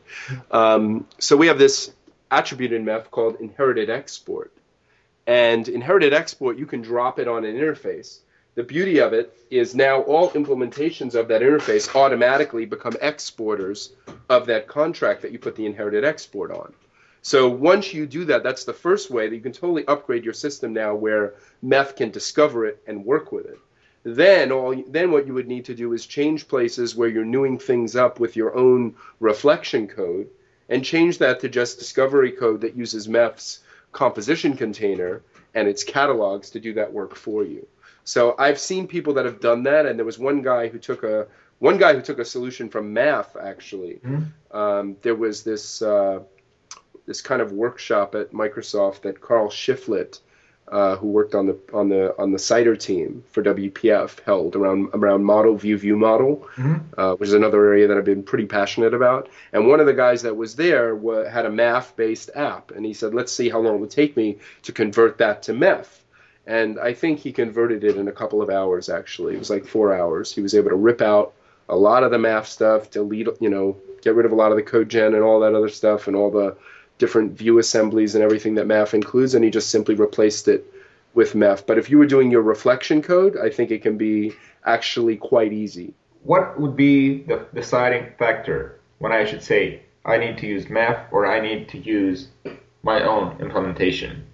Um, 0.50 1.06
so 1.18 1.36
we 1.36 1.48
have 1.48 1.58
this 1.58 1.92
attribute 2.30 2.72
in 2.72 2.84
MEF 2.84 3.10
called 3.10 3.40
inherited 3.40 3.90
export. 3.90 4.52
And 5.26 5.68
inherited 5.68 6.14
export, 6.14 6.56
you 6.56 6.64
can 6.64 6.80
drop 6.80 7.18
it 7.18 7.28
on 7.28 7.44
an 7.44 7.54
interface 7.54 8.20
the 8.58 8.64
beauty 8.64 8.98
of 8.98 9.12
it 9.12 9.32
is 9.50 9.76
now 9.76 10.00
all 10.00 10.32
implementations 10.32 11.14
of 11.14 11.28
that 11.28 11.42
interface 11.42 11.94
automatically 11.94 12.66
become 12.66 12.96
exporters 13.00 13.92
of 14.28 14.46
that 14.46 14.66
contract 14.66 15.22
that 15.22 15.30
you 15.30 15.38
put 15.38 15.54
the 15.54 15.64
inherited 15.64 16.04
export 16.04 16.50
on. 16.50 16.72
So 17.22 17.48
once 17.48 17.94
you 17.94 18.04
do 18.04 18.24
that, 18.24 18.42
that's 18.42 18.64
the 18.64 18.72
first 18.72 19.12
way 19.12 19.28
that 19.28 19.34
you 19.36 19.40
can 19.40 19.52
totally 19.52 19.86
upgrade 19.86 20.24
your 20.24 20.34
system 20.34 20.72
now 20.72 20.96
where 20.96 21.34
MEF 21.64 21.94
can 21.94 22.10
discover 22.10 22.66
it 22.66 22.82
and 22.88 23.04
work 23.04 23.30
with 23.30 23.46
it. 23.46 23.60
Then 24.02 24.50
all 24.50 24.74
then 24.88 25.12
what 25.12 25.28
you 25.28 25.34
would 25.34 25.46
need 25.46 25.66
to 25.66 25.74
do 25.76 25.92
is 25.92 26.04
change 26.04 26.48
places 26.48 26.96
where 26.96 27.08
you're 27.08 27.24
newing 27.24 27.60
things 27.60 27.94
up 27.94 28.18
with 28.18 28.34
your 28.34 28.56
own 28.56 28.96
reflection 29.20 29.86
code 29.86 30.30
and 30.68 30.84
change 30.84 31.18
that 31.18 31.38
to 31.42 31.48
just 31.48 31.78
discovery 31.78 32.32
code 32.32 32.62
that 32.62 32.74
uses 32.74 33.06
MEF's 33.06 33.60
composition 33.92 34.56
container 34.56 35.22
and 35.54 35.68
its 35.68 35.84
catalogs 35.84 36.50
to 36.50 36.58
do 36.58 36.72
that 36.72 36.92
work 36.92 37.14
for 37.14 37.44
you. 37.44 37.64
So 38.08 38.34
I've 38.38 38.58
seen 38.58 38.86
people 38.86 39.12
that 39.14 39.26
have 39.26 39.38
done 39.38 39.64
that, 39.64 39.84
and 39.84 39.98
there 39.98 40.06
was 40.06 40.18
one 40.18 40.40
guy 40.40 40.68
who 40.68 40.78
took 40.78 41.02
a 41.02 41.26
one 41.58 41.76
guy 41.76 41.92
who 41.92 42.00
took 42.00 42.18
a 42.18 42.24
solution 42.24 42.70
from 42.70 42.94
MEF 42.94 43.36
actually. 43.38 44.00
Mm-hmm. 44.02 44.56
Um, 44.56 44.96
there 45.02 45.14
was 45.14 45.42
this 45.42 45.82
uh, 45.82 46.20
this 47.04 47.20
kind 47.20 47.42
of 47.42 47.52
workshop 47.52 48.14
at 48.14 48.32
Microsoft 48.32 49.02
that 49.02 49.20
Karl 49.20 49.50
Shifflett, 49.50 50.20
uh, 50.68 50.96
who 50.96 51.08
worked 51.08 51.34
on 51.34 51.48
the 51.48 51.58
on 51.74 51.90
the 51.90 52.18
on 52.18 52.32
the 52.32 52.38
Cider 52.38 52.76
team 52.76 53.24
for 53.28 53.42
WPF, 53.42 54.20
held 54.20 54.56
around 54.56 54.88
around 54.94 55.22
model 55.24 55.54
view 55.54 55.76
view 55.76 55.98
model, 55.98 56.48
mm-hmm. 56.56 56.98
uh, 56.98 57.14
which 57.16 57.28
is 57.28 57.34
another 57.34 57.62
area 57.66 57.88
that 57.88 57.98
I've 57.98 58.06
been 58.06 58.22
pretty 58.22 58.46
passionate 58.46 58.94
about. 58.94 59.28
And 59.52 59.68
one 59.68 59.80
of 59.80 59.86
the 59.86 59.92
guys 59.92 60.22
that 60.22 60.34
was 60.34 60.56
there 60.56 60.96
had 61.28 61.44
a 61.44 61.50
MEF 61.50 61.94
based 61.94 62.30
app, 62.34 62.70
and 62.70 62.86
he 62.86 62.94
said, 62.94 63.12
"Let's 63.12 63.32
see 63.32 63.50
how 63.50 63.58
long 63.58 63.74
it 63.74 63.80
would 63.80 63.90
take 63.90 64.16
me 64.16 64.38
to 64.62 64.72
convert 64.72 65.18
that 65.18 65.42
to 65.42 65.52
MEF." 65.52 66.04
And 66.48 66.80
I 66.80 66.94
think 66.94 67.18
he 67.18 67.30
converted 67.30 67.84
it 67.84 67.98
in 67.98 68.08
a 68.08 68.12
couple 68.12 68.40
of 68.40 68.48
hours. 68.48 68.88
Actually, 68.88 69.34
it 69.34 69.38
was 69.38 69.50
like 69.50 69.66
four 69.66 69.94
hours. 69.94 70.34
He 70.34 70.40
was 70.40 70.54
able 70.54 70.70
to 70.70 70.76
rip 70.76 71.02
out 71.02 71.34
a 71.68 71.76
lot 71.76 72.02
of 72.02 72.10
the 72.10 72.16
MEF 72.16 72.46
stuff, 72.46 72.90
delete, 72.90 73.28
you 73.38 73.50
know, 73.50 73.76
get 74.00 74.14
rid 74.14 74.24
of 74.24 74.32
a 74.32 74.34
lot 74.34 74.50
of 74.50 74.56
the 74.56 74.62
code 74.62 74.88
gen 74.88 75.14
and 75.14 75.22
all 75.22 75.40
that 75.40 75.54
other 75.54 75.68
stuff, 75.68 76.06
and 76.06 76.16
all 76.16 76.30
the 76.30 76.56
different 76.96 77.32
view 77.32 77.58
assemblies 77.58 78.14
and 78.14 78.24
everything 78.24 78.54
that 78.54 78.66
MEF 78.66 78.94
includes, 78.94 79.34
and 79.34 79.44
he 79.44 79.50
just 79.50 79.68
simply 79.68 79.94
replaced 79.94 80.48
it 80.48 80.64
with 81.12 81.34
MEF. 81.34 81.66
But 81.66 81.76
if 81.76 81.90
you 81.90 81.98
were 81.98 82.06
doing 82.06 82.30
your 82.30 82.40
reflection 82.40 83.02
code, 83.02 83.36
I 83.36 83.50
think 83.50 83.70
it 83.70 83.82
can 83.82 83.98
be 83.98 84.32
actually 84.64 85.16
quite 85.16 85.52
easy. 85.52 85.92
What 86.22 86.58
would 86.58 86.76
be 86.76 87.24
the 87.24 87.46
deciding 87.54 88.12
factor 88.18 88.80
when 89.00 89.12
I 89.12 89.26
should 89.26 89.42
say 89.42 89.82
I 90.02 90.16
need 90.16 90.38
to 90.38 90.46
use 90.46 90.64
MEF 90.64 91.12
or 91.12 91.26
I 91.26 91.40
need 91.40 91.68
to 91.68 91.78
use 91.78 92.28
my 92.82 93.02
own 93.02 93.36
implementation? 93.38 94.24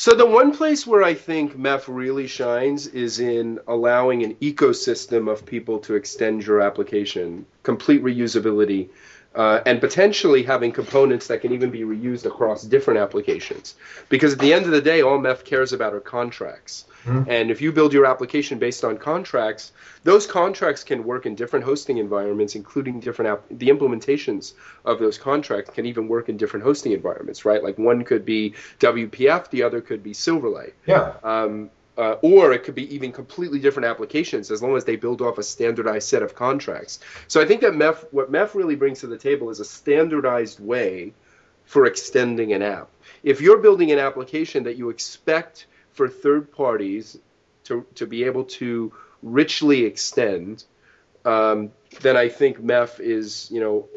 So 0.00 0.14
the 0.14 0.24
one 0.24 0.56
place 0.56 0.86
where 0.86 1.02
I 1.02 1.12
think 1.12 1.58
MEF 1.58 1.84
really 1.86 2.26
shines 2.26 2.86
is 2.86 3.20
in 3.20 3.60
allowing 3.68 4.22
an 4.22 4.34
ecosystem 4.36 5.30
of 5.30 5.44
people 5.44 5.78
to 5.80 5.94
extend 5.94 6.46
your 6.46 6.62
application, 6.62 7.44
complete 7.64 8.02
reusability, 8.02 8.88
uh, 9.34 9.60
and 9.64 9.80
potentially 9.80 10.42
having 10.42 10.72
components 10.72 11.28
that 11.28 11.40
can 11.40 11.52
even 11.52 11.70
be 11.70 11.82
reused 11.82 12.26
across 12.26 12.62
different 12.62 12.98
applications. 12.98 13.76
Because 14.08 14.32
at 14.32 14.38
the 14.40 14.52
end 14.52 14.64
of 14.66 14.72
the 14.72 14.80
day, 14.80 15.02
all 15.02 15.18
MEF 15.18 15.44
cares 15.44 15.72
about 15.72 15.94
are 15.94 16.00
contracts. 16.00 16.86
Mm-hmm. 17.04 17.30
And 17.30 17.50
if 17.50 17.62
you 17.62 17.72
build 17.72 17.92
your 17.92 18.06
application 18.06 18.58
based 18.58 18.84
on 18.84 18.98
contracts, 18.98 19.72
those 20.04 20.26
contracts 20.26 20.84
can 20.84 21.04
work 21.04 21.26
in 21.26 21.34
different 21.34 21.64
hosting 21.64 21.98
environments, 21.98 22.54
including 22.54 23.00
different 23.00 23.30
app- 23.30 23.44
the 23.50 23.68
implementations 23.68 24.54
of 24.84 24.98
those 24.98 25.16
contracts 25.16 25.70
can 25.70 25.86
even 25.86 26.08
work 26.08 26.28
in 26.28 26.36
different 26.36 26.64
hosting 26.64 26.92
environments, 26.92 27.44
right? 27.44 27.62
Like 27.62 27.78
one 27.78 28.04
could 28.04 28.24
be 28.24 28.54
WPF, 28.80 29.48
the 29.50 29.62
other 29.62 29.80
could 29.80 30.02
be 30.02 30.12
Silverlight. 30.12 30.72
Yeah. 30.86 31.14
Um, 31.22 31.70
uh, 31.98 32.16
or 32.22 32.52
it 32.52 32.64
could 32.64 32.74
be 32.74 32.94
even 32.94 33.12
completely 33.12 33.58
different 33.58 33.86
applications 33.86 34.50
as 34.50 34.62
long 34.62 34.76
as 34.76 34.84
they 34.84 34.96
build 34.96 35.20
off 35.20 35.38
a 35.38 35.42
standardized 35.42 36.08
set 36.08 36.22
of 36.22 36.34
contracts. 36.34 37.00
So 37.28 37.40
I 37.40 37.44
think 37.44 37.60
that 37.60 37.72
MEF, 37.72 38.06
what 38.10 38.30
MEF 38.30 38.54
really 38.54 38.76
brings 38.76 39.00
to 39.00 39.06
the 39.06 39.18
table 39.18 39.50
is 39.50 39.60
a 39.60 39.64
standardized 39.64 40.60
way 40.60 41.12
for 41.64 41.86
extending 41.86 42.52
an 42.52 42.62
app. 42.62 42.88
If 43.22 43.40
you're 43.40 43.58
building 43.58 43.92
an 43.92 43.98
application 43.98 44.64
that 44.64 44.76
you 44.76 44.90
expect 44.90 45.66
for 45.92 46.08
third 46.08 46.50
parties 46.52 47.18
to, 47.64 47.86
to 47.96 48.06
be 48.06 48.24
able 48.24 48.44
to 48.44 48.92
richly 49.22 49.84
extend, 49.84 50.64
um, 51.24 51.70
then 52.00 52.16
I 52.16 52.28
think 52.28 52.60
MEF 52.60 52.98
is, 53.00 53.50
you 53.50 53.60
know, 53.60 53.88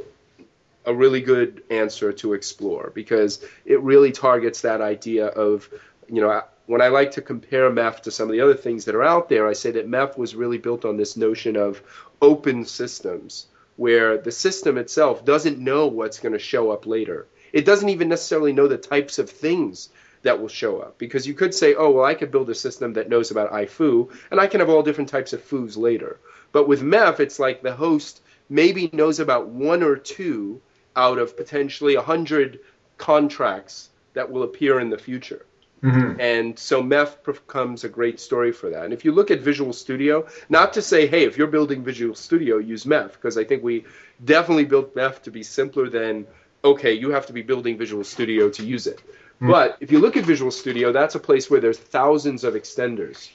a 0.86 0.94
really 0.94 1.22
good 1.22 1.64
answer 1.70 2.12
to 2.12 2.34
explore 2.34 2.92
because 2.94 3.44
it 3.66 3.80
really 3.82 4.12
targets 4.12 4.62
that 4.62 4.82
idea 4.82 5.28
of, 5.28 5.70
you 6.10 6.22
know, 6.22 6.44
when 6.66 6.82
I 6.82 6.88
like 6.88 7.12
to 7.12 7.22
compare 7.22 7.70
MEF 7.70 8.02
to 8.02 8.12
some 8.12 8.30
of 8.30 8.34
the 8.34 8.42
other 8.42 8.54
things 8.54 8.86
that 8.86 8.96
are 8.96 9.04
out 9.04 9.28
there, 9.28 9.48
I 9.48 9.54
say 9.54 9.72
that 9.72 9.90
MEF 9.90 10.18
was 10.18 10.36
really 10.36 10.58
built 10.58 10.86
on 10.86 10.98
this 10.98 11.18
notion 11.18 11.58
of 11.58 11.82
open 12.22 12.66
systems 12.66 13.48
where 13.76 14.18
the 14.18 14.32
system 14.32 14.78
itself 14.78 15.26
doesn't 15.26 15.60
know 15.60 15.88
what's 15.88 16.20
going 16.20 16.34
to 16.34 16.40
show 16.40 16.72
up 16.72 16.86
later. 16.86 17.28
It 17.52 17.66
doesn't 17.66 17.90
even 17.90 18.08
necessarily 18.08 18.54
know 18.54 18.68
the 18.68 18.78
types 18.78 19.20
of 19.20 19.30
things 19.30 19.90
that 20.22 20.40
will 20.40 20.48
show 20.48 20.80
up. 20.80 20.98
Because 20.98 21.28
you 21.28 21.34
could 21.34 21.54
say, 21.54 21.76
oh, 21.76 21.92
well, 21.92 22.06
I 22.06 22.14
could 22.14 22.32
build 22.32 22.50
a 22.50 22.56
system 22.56 22.94
that 22.94 23.10
knows 23.10 23.30
about 23.30 23.52
iFoo, 23.52 24.10
and 24.32 24.40
I 24.40 24.48
can 24.48 24.60
have 24.60 24.70
all 24.70 24.84
different 24.84 25.10
types 25.10 25.34
of 25.34 25.48
foos 25.48 25.78
later. 25.78 26.20
But 26.52 26.68
with 26.68 26.82
MEF, 26.82 27.20
it's 27.20 27.40
like 27.40 27.62
the 27.62 27.74
host 27.74 28.22
maybe 28.50 28.90
knows 28.94 29.20
about 29.20 29.48
one 29.48 29.84
or 29.84 29.98
two 29.98 30.62
out 30.96 31.18
of 31.18 31.36
potentially 31.36 31.96
100 31.96 32.60
contracts 32.98 33.90
that 34.14 34.32
will 34.32 34.44
appear 34.44 34.80
in 34.80 34.90
the 34.90 34.98
future. 34.98 35.46
Mm-hmm. 35.84 36.20
And 36.20 36.58
so 36.58 36.82
MEF 36.82 37.24
becomes 37.26 37.84
a 37.84 37.90
great 37.90 38.20
story 38.20 38.54
for 38.54 38.70
that. 38.70 38.86
And 38.86 38.94
if 38.94 39.04
you 39.04 39.12
look 39.12 39.32
at 39.32 39.42
Visual 39.42 39.74
Studio, 39.74 40.26
not 40.48 40.72
to 40.74 40.82
say, 40.82 41.08
hey, 41.08 41.26
if 41.26 41.38
you're 41.38 41.48
building 41.48 41.84
Visual 41.84 42.16
Studio, 42.16 42.58
use 42.58 42.86
MEF, 42.86 43.14
because 43.14 43.38
I 43.38 43.44
think 43.44 43.64
we 43.64 43.86
definitely 44.24 44.64
built 44.64 44.96
MEF 44.96 45.22
to 45.24 45.32
be 45.32 45.44
simpler 45.44 45.90
than, 45.90 46.26
okay, 46.64 46.94
you 46.94 47.10
have 47.10 47.26
to 47.26 47.34
be 47.34 47.42
building 47.42 47.78
Visual 47.78 48.06
Studio 48.06 48.50
to 48.50 48.66
use 48.66 48.88
it. 48.88 49.02
Mm. 49.42 49.52
But 49.52 49.78
if 49.82 49.92
you 49.92 50.00
look 50.00 50.16
at 50.16 50.24
Visual 50.24 50.52
Studio, 50.52 50.94
that's 50.94 51.16
a 51.16 51.20
place 51.20 51.50
where 51.50 51.60
there's 51.60 51.80
thousands 51.80 52.46
of 52.46 52.54
extenders. 52.54 53.30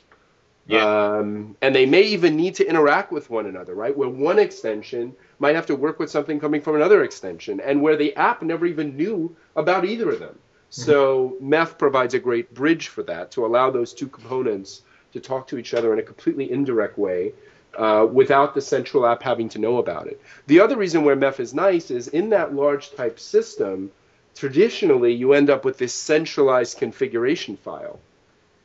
Yeah. 0.67 0.85
Um, 0.85 1.57
and 1.63 1.75
they 1.75 1.87
may 1.87 2.03
even 2.03 2.37
need 2.37 2.55
to 2.57 2.67
interact 2.67 3.11
with 3.13 3.31
one 3.31 3.47
another, 3.47 3.75
right? 3.75 3.97
Where 3.97 4.09
one 4.09 4.39
extension 4.39 5.15
might 5.39 5.55
have 5.55 5.67
to 5.67 5.75
work 5.75 5.99
with 5.99 6.11
something 6.11 6.41
coming 6.41 6.61
from 6.61 6.77
another 6.77 7.05
extension, 7.05 7.61
and 7.61 7.81
where 7.83 7.97
the 7.97 8.15
app 8.17 8.43
never 8.43 8.67
even 8.67 8.97
knew 8.97 9.35
about 9.57 9.85
either 9.85 10.11
of 10.11 10.21
them. 10.21 10.39
Mm-hmm. 10.71 10.83
So 10.83 11.37
MEF 11.43 11.79
provides 11.79 12.15
a 12.15 12.19
great 12.19 12.53
bridge 12.55 12.89
for 12.89 13.03
that 13.05 13.31
to 13.33 13.47
allow 13.47 13.71
those 13.71 13.95
two 13.95 14.09
components 14.09 14.83
to 15.13 15.21
talk 15.21 15.47
to 15.49 15.59
each 15.59 15.75
other 15.75 15.93
in 15.93 15.99
a 15.99 16.03
completely 16.03 16.51
indirect 16.51 16.99
way 16.99 17.33
uh, 17.77 18.07
without 18.11 18.55
the 18.55 18.61
central 18.61 19.07
app 19.07 19.23
having 19.23 19.49
to 19.51 19.59
know 19.59 19.79
about 19.79 20.07
it. 20.07 20.21
The 20.47 20.61
other 20.61 20.77
reason 20.77 21.05
where 21.05 21.17
MEF 21.17 21.41
is 21.41 21.55
nice 21.55 21.91
is 21.91 22.09
in 22.09 22.31
that 22.31 22.55
large 22.55 22.95
type 22.95 23.19
system, 23.19 23.91
traditionally 24.35 25.15
you 25.15 25.33
end 25.33 25.49
up 25.49 25.65
with 25.65 25.79
this 25.79 25.95
centralized 25.95 26.79
configuration 26.79 27.57
file. 27.57 27.99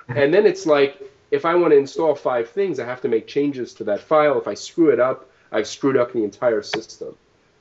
Mm-hmm. 0.09 0.19
And 0.19 0.33
then 0.33 0.45
it's 0.45 0.65
like, 0.65 1.01
if 1.31 1.45
I 1.45 1.55
want 1.55 1.71
to 1.71 1.77
install 1.77 2.15
five 2.15 2.49
things, 2.49 2.79
I 2.79 2.85
have 2.85 3.01
to 3.01 3.07
make 3.07 3.27
changes 3.27 3.73
to 3.75 3.83
that 3.85 4.01
file. 4.01 4.37
If 4.37 4.47
I 4.47 4.53
screw 4.53 4.89
it 4.89 4.99
up, 4.99 5.29
I've 5.51 5.67
screwed 5.67 5.97
up 5.97 6.11
the 6.11 6.23
entire 6.23 6.61
system. 6.61 7.15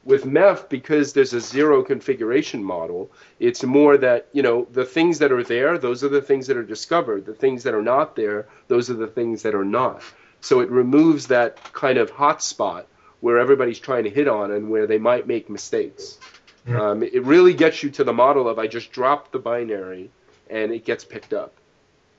With 0.05 0.25
MEF, 0.25 0.69
because 0.69 1.13
there's 1.13 1.33
a 1.33 1.41
zero 1.41 1.85
configuration 1.85 2.65
model, 2.65 3.11
it's 3.39 3.63
more 3.63 3.97
that, 3.99 4.27
you 4.33 4.43
know, 4.43 4.67
the 4.73 4.85
things 4.85 5.21
that 5.21 5.31
are 5.31 5.45
there, 5.45 5.79
those 5.79 6.03
are 6.03 6.09
the 6.09 6.21
things 6.21 6.49
that 6.49 6.57
are 6.57 6.65
discovered. 6.65 7.25
The 7.25 7.35
things 7.35 7.63
that 7.63 7.75
are 7.75 7.83
not 7.83 8.17
there, 8.17 8.49
those 8.67 8.91
are 8.91 8.95
the 8.95 9.07
things 9.07 9.43
that 9.43 9.55
are 9.55 9.65
not. 9.65 10.03
So 10.41 10.59
it 10.59 10.71
removes 10.71 11.29
that 11.29 11.73
kind 11.73 11.99
of 11.99 12.11
hotspot 12.11 12.87
where 13.21 13.39
everybody's 13.39 13.79
trying 13.79 14.03
to 14.05 14.11
hit 14.11 14.27
on 14.27 14.51
and 14.51 14.71
where 14.71 14.89
they 14.89 14.99
might 14.99 15.29
make 15.29 15.49
mistakes. 15.49 16.19
Mm-hmm. 16.67 16.81
Um, 16.81 17.03
it 17.05 17.23
really 17.25 17.55
gets 17.55 17.83
you 17.85 17.91
to 17.91 18.05
the 18.05 18.13
model 18.13 18.49
of 18.49 18.59
I 18.59 18.67
just 18.67 18.91
drop 18.91 19.31
the 19.31 19.39
binary 19.39 20.11
and 20.51 20.73
it 20.73 20.85
gets 20.85 21.05
picked 21.05 21.33
up. 21.33 21.55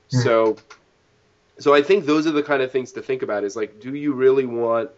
Mm-hmm. 0.08 0.20
So, 0.20 0.56
so 1.58 1.74
I 1.74 1.82
think 1.82 2.06
those 2.06 2.26
are 2.26 2.32
the 2.32 2.42
kind 2.42 2.62
of 2.62 2.72
things 2.72 2.92
to 2.92 3.02
think 3.02 3.22
about. 3.22 3.44
Is 3.44 3.56
like, 3.56 3.80
do 3.80 3.94
you 3.94 4.14
really 4.14 4.46
want 4.46 4.90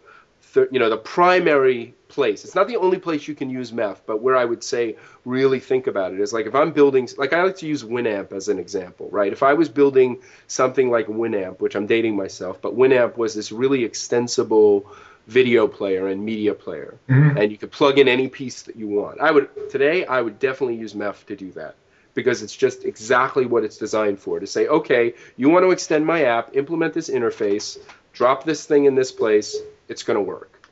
you 0.55 0.79
know, 0.79 0.89
the 0.89 0.97
primary 0.97 1.93
place. 2.07 2.45
It's 2.45 2.55
not 2.55 2.67
the 2.67 2.77
only 2.77 2.99
place 2.99 3.27
you 3.27 3.35
can 3.35 3.49
use 3.49 3.71
MEF, 3.71 3.97
but 4.05 4.21
where 4.21 4.35
I 4.35 4.45
would 4.45 4.63
say 4.63 4.95
really 5.25 5.59
think 5.59 5.87
about 5.87 6.13
it 6.13 6.19
is 6.19 6.33
like 6.33 6.45
if 6.45 6.55
I'm 6.55 6.71
building, 6.71 7.07
like 7.17 7.33
I 7.33 7.43
like 7.43 7.57
to 7.57 7.67
use 7.67 7.83
Winamp 7.83 8.31
as 8.31 8.47
an 8.47 8.59
example, 8.59 9.09
right? 9.11 9.31
If 9.31 9.43
I 9.43 9.53
was 9.53 9.69
building 9.69 10.21
something 10.47 10.89
like 10.89 11.07
Winamp, 11.07 11.59
which 11.59 11.75
I'm 11.75 11.85
dating 11.85 12.15
myself, 12.15 12.61
but 12.61 12.75
Winamp 12.75 13.17
was 13.17 13.35
this 13.35 13.51
really 13.51 13.83
extensible 13.83 14.89
video 15.27 15.67
player 15.67 16.07
and 16.07 16.23
media 16.23 16.53
player, 16.53 16.97
mm-hmm. 17.09 17.37
and 17.37 17.51
you 17.51 17.57
could 17.57 17.71
plug 17.71 17.99
in 17.99 18.07
any 18.07 18.29
piece 18.29 18.63
that 18.63 18.77
you 18.77 18.87
want. 18.87 19.19
I 19.19 19.31
would 19.31 19.69
today 19.69 20.05
I 20.05 20.21
would 20.21 20.39
definitely 20.39 20.77
use 20.77 20.93
MEF 20.93 21.25
to 21.25 21.35
do 21.35 21.51
that 21.51 21.75
because 22.13 22.41
it's 22.41 22.55
just 22.55 22.83
exactly 22.83 23.45
what 23.45 23.63
it's 23.63 23.77
designed 23.77 24.17
for 24.19 24.39
to 24.39 24.47
say, 24.47 24.67
okay, 24.67 25.13
you 25.35 25.49
want 25.49 25.63
to 25.63 25.71
extend 25.71 26.03
my 26.03 26.23
app, 26.23 26.55
implement 26.55 26.93
this 26.95 27.11
interface, 27.11 27.77
drop 28.11 28.43
this 28.43 28.65
thing 28.65 28.85
in 28.85 28.95
this 28.95 29.11
place, 29.11 29.55
it's 29.87 30.03
going 30.03 30.17
to 30.17 30.23
work. 30.23 30.69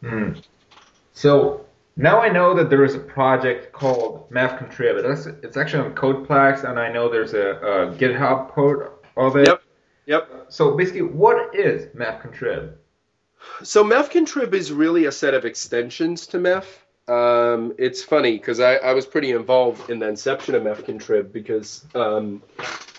Hmm. 0.00 0.32
So 1.12 1.64
now 1.96 2.20
I 2.20 2.28
know 2.28 2.54
that 2.54 2.70
there 2.70 2.84
is 2.84 2.94
a 2.94 2.98
project 2.98 3.72
called 3.72 4.30
MEF-Contrib. 4.30 5.04
It's, 5.04 5.26
it's 5.26 5.56
actually 5.56 5.84
on 5.84 5.94
Codeplex, 5.94 6.68
and 6.68 6.78
I 6.78 6.90
know 6.90 7.08
there's 7.08 7.34
a, 7.34 7.50
a 7.50 7.94
GitHub 7.94 8.48
port 8.50 9.04
of 9.16 9.36
it. 9.36 9.46
Yep. 9.46 9.62
Yep. 10.06 10.46
So 10.48 10.76
basically, 10.76 11.02
what 11.02 11.54
is 11.54 11.86
MEF-Contrib? 11.94 12.74
So 13.62 13.84
MEF-Contrib 13.84 14.54
is 14.54 14.72
really 14.72 15.06
a 15.06 15.12
set 15.12 15.34
of 15.34 15.44
extensions 15.44 16.26
to 16.28 16.38
MEF. 16.38 16.64
Um, 17.08 17.74
it's 17.78 18.02
funny 18.02 18.38
because 18.38 18.60
I, 18.60 18.76
I, 18.76 18.92
was 18.92 19.06
pretty 19.06 19.32
involved 19.32 19.90
in 19.90 19.98
the 19.98 20.08
inception 20.08 20.54
of 20.54 20.62
MEF-Contrib 20.62 21.32
because 21.32 21.84
um, 21.96 22.42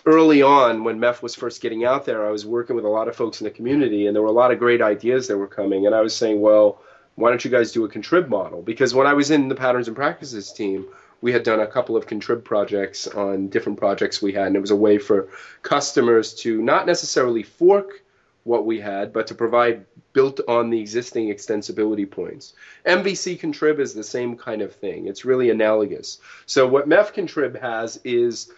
early 0.06 0.42
on 0.42 0.84
when 0.84 1.00
MEF 1.00 1.22
was 1.22 1.36
first 1.36 1.62
getting 1.62 1.86
out 1.86 2.06
there, 2.06 2.26
I 2.26 2.32
was 2.32 2.46
working 2.46 2.76
with 2.76 2.86
a 2.86 2.90
lot 2.90 3.08
of 3.08 3.16
folks 3.16 3.42
in 3.42 3.46
the 3.46 3.52
community, 3.52 4.08
and 4.08 4.16
there 4.16 4.22
were 4.22 4.30
a 4.30 4.34
lot 4.34 4.52
of 4.52 4.60
great 4.60 4.82
ideas 4.82 5.28
that 5.28 5.38
were 5.38 5.48
coming. 5.48 5.86
And 5.86 5.96
I 5.96 6.02
was 6.02 6.16
saying, 6.16 6.42
well, 6.42 6.82
why 7.16 7.30
don't 7.30 7.44
you 7.44 7.52
guys 7.52 7.72
do 7.72 7.86
a 7.86 7.90
contrib 7.90 8.28
model? 8.28 8.62
Because 8.62 8.94
when 8.94 9.08
I 9.08 9.14
was 9.14 9.32
in 9.32 9.48
the 9.48 9.56
patterns 9.56 9.88
and 9.88 9.96
practices 9.96 10.52
team, 10.52 10.86
we 11.22 11.32
had 11.32 11.44
done 11.44 11.62
a 11.62 11.68
couple 11.68 11.96
of 11.96 12.06
contrib 12.06 12.44
projects 12.44 13.08
on 13.08 13.48
different 13.48 13.80
projects 13.80 14.22
we 14.22 14.34
had, 14.34 14.48
and 14.48 14.56
it 14.56 14.62
was 14.62 14.72
a 14.72 14.76
way 14.76 14.98
for 14.98 15.30
customers 15.62 16.34
to 16.36 16.62
not 16.62 16.86
necessarily 16.86 17.44
fork 17.44 18.04
what 18.44 18.66
we 18.66 18.82
had, 18.82 19.14
but 19.14 19.28
to 19.28 19.36
provide 19.36 19.86
built 20.12 20.42
on 20.50 20.70
the 20.70 20.82
existing 20.82 21.30
extensibility 21.30 22.10
points. 22.10 22.54
MVC 22.86 23.40
contrib 23.40 23.80
is 23.80 23.94
the 23.94 24.04
same 24.04 24.36
kind 24.36 24.62
of 24.62 24.76
thing. 24.76 25.08
It's 25.08 25.24
really 25.24 25.50
analogous. 25.50 26.20
So 26.46 26.68
what 26.68 26.90
MEF 26.90 27.14
contrib 27.14 27.62
has 27.62 28.02
is 28.04 28.52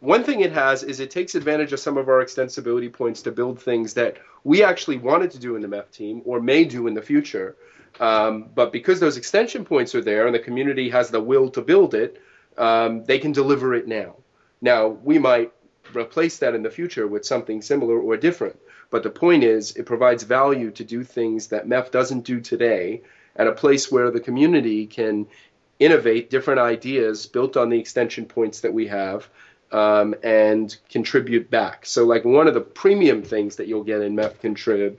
one 0.00 0.22
thing 0.22 0.40
it 0.40 0.52
has 0.52 0.82
is 0.82 1.00
it 1.00 1.10
takes 1.10 1.34
advantage 1.34 1.72
of 1.72 1.80
some 1.80 1.96
of 1.96 2.08
our 2.08 2.22
extensibility 2.24 2.92
points 2.92 3.22
to 3.22 3.32
build 3.32 3.60
things 3.60 3.94
that 3.94 4.18
we 4.44 4.62
actually 4.62 4.98
wanted 4.98 5.30
to 5.32 5.38
do 5.38 5.56
in 5.56 5.62
the 5.62 5.68
MEF 5.68 5.90
team 5.90 6.22
or 6.24 6.40
may 6.40 6.64
do 6.64 6.86
in 6.86 6.94
the 6.94 7.02
future. 7.02 7.56
Um, 7.98 8.50
but 8.54 8.72
because 8.72 9.00
those 9.00 9.16
extension 9.16 9.64
points 9.64 9.94
are 9.94 10.00
there 10.00 10.26
and 10.26 10.34
the 10.34 10.38
community 10.38 10.88
has 10.90 11.10
the 11.10 11.20
will 11.20 11.50
to 11.50 11.62
build 11.62 11.94
it, 11.94 12.22
um, 12.56 13.04
they 13.04 13.18
can 13.18 13.32
deliver 13.32 13.74
it 13.74 13.88
now. 13.88 14.16
Now, 14.60 14.88
we 14.88 15.18
might 15.18 15.52
replace 15.94 16.38
that 16.38 16.54
in 16.54 16.62
the 16.62 16.70
future 16.70 17.06
with 17.06 17.24
something 17.24 17.62
similar 17.62 17.98
or 17.98 18.16
different. 18.16 18.58
But 18.90 19.02
the 19.02 19.10
point 19.10 19.44
is, 19.44 19.76
it 19.76 19.86
provides 19.86 20.22
value 20.22 20.70
to 20.72 20.84
do 20.84 21.02
things 21.02 21.48
that 21.48 21.66
MEF 21.66 21.90
doesn't 21.90 22.24
do 22.24 22.40
today 22.40 23.02
at 23.36 23.46
a 23.46 23.52
place 23.52 23.90
where 23.90 24.10
the 24.10 24.20
community 24.20 24.86
can 24.86 25.26
innovate 25.78 26.30
different 26.30 26.60
ideas 26.60 27.26
built 27.26 27.56
on 27.56 27.68
the 27.68 27.78
extension 27.78 28.26
points 28.26 28.60
that 28.60 28.72
we 28.72 28.86
have 28.88 29.28
um, 29.72 30.14
and 30.22 30.76
contribute 30.90 31.50
back. 31.50 31.86
So, 31.86 32.04
like 32.04 32.24
one 32.24 32.48
of 32.48 32.54
the 32.54 32.60
premium 32.60 33.22
things 33.22 33.56
that 33.56 33.68
you'll 33.68 33.84
get 33.84 34.00
in 34.00 34.14
MEF-Contrib 34.14 34.96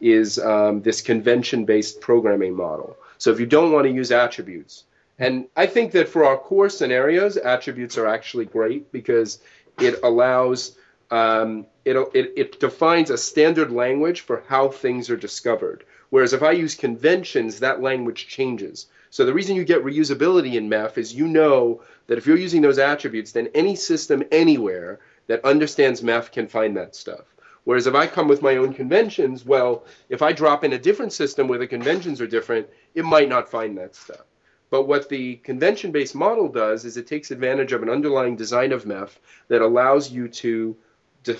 is 0.00 0.38
um, 0.38 0.82
this 0.82 1.00
convention-based 1.00 2.00
programming 2.00 2.54
model. 2.56 2.96
So, 3.18 3.30
if 3.30 3.40
you 3.40 3.46
don't 3.46 3.72
want 3.72 3.86
to 3.86 3.92
use 3.92 4.10
attributes, 4.10 4.84
and 5.18 5.46
I 5.56 5.66
think 5.66 5.92
that 5.92 6.08
for 6.08 6.24
our 6.24 6.36
core 6.36 6.68
scenarios, 6.68 7.36
attributes 7.36 7.98
are 7.98 8.06
actually 8.06 8.46
great 8.46 8.90
because 8.92 9.38
it 9.80 10.00
allows 10.02 10.76
um, 11.10 11.66
it, 11.84 11.96
it, 12.14 12.32
it 12.36 12.60
defines 12.60 13.10
a 13.10 13.18
standard 13.18 13.70
language 13.70 14.22
for 14.22 14.42
how 14.48 14.68
things 14.68 15.10
are 15.10 15.16
discovered. 15.16 15.84
Whereas 16.10 16.32
if 16.32 16.42
I 16.42 16.52
use 16.52 16.74
conventions, 16.74 17.60
that 17.60 17.82
language 17.82 18.28
changes. 18.28 18.86
So 19.12 19.26
the 19.26 19.34
reason 19.34 19.56
you 19.56 19.64
get 19.66 19.84
reusability 19.84 20.54
in 20.54 20.70
MEF 20.70 20.96
is 20.96 21.12
you 21.12 21.28
know 21.28 21.82
that 22.06 22.16
if 22.16 22.26
you're 22.26 22.38
using 22.38 22.62
those 22.62 22.78
attributes, 22.78 23.32
then 23.32 23.50
any 23.54 23.76
system 23.76 24.22
anywhere 24.32 25.00
that 25.26 25.44
understands 25.44 26.00
MEF 26.00 26.32
can 26.32 26.48
find 26.48 26.74
that 26.78 26.96
stuff. 26.96 27.26
Whereas 27.64 27.86
if 27.86 27.94
I 27.94 28.06
come 28.06 28.26
with 28.26 28.40
my 28.40 28.56
own 28.56 28.72
conventions, 28.72 29.44
well, 29.44 29.84
if 30.08 30.22
I 30.22 30.32
drop 30.32 30.64
in 30.64 30.72
a 30.72 30.78
different 30.78 31.12
system 31.12 31.46
where 31.46 31.58
the 31.58 31.66
conventions 31.66 32.22
are 32.22 32.26
different, 32.26 32.68
it 32.94 33.04
might 33.04 33.28
not 33.28 33.50
find 33.50 33.76
that 33.76 33.94
stuff. 33.94 34.24
But 34.70 34.88
what 34.88 35.10
the 35.10 35.36
convention 35.36 35.92
based 35.92 36.14
model 36.14 36.48
does 36.48 36.86
is 36.86 36.96
it 36.96 37.06
takes 37.06 37.30
advantage 37.30 37.72
of 37.72 37.82
an 37.82 37.90
underlying 37.90 38.36
design 38.36 38.72
of 38.72 38.86
MEF 38.86 39.10
that 39.48 39.60
allows 39.60 40.10
you 40.10 40.28
to 40.28 40.74
de- 41.22 41.36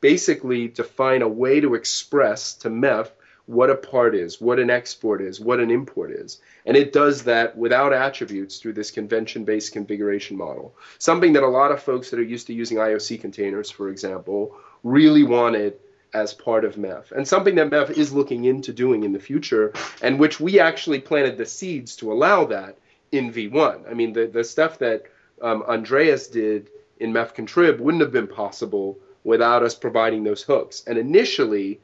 basically 0.00 0.66
define 0.66 1.20
a 1.20 1.28
way 1.28 1.60
to 1.60 1.74
express 1.74 2.54
to 2.54 2.70
MEF 2.70 3.10
what 3.46 3.70
a 3.70 3.74
part 3.74 4.14
is, 4.14 4.40
what 4.40 4.58
an 4.58 4.70
export 4.70 5.20
is, 5.20 5.40
what 5.40 5.60
an 5.60 5.70
import 5.70 6.12
is. 6.12 6.40
And 6.64 6.76
it 6.76 6.92
does 6.92 7.24
that 7.24 7.56
without 7.56 7.92
attributes 7.92 8.58
through 8.58 8.74
this 8.74 8.90
convention 8.90 9.44
based 9.44 9.72
configuration 9.72 10.36
model. 10.36 10.74
Something 10.98 11.32
that 11.32 11.42
a 11.42 11.48
lot 11.48 11.72
of 11.72 11.82
folks 11.82 12.10
that 12.10 12.20
are 12.20 12.24
used 12.24 12.46
to 12.46 12.54
using 12.54 12.78
IOC 12.78 13.20
containers, 13.20 13.70
for 13.70 13.88
example, 13.88 14.56
really 14.82 15.24
wanted 15.24 15.78
as 16.14 16.34
part 16.34 16.64
of 16.64 16.76
MEF. 16.76 17.10
And 17.12 17.26
something 17.26 17.54
that 17.56 17.70
MEF 17.70 17.90
is 17.90 18.12
looking 18.12 18.44
into 18.44 18.72
doing 18.72 19.02
in 19.02 19.12
the 19.12 19.18
future, 19.18 19.72
and 20.02 20.18
which 20.18 20.38
we 20.38 20.60
actually 20.60 21.00
planted 21.00 21.38
the 21.38 21.46
seeds 21.46 21.96
to 21.96 22.12
allow 22.12 22.44
that 22.46 22.78
in 23.10 23.32
V1. 23.32 23.90
I 23.90 23.94
mean, 23.94 24.12
the, 24.12 24.26
the 24.26 24.44
stuff 24.44 24.78
that 24.78 25.04
um, 25.40 25.62
Andreas 25.62 26.28
did 26.28 26.70
in 27.00 27.12
MEF-Contrib 27.12 27.80
wouldn't 27.80 28.02
have 28.02 28.12
been 28.12 28.28
possible 28.28 28.98
without 29.24 29.62
us 29.62 29.74
providing 29.74 30.24
those 30.24 30.42
hooks. 30.42 30.82
And 30.86 30.98
initially, 30.98 31.80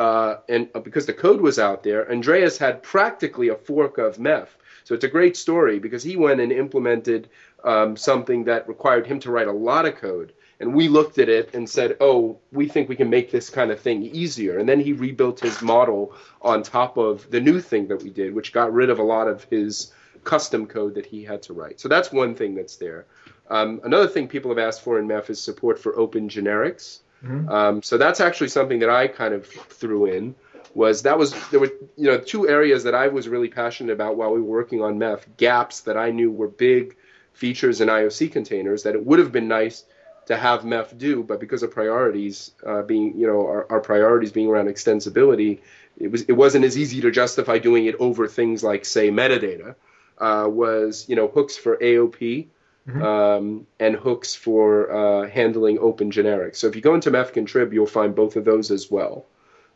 uh, 0.00 0.40
and 0.48 0.66
uh, 0.74 0.80
because 0.80 1.04
the 1.04 1.12
code 1.12 1.42
was 1.42 1.58
out 1.58 1.82
there, 1.82 2.10
Andreas 2.10 2.56
had 2.56 2.82
practically 2.82 3.48
a 3.48 3.54
fork 3.54 3.98
of 3.98 4.16
MEF. 4.16 4.48
So 4.84 4.94
it's 4.94 5.04
a 5.04 5.08
great 5.08 5.36
story 5.36 5.78
because 5.78 6.02
he 6.02 6.16
went 6.16 6.40
and 6.40 6.50
implemented 6.50 7.28
um, 7.64 7.98
something 7.98 8.44
that 8.44 8.66
required 8.66 9.06
him 9.06 9.20
to 9.20 9.30
write 9.30 9.46
a 9.46 9.52
lot 9.52 9.84
of 9.84 9.96
code. 9.96 10.32
And 10.58 10.74
we 10.74 10.88
looked 10.88 11.18
at 11.18 11.28
it 11.28 11.54
and 11.54 11.68
said, 11.68 11.98
oh, 12.00 12.38
we 12.50 12.66
think 12.66 12.88
we 12.88 12.96
can 12.96 13.10
make 13.10 13.30
this 13.30 13.50
kind 13.50 13.70
of 13.70 13.78
thing 13.78 14.02
easier. 14.02 14.58
And 14.58 14.66
then 14.66 14.80
he 14.80 14.94
rebuilt 14.94 15.38
his 15.38 15.60
model 15.60 16.14
on 16.40 16.62
top 16.62 16.96
of 16.96 17.30
the 17.30 17.40
new 17.40 17.60
thing 17.60 17.86
that 17.88 18.02
we 18.02 18.08
did, 18.08 18.34
which 18.34 18.54
got 18.54 18.72
rid 18.72 18.88
of 18.88 19.00
a 19.00 19.02
lot 19.02 19.28
of 19.28 19.44
his 19.44 19.92
custom 20.24 20.66
code 20.66 20.94
that 20.94 21.04
he 21.04 21.22
had 21.24 21.42
to 21.42 21.52
write. 21.52 21.78
So 21.78 21.88
that's 21.88 22.10
one 22.10 22.34
thing 22.34 22.54
that's 22.54 22.76
there. 22.76 23.04
Um, 23.50 23.82
another 23.84 24.08
thing 24.08 24.28
people 24.28 24.50
have 24.50 24.58
asked 24.58 24.80
for 24.80 24.98
in 24.98 25.06
MEF 25.06 25.28
is 25.28 25.42
support 25.42 25.78
for 25.78 25.94
open 25.98 26.30
generics. 26.30 27.00
Mm-hmm. 27.24 27.48
Um, 27.48 27.82
so 27.82 27.98
that's 27.98 28.20
actually 28.20 28.48
something 28.48 28.78
that 28.80 28.90
I 28.90 29.08
kind 29.08 29.34
of 29.34 29.46
threw 29.46 30.06
in. 30.06 30.34
Was 30.74 31.02
that 31.02 31.18
was 31.18 31.34
there 31.50 31.58
were 31.58 31.72
you 31.96 32.10
know 32.10 32.18
two 32.18 32.48
areas 32.48 32.84
that 32.84 32.94
I 32.94 33.08
was 33.08 33.28
really 33.28 33.48
passionate 33.48 33.92
about 33.92 34.16
while 34.16 34.32
we 34.32 34.40
were 34.40 34.46
working 34.46 34.82
on 34.82 34.98
MEF 34.98 35.24
gaps 35.36 35.80
that 35.80 35.96
I 35.96 36.10
knew 36.10 36.30
were 36.30 36.48
big 36.48 36.96
features 37.32 37.80
in 37.80 37.88
IOC 37.88 38.30
containers 38.32 38.84
that 38.84 38.94
it 38.94 39.04
would 39.04 39.18
have 39.18 39.32
been 39.32 39.48
nice 39.48 39.84
to 40.26 40.36
have 40.36 40.62
MEF 40.62 40.96
do, 40.96 41.24
but 41.24 41.40
because 41.40 41.64
of 41.64 41.72
priorities 41.72 42.52
uh, 42.64 42.82
being, 42.82 43.18
you 43.18 43.26
know, 43.26 43.44
our, 43.46 43.66
our, 43.68 43.80
priorities 43.80 44.30
being 44.30 44.48
around 44.48 44.66
extensibility, 44.66 45.58
it 45.98 46.08
was 46.08 46.22
it 46.22 46.32
wasn't 46.32 46.64
as 46.64 46.78
easy 46.78 47.00
to 47.00 47.10
justify 47.10 47.58
doing 47.58 47.86
it 47.86 47.96
over 47.98 48.28
things 48.28 48.62
like 48.62 48.84
say 48.84 49.10
metadata. 49.10 49.74
Uh, 50.18 50.46
was 50.48 51.08
you 51.08 51.16
know 51.16 51.26
hooks 51.28 51.56
for 51.56 51.78
AOP 51.78 52.46
mm-hmm. 52.90 53.02
um, 53.02 53.66
and 53.78 53.96
hooks 53.96 54.34
for 54.34 54.90
uh, 54.92 55.28
handling 55.28 55.78
open 55.78 56.10
generics. 56.10 56.56
So 56.56 56.66
if 56.66 56.76
you 56.76 56.82
go 56.82 56.94
into 56.94 57.10
MEF 57.10 57.32
contrib, 57.32 57.72
you'll 57.72 57.86
find 57.86 58.14
both 58.14 58.36
of 58.36 58.44
those 58.44 58.70
as 58.70 58.90
well. 58.90 59.26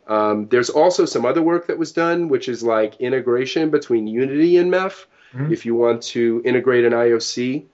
Um, 0.06 0.48
there's 0.48 0.70
also 0.70 1.04
some 1.04 1.24
other 1.24 1.42
work 1.42 1.66
that 1.68 1.78
was 1.78 1.92
done, 1.92 2.28
which 2.28 2.48
is 2.48 2.62
like 2.62 3.00
integration 3.00 3.70
between 3.70 4.06
Unity 4.06 4.58
and 4.58 4.70
MEF. 4.70 5.06
Mm-hmm. 5.34 5.52
If 5.52 5.64
you 5.66 5.74
want 5.74 6.02
to 6.02 6.42
integrate 6.44 6.84
an 6.84 6.92
IOC 6.92 7.64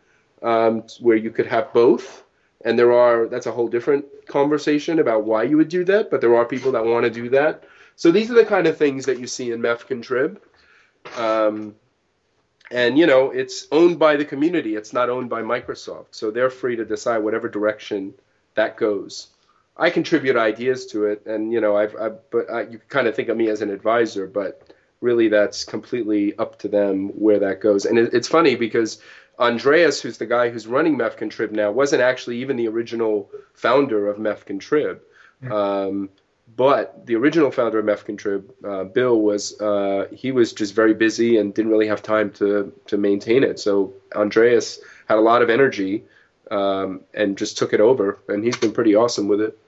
um, 0.43 0.84
where 1.01 1.16
you 1.16 1.30
could 1.30 1.47
have 1.47 1.72
both, 1.72 2.24
and 2.64 2.78
there 2.78 2.93
are 2.93 3.26
that's 3.26 3.47
a 3.47 3.53
whole 3.53 3.68
different 3.68 4.05
conversation 4.26 4.99
about 4.99 5.24
why 5.24 5.43
you 5.43 5.57
would 5.57 5.68
do 5.68 5.84
that, 5.84 6.11
but 6.11 6.20
there 6.20 6.36
are 6.36 6.45
people 6.45 6.72
that 6.72 6.84
want 6.84 7.05
to 7.05 7.11
do 7.11 7.30
that. 7.30 7.64
So 7.97 8.11
these 8.11 8.30
are 8.30 8.34
the 8.34 8.47
kind 8.47 8.66
of 8.66 8.76
things 8.76 9.07
that 9.07 9.18
you 9.18 9.26
see 9.26 9.51
in 9.51 9.61
MEF 9.61 9.86
contrib. 9.86 10.38
Um, 11.18 11.74
and 12.70 12.98
you 12.98 13.06
know 13.06 13.30
it's 13.30 13.66
owned 13.72 13.98
by 13.98 14.16
the 14.16 14.24
community. 14.24 14.76
It's 14.76 14.92
not 14.92 15.10
owned 15.10 15.28
by 15.28 15.42
microsoft. 15.42 16.06
So 16.12 16.30
they're 16.30 16.50
free 16.50 16.76
to 16.76 16.84
decide 16.84 17.18
whatever 17.18 17.48
direction 17.48 18.14
that 18.54 18.76
goes. 18.76 19.28
I 19.76 19.90
contribute 19.90 20.36
ideas 20.36 20.86
to 20.86 21.06
it. 21.06 21.26
And 21.26 21.52
you 21.52 21.60
know 21.60 21.76
i've, 21.76 21.96
I've 21.96 22.30
but 22.30 22.50
I, 22.50 22.62
you 22.62 22.80
kind 22.88 23.06
of 23.06 23.14
think 23.14 23.28
of 23.28 23.36
me 23.36 23.48
as 23.48 23.62
an 23.62 23.70
advisor 23.70 24.26
but 24.26 24.72
really 25.00 25.28
that's 25.28 25.64
completely 25.64 26.36
up 26.36 26.58
to 26.60 26.68
them 26.68 27.08
where 27.08 27.40
that 27.40 27.60
goes. 27.60 27.86
And 27.86 27.98
it, 27.98 28.14
it's 28.14 28.28
funny 28.28 28.54
because 28.54 29.00
andreas 29.38 30.02
who's 30.02 30.18
the 30.18 30.26
guy 30.26 30.50
who's 30.50 30.66
running 30.66 30.98
mefcontrib 30.98 31.50
now 31.50 31.70
wasn't 31.70 32.02
actually 32.02 32.38
even 32.38 32.56
the 32.56 32.68
original 32.68 33.30
founder 33.54 34.08
of 34.08 34.18
mefcontrib 34.18 35.00
mm-hmm. 35.42 35.50
um, 35.50 36.10
but 36.57 37.07
the 37.07 37.16
original 37.16 37.51
founder 37.51 37.78
of 37.78 37.84
mefcontrib, 37.84 38.44
uh, 38.64 38.84
Bill, 38.84 39.20
was 39.20 39.61
uh, 39.61 40.07
he 40.12 40.32
was 40.32 40.53
just 40.53 40.74
very 40.74 40.94
busy 40.94 41.38
and 41.38 41.55
didn't 41.55 41.70
really 41.70 41.88
have 41.88 42.03
time 42.03 42.30
to 42.32 42.72
to 42.86 42.96
maintain 42.96 43.44
it. 43.44 43.59
So 43.59 43.94
Andreas 44.14 44.80
had 45.09 45.18
a 45.18 45.20
lot 45.20 45.42
of 45.42 45.51
energy 45.51 46.05
um, 46.51 47.03
and 47.14 47.38
just 47.38 47.59
took 47.59 47.72
it 47.72 47.80
over, 47.80 48.18
and 48.28 48.44
he's 48.44 48.57
been 48.57 48.72
pretty 48.72 48.94
awesome 48.94 49.28
with 49.28 49.40
it. 49.40 49.59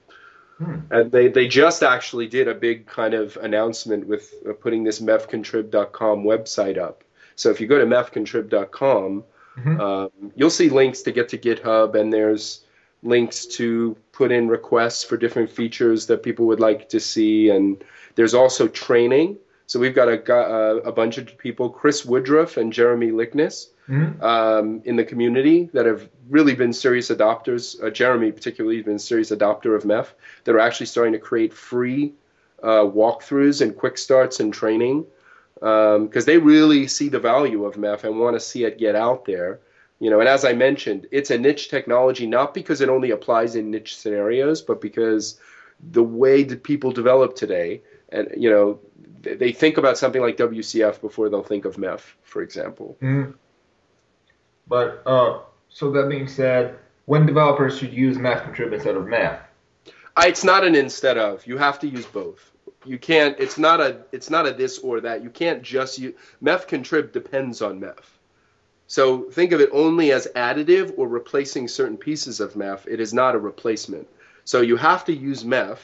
Hmm. 0.57 0.79
And 0.91 1.11
they, 1.11 1.29
they 1.29 1.47
just 1.47 1.81
actually 1.81 2.27
did 2.27 2.47
a 2.47 2.53
big 2.53 2.85
kind 2.85 3.13
of 3.13 3.37
announcement 3.37 4.07
with 4.07 4.33
uh, 4.47 4.53
putting 4.53 4.83
this 4.83 4.99
mefcontrib.com 4.99 6.23
website 6.23 6.77
up. 6.77 7.03
So 7.35 7.49
if 7.49 7.59
you 7.59 7.67
go 7.67 7.79
to 7.79 7.85
mefcontrib.com, 7.85 9.23
mm-hmm. 9.57 9.81
um, 9.81 10.11
you'll 10.35 10.49
see 10.49 10.69
links 10.69 11.01
to 11.03 11.11
get 11.11 11.29
to 11.29 11.37
GitHub, 11.37 11.95
and 11.95 12.13
there's 12.13 12.62
links 13.03 13.45
to 13.45 13.95
put 14.11 14.31
in 14.31 14.47
requests 14.47 15.03
for 15.03 15.17
different 15.17 15.49
features 15.49 16.07
that 16.07 16.23
people 16.23 16.47
would 16.47 16.59
like 16.59 16.89
to 16.89 16.99
see, 16.99 17.49
and 17.49 17.83
there's 18.15 18.33
also 18.33 18.67
training. 18.67 19.37
So 19.67 19.79
we've 19.79 19.95
got 19.95 20.07
a, 20.07 20.33
a, 20.33 20.77
a 20.77 20.91
bunch 20.91 21.17
of 21.17 21.37
people, 21.37 21.69
Chris 21.69 22.05
Woodruff 22.05 22.57
and 22.57 22.71
Jeremy 22.71 23.11
Likness, 23.11 23.69
mm-hmm. 23.89 24.23
um, 24.23 24.81
in 24.85 24.95
the 24.95 25.05
community 25.05 25.69
that 25.73 25.85
have 25.85 26.09
really 26.29 26.53
been 26.53 26.73
serious 26.73 27.09
adopters. 27.09 27.81
Uh, 27.81 27.89
Jeremy, 27.89 28.31
particularly, 28.31 28.77
has 28.77 28.85
been 28.85 28.95
a 28.95 28.99
serious 28.99 29.31
adopter 29.31 29.75
of 29.75 29.83
MEF. 29.83 30.07
That 30.43 30.55
are 30.55 30.59
actually 30.59 30.87
starting 30.87 31.13
to 31.13 31.19
create 31.19 31.53
free 31.53 32.13
uh, 32.61 32.85
walkthroughs 32.85 33.61
and 33.61 33.75
quick 33.75 33.97
starts 33.97 34.39
and 34.39 34.53
training 34.53 35.05
because 35.55 35.95
um, 35.95 36.25
they 36.25 36.37
really 36.37 36.87
see 36.87 37.09
the 37.09 37.19
value 37.19 37.65
of 37.65 37.75
MEF 37.75 38.03
and 38.03 38.19
want 38.19 38.35
to 38.35 38.39
see 38.39 38.65
it 38.65 38.77
get 38.77 38.95
out 38.95 39.25
there. 39.25 39.59
You 39.99 40.09
know, 40.09 40.19
and 40.19 40.27
as 40.27 40.43
I 40.43 40.53
mentioned, 40.53 41.07
it's 41.11 41.31
a 41.31 41.37
niche 41.37 41.69
technology 41.69 42.27
not 42.27 42.53
because 42.53 42.81
it 42.81 42.89
only 42.89 43.11
applies 43.11 43.55
in 43.55 43.71
niche 43.71 43.95
scenarios, 43.95 44.61
but 44.61 44.81
because 44.81 45.39
the 45.91 46.03
way 46.03 46.43
that 46.43 46.63
people 46.63 46.91
develop 46.91 47.35
today, 47.35 47.81
and 48.09 48.29
you 48.35 48.49
know, 48.49 48.79
they 49.21 49.51
think 49.51 49.77
about 49.77 49.97
something 49.97 50.21
like 50.21 50.37
WCF 50.37 50.99
before 51.01 51.29
they'll 51.29 51.43
think 51.43 51.65
of 51.65 51.77
MEF, 51.77 52.01
for 52.23 52.41
example. 52.41 52.97
Mm-hmm. 53.01 53.31
But 54.67 55.03
uh, 55.05 55.39
so 55.69 55.91
that 55.91 56.09
being 56.09 56.27
said, 56.27 56.77
when 57.05 57.25
developers 57.25 57.77
should 57.77 57.93
use 57.93 58.17
MEF 58.17 58.43
contrib 58.43 58.73
instead 58.73 58.95
of 58.95 59.03
MEF? 59.03 59.39
It's 60.19 60.43
not 60.43 60.63
an 60.63 60.75
instead 60.75 61.17
of. 61.17 61.45
You 61.47 61.57
have 61.57 61.79
to 61.79 61.87
use 61.87 62.05
both. 62.05 62.51
You 62.85 62.97
can't. 62.97 63.39
It's 63.39 63.57
not 63.57 63.81
a. 63.81 64.01
It's 64.11 64.29
not 64.29 64.47
a 64.47 64.53
this 64.53 64.79
or 64.79 65.01
that. 65.01 65.23
You 65.23 65.29
can't 65.29 65.63
just 65.63 65.97
use 65.97 66.13
MEF 66.41 66.67
contrib 66.67 67.11
depends 67.11 67.61
on 67.61 67.79
MEF. 67.79 68.03
So 68.87 69.23
think 69.31 69.51
of 69.51 69.61
it 69.61 69.69
only 69.71 70.11
as 70.11 70.27
additive 70.35 70.93
or 70.97 71.07
replacing 71.07 71.67
certain 71.67 71.97
pieces 71.97 72.39
of 72.39 72.53
MEF. 72.53 72.85
It 72.87 72.99
is 72.99 73.13
not 73.13 73.35
a 73.35 73.39
replacement. 73.39 74.07
So 74.45 74.61
you 74.61 74.75
have 74.77 75.05
to 75.05 75.13
use 75.13 75.43
MEF, 75.43 75.79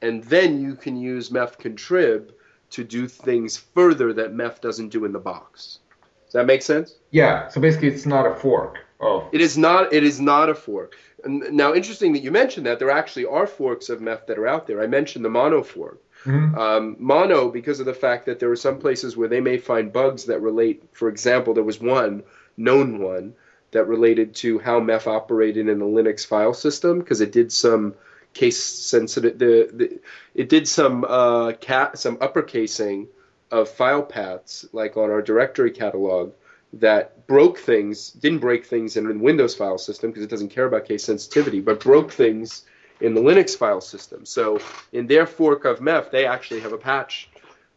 and 0.00 0.24
then 0.24 0.60
you 0.60 0.74
can 0.74 0.96
use 0.96 1.30
MEF 1.30 1.58
contrib 1.58 2.30
to 2.70 2.84
do 2.84 3.06
things 3.06 3.58
further 3.58 4.12
that 4.14 4.34
MEF 4.34 4.60
doesn't 4.60 4.88
do 4.88 5.04
in 5.04 5.12
the 5.12 5.18
box. 5.18 5.78
Does 6.24 6.32
that 6.32 6.46
make 6.46 6.62
sense? 6.62 6.96
Yeah. 7.10 7.48
So 7.48 7.60
basically, 7.60 7.88
it's 7.88 8.06
not 8.06 8.26
a 8.26 8.34
fork. 8.34 8.78
Oh. 9.00 9.28
It 9.32 9.40
is 9.40 9.58
not. 9.58 9.92
It 9.92 10.02
is 10.02 10.20
not 10.20 10.48
a 10.48 10.54
fork. 10.54 10.96
Now, 11.24 11.74
interesting 11.74 12.14
that 12.14 12.22
you 12.22 12.30
mentioned 12.30 12.66
that 12.66 12.78
there 12.78 12.90
actually 12.90 13.26
are 13.26 13.46
forks 13.46 13.90
of 13.90 14.00
MEF 14.00 14.26
that 14.26 14.38
are 14.38 14.48
out 14.48 14.66
there. 14.66 14.82
I 14.82 14.86
mentioned 14.86 15.24
the 15.24 15.28
mono 15.28 15.62
fork. 15.62 16.00
Mm-hmm. 16.24 16.58
Um, 16.58 16.96
mono, 16.98 17.50
because 17.50 17.80
of 17.80 17.86
the 17.86 17.94
fact 17.94 18.26
that 18.26 18.38
there 18.38 18.50
are 18.50 18.56
some 18.56 18.78
places 18.78 19.16
where 19.16 19.28
they 19.28 19.40
may 19.40 19.58
find 19.58 19.92
bugs 19.92 20.26
that 20.26 20.40
relate. 20.40 20.82
For 20.92 21.08
example, 21.08 21.54
there 21.54 21.64
was 21.64 21.80
one 21.80 22.22
known 22.56 23.00
one 23.00 23.34
that 23.72 23.86
related 23.86 24.34
to 24.36 24.58
how 24.58 24.80
MEF 24.80 25.06
operated 25.06 25.68
in 25.68 25.78
the 25.78 25.84
Linux 25.84 26.26
file 26.26 26.54
system 26.54 27.00
because 27.00 27.20
it 27.20 27.32
did 27.32 27.50
some 27.50 27.94
case 28.34 28.62
sensitive. 28.62 29.38
The, 29.38 29.70
the 29.72 30.00
it 30.34 30.48
did 30.48 30.68
some 30.68 31.04
uh, 31.04 31.52
cat 31.52 31.98
some 31.98 32.18
uppercasing 32.18 33.08
of 33.50 33.68
file 33.68 34.02
paths 34.02 34.66
like 34.72 34.96
on 34.96 35.10
our 35.10 35.22
directory 35.22 35.70
catalog 35.70 36.32
that 36.74 37.26
broke 37.26 37.58
things, 37.58 38.10
didn't 38.10 38.38
break 38.38 38.64
things 38.64 38.96
in 38.96 39.06
the 39.06 39.14
Windows 39.14 39.54
file 39.54 39.78
system 39.78 40.10
because 40.10 40.24
it 40.24 40.30
doesn't 40.30 40.48
care 40.48 40.64
about 40.64 40.86
case 40.86 41.04
sensitivity, 41.04 41.60
but 41.60 41.80
broke 41.80 42.10
things 42.10 42.64
in 43.02 43.14
the 43.14 43.20
Linux 43.20 43.56
file 43.56 43.80
system. 43.80 44.24
So 44.24 44.60
in 44.92 45.06
their 45.06 45.26
fork 45.26 45.64
of 45.64 45.80
MEF, 45.80 46.10
they 46.10 46.24
actually 46.24 46.60
have 46.60 46.72
a 46.72 46.78
patch. 46.78 47.28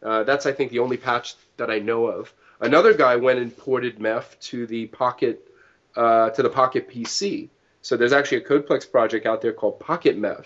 Uh, 0.02 0.22
that's, 0.22 0.46
I 0.46 0.52
think, 0.52 0.70
the 0.70 0.78
only 0.78 0.96
patch 0.96 1.34
that 1.56 1.70
I 1.70 1.80
know 1.80 2.06
of. 2.06 2.32
Another 2.60 2.94
guy 2.94 3.16
went 3.16 3.40
and 3.40 3.54
ported 3.54 3.98
MEF 3.98 4.38
to 4.50 4.66
the 4.66 4.86
Pocket 4.86 5.46
uh, 5.96 6.30
to 6.30 6.42
the 6.42 6.50
Pocket 6.50 6.88
PC. 6.88 7.48
So 7.82 7.96
there's 7.96 8.12
actually 8.12 8.38
a 8.38 8.48
Codeplex 8.48 8.90
project 8.90 9.26
out 9.26 9.42
there 9.42 9.52
called 9.52 9.80
Pocket 9.80 10.18
MEF. 10.18 10.44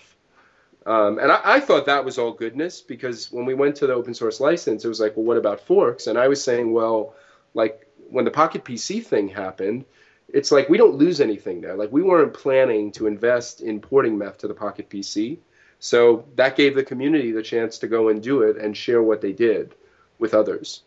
Um, 0.85 1.19
and 1.19 1.31
I, 1.31 1.39
I, 1.43 1.59
thought 1.59 1.85
that 1.85 2.03
was 2.03 2.17
all 2.17 2.31
goodness 2.31 2.81
because 2.81 3.31
when 3.31 3.45
we 3.45 3.53
went 3.53 3.75
to 3.77 3.87
the 3.87 3.93
open 3.93 4.15
source 4.15 4.39
license, 4.39 4.83
it 4.83 4.87
was 4.87 4.99
like, 4.99 5.15
well, 5.15 5.25
what 5.25 5.37
about 5.37 5.59
forks? 5.59 6.07
And 6.07 6.17
I 6.17 6.27
was 6.27 6.43
saying, 6.43 6.73
well, 6.73 7.13
like 7.53 7.87
when 8.09 8.25
the 8.25 8.31
Pocket 8.31 8.65
PC 8.65 9.05
thing 9.05 9.27
happened, 9.27 9.85
it's 10.33 10.51
like 10.51 10.69
we 10.69 10.77
don't 10.77 10.95
lose 10.95 11.21
anything 11.21 11.61
there. 11.61 11.75
Like 11.75 11.91
we 11.91 12.01
weren't 12.01 12.33
planning 12.33 12.91
to 12.93 13.07
invest 13.07 13.61
in 13.61 13.79
porting 13.79 14.17
MEF 14.17 14.37
to 14.37 14.47
the 14.47 14.53
Pocket 14.53 14.89
PC. 14.89 15.39
So 15.79 16.25
that 16.35 16.55
gave 16.55 16.75
the 16.75 16.83
community 16.83 17.31
the 17.31 17.41
chance 17.41 17.79
to 17.79 17.87
go 17.87 18.09
and 18.09 18.21
do 18.21 18.43
it 18.43 18.57
and 18.57 18.77
share 18.77 19.01
what 19.01 19.21
they 19.21 19.31
did 19.31 19.73
with 20.19 20.33
others. 20.33 20.83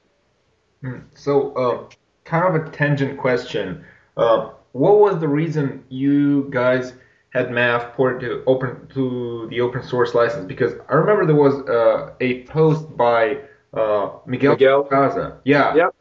Hmm. 0.82 0.98
So, 1.14 1.52
uh, 1.54 1.88
kind 2.24 2.54
of 2.54 2.66
a 2.66 2.70
tangent 2.70 3.18
question. 3.18 3.84
Uh, 4.16 4.50
what 4.72 4.98
was 4.98 5.18
the 5.18 5.28
reason 5.28 5.84
you 5.88 6.48
guys 6.50 6.92
had 7.30 7.48
MEF 7.48 7.94
ported 7.94 8.20
to 8.20 8.44
open 8.46 8.86
to 8.94 9.48
the 9.50 9.60
open 9.60 9.82
source 9.82 10.14
license? 10.14 10.46
Because 10.46 10.74
I 10.88 10.94
remember 10.94 11.26
there 11.26 11.34
was 11.34 11.54
uh, 11.68 12.14
a 12.20 12.44
post 12.44 12.96
by 12.96 13.38
uh, 13.72 14.10
Miguel, 14.26 14.52
Miguel. 14.52 14.84
Icaza. 14.84 15.38
Yeah. 15.44 15.74
Yep. 15.74 15.94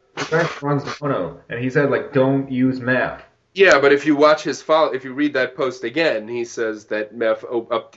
Runs 0.62 0.84
Mono, 1.00 1.40
and 1.48 1.58
he 1.58 1.68
said 1.70 1.90
like, 1.90 2.12
don't 2.12 2.50
use 2.50 2.78
MEF. 2.78 3.20
Yeah, 3.54 3.78
but 3.78 3.92
if 3.92 4.04
you 4.04 4.16
watch 4.16 4.42
his 4.42 4.60
file, 4.60 4.90
if 4.90 5.04
you 5.04 5.12
read 5.12 5.34
that 5.34 5.54
post 5.54 5.84
again, 5.84 6.26
he 6.26 6.44
says 6.44 6.86
that 6.86 7.14
MEF, 7.14 7.44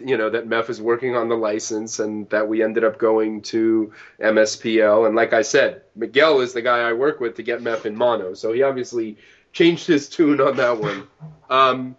you 0.08 0.16
know, 0.16 0.30
that 0.30 0.48
MEF 0.48 0.70
is 0.70 0.80
working 0.80 1.16
on 1.16 1.30
the 1.30 1.36
license, 1.36 1.98
and 1.98 2.30
that 2.30 2.48
we 2.48 2.62
ended 2.62 2.84
up 2.84 3.00
going 3.00 3.42
to 3.44 3.92
MSPL. 4.22 5.08
And 5.08 5.16
like 5.16 5.34
I 5.34 5.42
said, 5.42 5.82
Miguel 5.96 6.42
is 6.42 6.54
the 6.54 6.62
guy 6.62 6.88
I 6.88 6.94
work 6.94 7.20
with 7.20 7.36
to 7.38 7.44
get 7.44 7.62
MEF 7.62 7.88
in 7.88 7.96
mono, 7.96 8.36
so 8.36 8.54
he 8.54 8.62
obviously 8.62 9.18
changed 9.52 9.88
his 9.88 10.08
tune 10.08 10.40
on 10.40 10.58
that 10.58 10.78
one. 10.78 11.08
Um, 11.50 11.96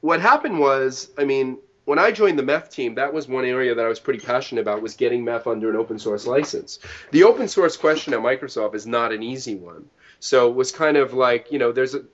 what 0.00 0.22
happened 0.22 0.58
was, 0.58 1.10
I 1.18 1.24
mean, 1.24 1.58
when 1.84 1.98
I 1.98 2.12
joined 2.12 2.38
the 2.38 2.42
MEF 2.42 2.70
team, 2.70 2.94
that 2.94 3.12
was 3.12 3.28
one 3.28 3.44
area 3.44 3.74
that 3.74 3.84
I 3.84 3.88
was 3.88 4.00
pretty 4.00 4.20
passionate 4.20 4.62
about 4.62 4.80
was 4.80 4.94
getting 4.94 5.22
MEF 5.22 5.46
under 5.46 5.68
an 5.68 5.76
open 5.76 5.98
source 5.98 6.26
license. 6.26 6.78
The 7.10 7.24
open 7.24 7.46
source 7.46 7.76
question 7.76 8.14
at 8.14 8.20
Microsoft 8.20 8.74
is 8.74 8.86
not 8.86 9.12
an 9.12 9.22
easy 9.22 9.56
one. 9.56 9.84
So 10.20 10.48
it 10.48 10.54
was 10.54 10.72
kind 10.72 10.96
of 10.96 11.12
like, 11.12 11.52
you 11.52 11.58
know, 11.58 11.72
there's 11.72 11.94
a 11.94 12.04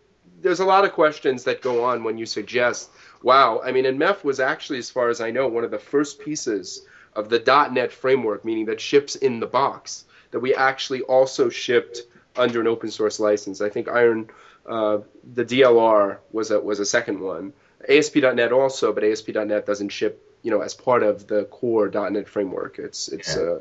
there's 0.41 0.61
a 0.61 0.65
lot 0.65 0.85
of 0.85 0.93
questions 0.93 1.45
that 1.45 1.63
go 1.63 1.85
on 1.85 2.05
when 2.05 2.19
you 2.19 2.27
suggest, 2.27 2.91
wow, 3.23 3.61
I 3.65 3.73
mean, 3.73 3.87
and 3.87 3.99
MEF 3.99 4.25
was 4.25 4.41
actually, 4.41 4.79
as 4.79 4.91
far 4.91 5.09
as 5.09 5.21
I 5.21 5.31
know, 5.31 5.49
one 5.49 5.65
of 5.65 5.71
the 5.71 5.79
first 5.79 6.21
pieces 6.21 6.87
of 7.15 7.29
the 7.29 7.69
.NET 7.73 7.93
framework, 7.93 8.45
meaning 8.45 8.67
that 8.67 8.81
ships 8.81 9.17
in 9.17 9.41
the 9.41 9.47
box, 9.47 10.05
that 10.31 10.41
we 10.41 10.55
actually 10.55 11.03
also 11.03 11.49
shipped 11.49 12.03
under 12.37 12.61
an 12.61 12.67
open 12.67 12.91
source 12.91 13.19
license. 13.19 13.61
I 13.61 13.69
think 13.69 13.89
Iron, 13.89 14.31
uh, 14.67 14.99
the 15.35 15.45
DLR 15.45 16.19
was 16.33 16.51
a 16.51 16.61
was 16.61 16.79
a 16.79 16.87
second 16.87 17.21
one. 17.21 17.53
ASP.NET 17.89 18.53
also, 18.53 18.93
but 18.93 19.05
ASP.NET 19.05 19.67
doesn't 19.67 19.89
ship, 19.89 20.23
you 20.43 20.51
know, 20.51 20.61
as 20.61 20.75
part 20.75 21.03
of 21.03 21.27
the 21.27 21.45
core 21.47 21.89
.NET 21.89 22.29
framework. 22.29 22.79
It's 22.79 23.09
it's 23.09 23.37
yeah. 23.37 23.43
uh, 23.43 23.61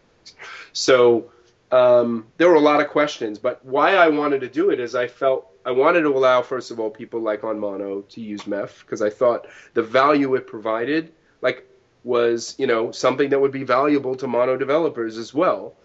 so 0.73 1.31
um, 1.71 2.27
there 2.37 2.49
were 2.49 2.55
a 2.55 2.61
lot 2.61 2.81
of 2.81 2.89
questions. 2.89 3.39
But 3.39 3.63
why 3.65 3.95
I 3.95 4.07
wanted 4.09 4.41
to 4.41 4.47
do 4.47 4.69
it 4.69 4.79
is 4.79 4.95
I 4.95 5.07
felt 5.07 5.51
I 5.65 5.71
wanted 5.71 6.01
to 6.01 6.15
allow, 6.15 6.41
first 6.41 6.71
of 6.71 6.79
all, 6.79 6.89
people 6.89 7.19
like 7.19 7.43
on 7.43 7.59
Mono 7.59 8.01
to 8.01 8.21
use 8.21 8.43
MEF 8.43 8.81
because 8.81 9.01
I 9.01 9.09
thought 9.09 9.47
the 9.73 9.83
value 9.83 10.35
it 10.35 10.47
provided, 10.47 11.11
like, 11.41 11.67
was 12.03 12.55
you 12.57 12.67
know 12.67 12.91
something 12.91 13.29
that 13.29 13.39
would 13.39 13.51
be 13.51 13.63
valuable 13.63 14.15
to 14.15 14.27
Mono 14.27 14.55
developers 14.57 15.17
as 15.17 15.33
well. 15.33 15.75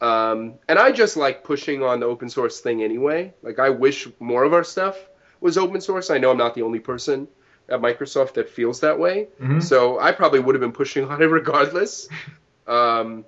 Um, 0.00 0.54
and 0.68 0.78
I 0.78 0.92
just 0.92 1.16
like 1.16 1.44
pushing 1.44 1.82
on 1.82 2.00
the 2.00 2.06
open 2.06 2.30
source 2.30 2.60
thing 2.60 2.82
anyway. 2.82 3.34
Like 3.42 3.58
I 3.58 3.70
wish 3.70 4.08
more 4.18 4.44
of 4.44 4.54
our 4.54 4.64
stuff 4.64 4.96
was 5.40 5.58
open 5.58 5.80
source. 5.80 6.10
I 6.10 6.18
know 6.18 6.30
I'm 6.30 6.38
not 6.38 6.54
the 6.54 6.62
only 6.62 6.80
person 6.80 7.28
at 7.68 7.80
Microsoft 7.80 8.34
that 8.34 8.48
feels 8.48 8.80
that 8.80 8.98
way. 8.98 9.28
Mm-hmm. 9.40 9.60
So 9.60 9.98
I 10.00 10.12
probably 10.12 10.40
would 10.40 10.54
have 10.54 10.60
been 10.60 10.72
pushing 10.72 11.04
on 11.04 11.22
it 11.22 11.26
regardless. 11.26 12.08
Um, 12.66 13.24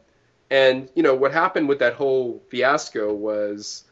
and 0.53 0.91
you 0.95 1.03
know 1.03 1.15
what 1.15 1.33
happened 1.33 1.67
with 1.67 1.79
that 1.79 1.95
whole 1.95 2.43
fiasco 2.51 3.13
was 3.13 3.85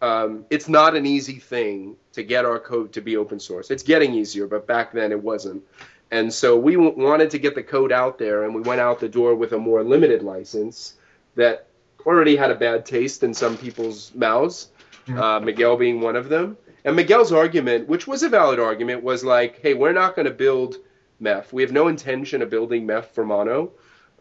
um, 0.00 0.46
it's 0.48 0.68
not 0.68 0.96
an 0.96 1.04
easy 1.04 1.38
thing 1.38 1.96
to 2.12 2.22
get 2.22 2.46
our 2.46 2.58
code 2.58 2.94
to 2.94 3.02
be 3.02 3.18
open 3.18 3.38
source. 3.38 3.70
It's 3.70 3.82
getting 3.82 4.14
easier, 4.14 4.46
but 4.46 4.66
back 4.66 4.92
then 4.92 5.12
it 5.12 5.22
wasn't. 5.22 5.62
And 6.10 6.32
so 6.32 6.56
we 6.56 6.74
w- 6.74 6.94
wanted 6.96 7.30
to 7.30 7.38
get 7.38 7.54
the 7.54 7.62
code 7.62 7.92
out 7.92 8.18
there, 8.18 8.44
and 8.44 8.54
we 8.54 8.62
went 8.62 8.80
out 8.80 8.98
the 8.98 9.08
door 9.08 9.34
with 9.34 9.52
a 9.52 9.58
more 9.58 9.84
limited 9.84 10.22
license 10.22 10.94
that 11.34 11.66
already 12.06 12.34
had 12.34 12.50
a 12.50 12.54
bad 12.54 12.86
taste 12.86 13.22
in 13.22 13.34
some 13.34 13.58
people's 13.58 14.14
mouths, 14.14 14.70
mm-hmm. 15.06 15.20
uh, 15.20 15.40
Miguel 15.40 15.76
being 15.76 16.00
one 16.00 16.16
of 16.16 16.30
them. 16.30 16.56
And 16.84 16.96
Miguel's 16.96 17.32
argument, 17.32 17.88
which 17.88 18.06
was 18.06 18.22
a 18.22 18.28
valid 18.28 18.58
argument, 18.58 19.02
was 19.02 19.22
like, 19.22 19.60
hey, 19.60 19.74
we're 19.74 19.92
not 19.92 20.14
going 20.16 20.26
to 20.26 20.32
build 20.32 20.76
MEF. 21.20 21.52
We 21.52 21.62
have 21.62 21.72
no 21.72 21.88
intention 21.88 22.40
of 22.40 22.48
building 22.48 22.86
MEF 22.86 23.06
for 23.06 23.24
Mono. 23.24 23.72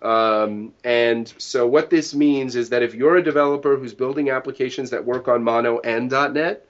Um, 0.01 0.73
and 0.83 1.33
so 1.37 1.65
what 1.65 1.89
this 1.89 2.13
means 2.13 2.55
is 2.55 2.69
that 2.69 2.83
if 2.83 2.93
you're 2.93 3.17
a 3.17 3.23
developer 3.23 3.77
who's 3.77 3.93
building 3.93 4.29
applications 4.29 4.89
that 4.91 5.03
work 5.03 5.27
on 5.27 5.43
Mono 5.43 5.79
and 5.79 6.11
.NET, 6.11 6.65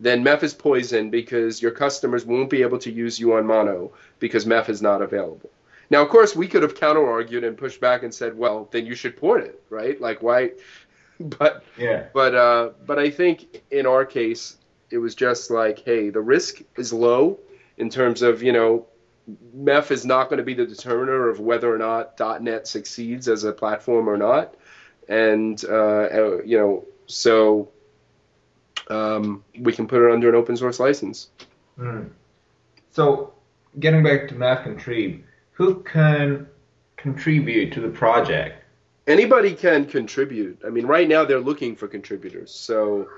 then 0.00 0.22
MEF 0.22 0.42
is 0.42 0.54
poison 0.54 1.10
because 1.10 1.60
your 1.60 1.72
customers 1.72 2.24
won't 2.24 2.50
be 2.50 2.62
able 2.62 2.78
to 2.78 2.90
use 2.90 3.18
you 3.18 3.34
on 3.34 3.46
Mono 3.46 3.92
because 4.20 4.46
MEF 4.46 4.68
is 4.68 4.80
not 4.80 5.02
available. 5.02 5.50
Now, 5.90 6.02
of 6.02 6.08
course, 6.08 6.36
we 6.36 6.46
could 6.46 6.62
have 6.62 6.74
counter 6.74 7.06
argued 7.06 7.44
and 7.44 7.56
pushed 7.56 7.80
back 7.80 8.02
and 8.02 8.14
said, 8.14 8.36
well, 8.36 8.68
then 8.70 8.86
you 8.86 8.94
should 8.94 9.16
port 9.16 9.42
it, 9.42 9.62
right? 9.70 10.00
Like, 10.00 10.22
why? 10.22 10.52
But 11.20 11.64
yeah. 11.76 12.04
But 12.14 12.36
uh, 12.36 12.70
but 12.86 13.00
I 13.00 13.10
think 13.10 13.64
in 13.72 13.86
our 13.86 14.04
case, 14.04 14.56
it 14.88 14.98
was 14.98 15.16
just 15.16 15.50
like, 15.50 15.80
hey, 15.80 16.10
the 16.10 16.20
risk 16.20 16.62
is 16.76 16.92
low 16.92 17.40
in 17.76 17.90
terms 17.90 18.22
of 18.22 18.40
you 18.40 18.52
know 18.52 18.86
MEF 19.56 19.90
is 19.90 20.04
not 20.06 20.28
going 20.30 20.38
to 20.38 20.44
be 20.44 20.54
the 20.54 20.66
determiner 20.66 21.28
of 21.28 21.40
whether 21.40 21.72
or 21.72 21.78
not 21.78 22.18
.NET 22.40 22.66
succeeds 22.66 23.28
as 23.28 23.44
a 23.44 23.52
platform 23.52 24.08
or 24.08 24.16
not, 24.16 24.54
and 25.08 25.62
uh, 25.68 25.74
uh, 25.74 26.42
you 26.44 26.58
know, 26.58 26.84
so 27.06 27.68
um, 28.88 29.44
we 29.58 29.72
can 29.72 29.86
put 29.86 30.02
it 30.02 30.12
under 30.12 30.28
an 30.28 30.34
open 30.34 30.56
source 30.56 30.80
license. 30.80 31.28
Mm. 31.78 32.10
So, 32.90 33.34
getting 33.78 34.02
back 34.02 34.28
to 34.28 34.34
MEF 34.34 34.64
Contrib, 34.64 35.22
who 35.52 35.82
can 35.82 36.46
contribute 36.96 37.72
to 37.74 37.80
the 37.80 37.90
project? 37.90 38.64
Anybody 39.06 39.54
can 39.54 39.86
contribute. 39.86 40.60
I 40.66 40.70
mean, 40.70 40.86
right 40.86 41.08
now 41.08 41.24
they're 41.24 41.40
looking 41.40 41.76
for 41.76 41.88
contributors, 41.88 42.52
so 42.52 43.08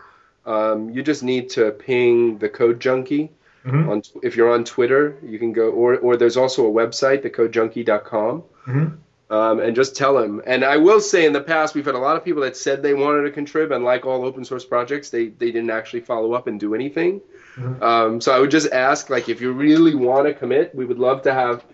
um, 0.44 0.90
you 0.90 1.02
just 1.02 1.22
need 1.22 1.50
to 1.50 1.70
ping 1.70 2.38
the 2.38 2.48
Code 2.48 2.80
Junkie 2.80 3.30
Mm-hmm. 3.64 3.90
On 3.90 4.02
if 4.22 4.36
you're 4.36 4.50
on 4.50 4.64
Twitter, 4.64 5.18
you 5.22 5.38
can 5.38 5.52
go 5.52 5.70
or 5.70 5.96
or 5.98 6.16
there's 6.16 6.36
also 6.36 6.66
a 6.66 6.70
website, 6.70 7.22
thecodejunkie.com. 7.22 8.42
Mm-hmm. 8.66 8.86
Um, 9.32 9.60
and 9.60 9.76
just 9.76 9.94
tell 9.94 10.18
him. 10.18 10.42
And 10.44 10.64
I 10.64 10.78
will 10.78 11.00
say, 11.00 11.24
in 11.24 11.32
the 11.32 11.40
past, 11.40 11.76
we've 11.76 11.86
had 11.86 11.94
a 11.94 12.00
lot 12.00 12.16
of 12.16 12.24
people 12.24 12.42
that 12.42 12.56
said 12.56 12.82
they 12.82 12.94
wanted 12.94 13.22
to 13.22 13.30
contribute, 13.30 13.72
and 13.72 13.84
like 13.84 14.04
all 14.04 14.24
open 14.24 14.44
source 14.44 14.64
projects, 14.64 15.10
they 15.10 15.28
they 15.28 15.52
didn't 15.52 15.70
actually 15.70 16.00
follow 16.00 16.32
up 16.32 16.48
and 16.48 16.58
do 16.58 16.74
anything. 16.74 17.20
Mm-hmm. 17.54 17.82
Um, 17.82 18.20
so 18.20 18.32
I 18.32 18.40
would 18.40 18.50
just 18.50 18.72
ask, 18.72 19.08
like, 19.08 19.28
if 19.28 19.40
you 19.40 19.52
really 19.52 19.94
want 19.94 20.26
to 20.26 20.34
commit, 20.34 20.74
we 20.74 20.84
would 20.84 20.98
love 20.98 21.22
to 21.22 21.32
have, 21.32 21.64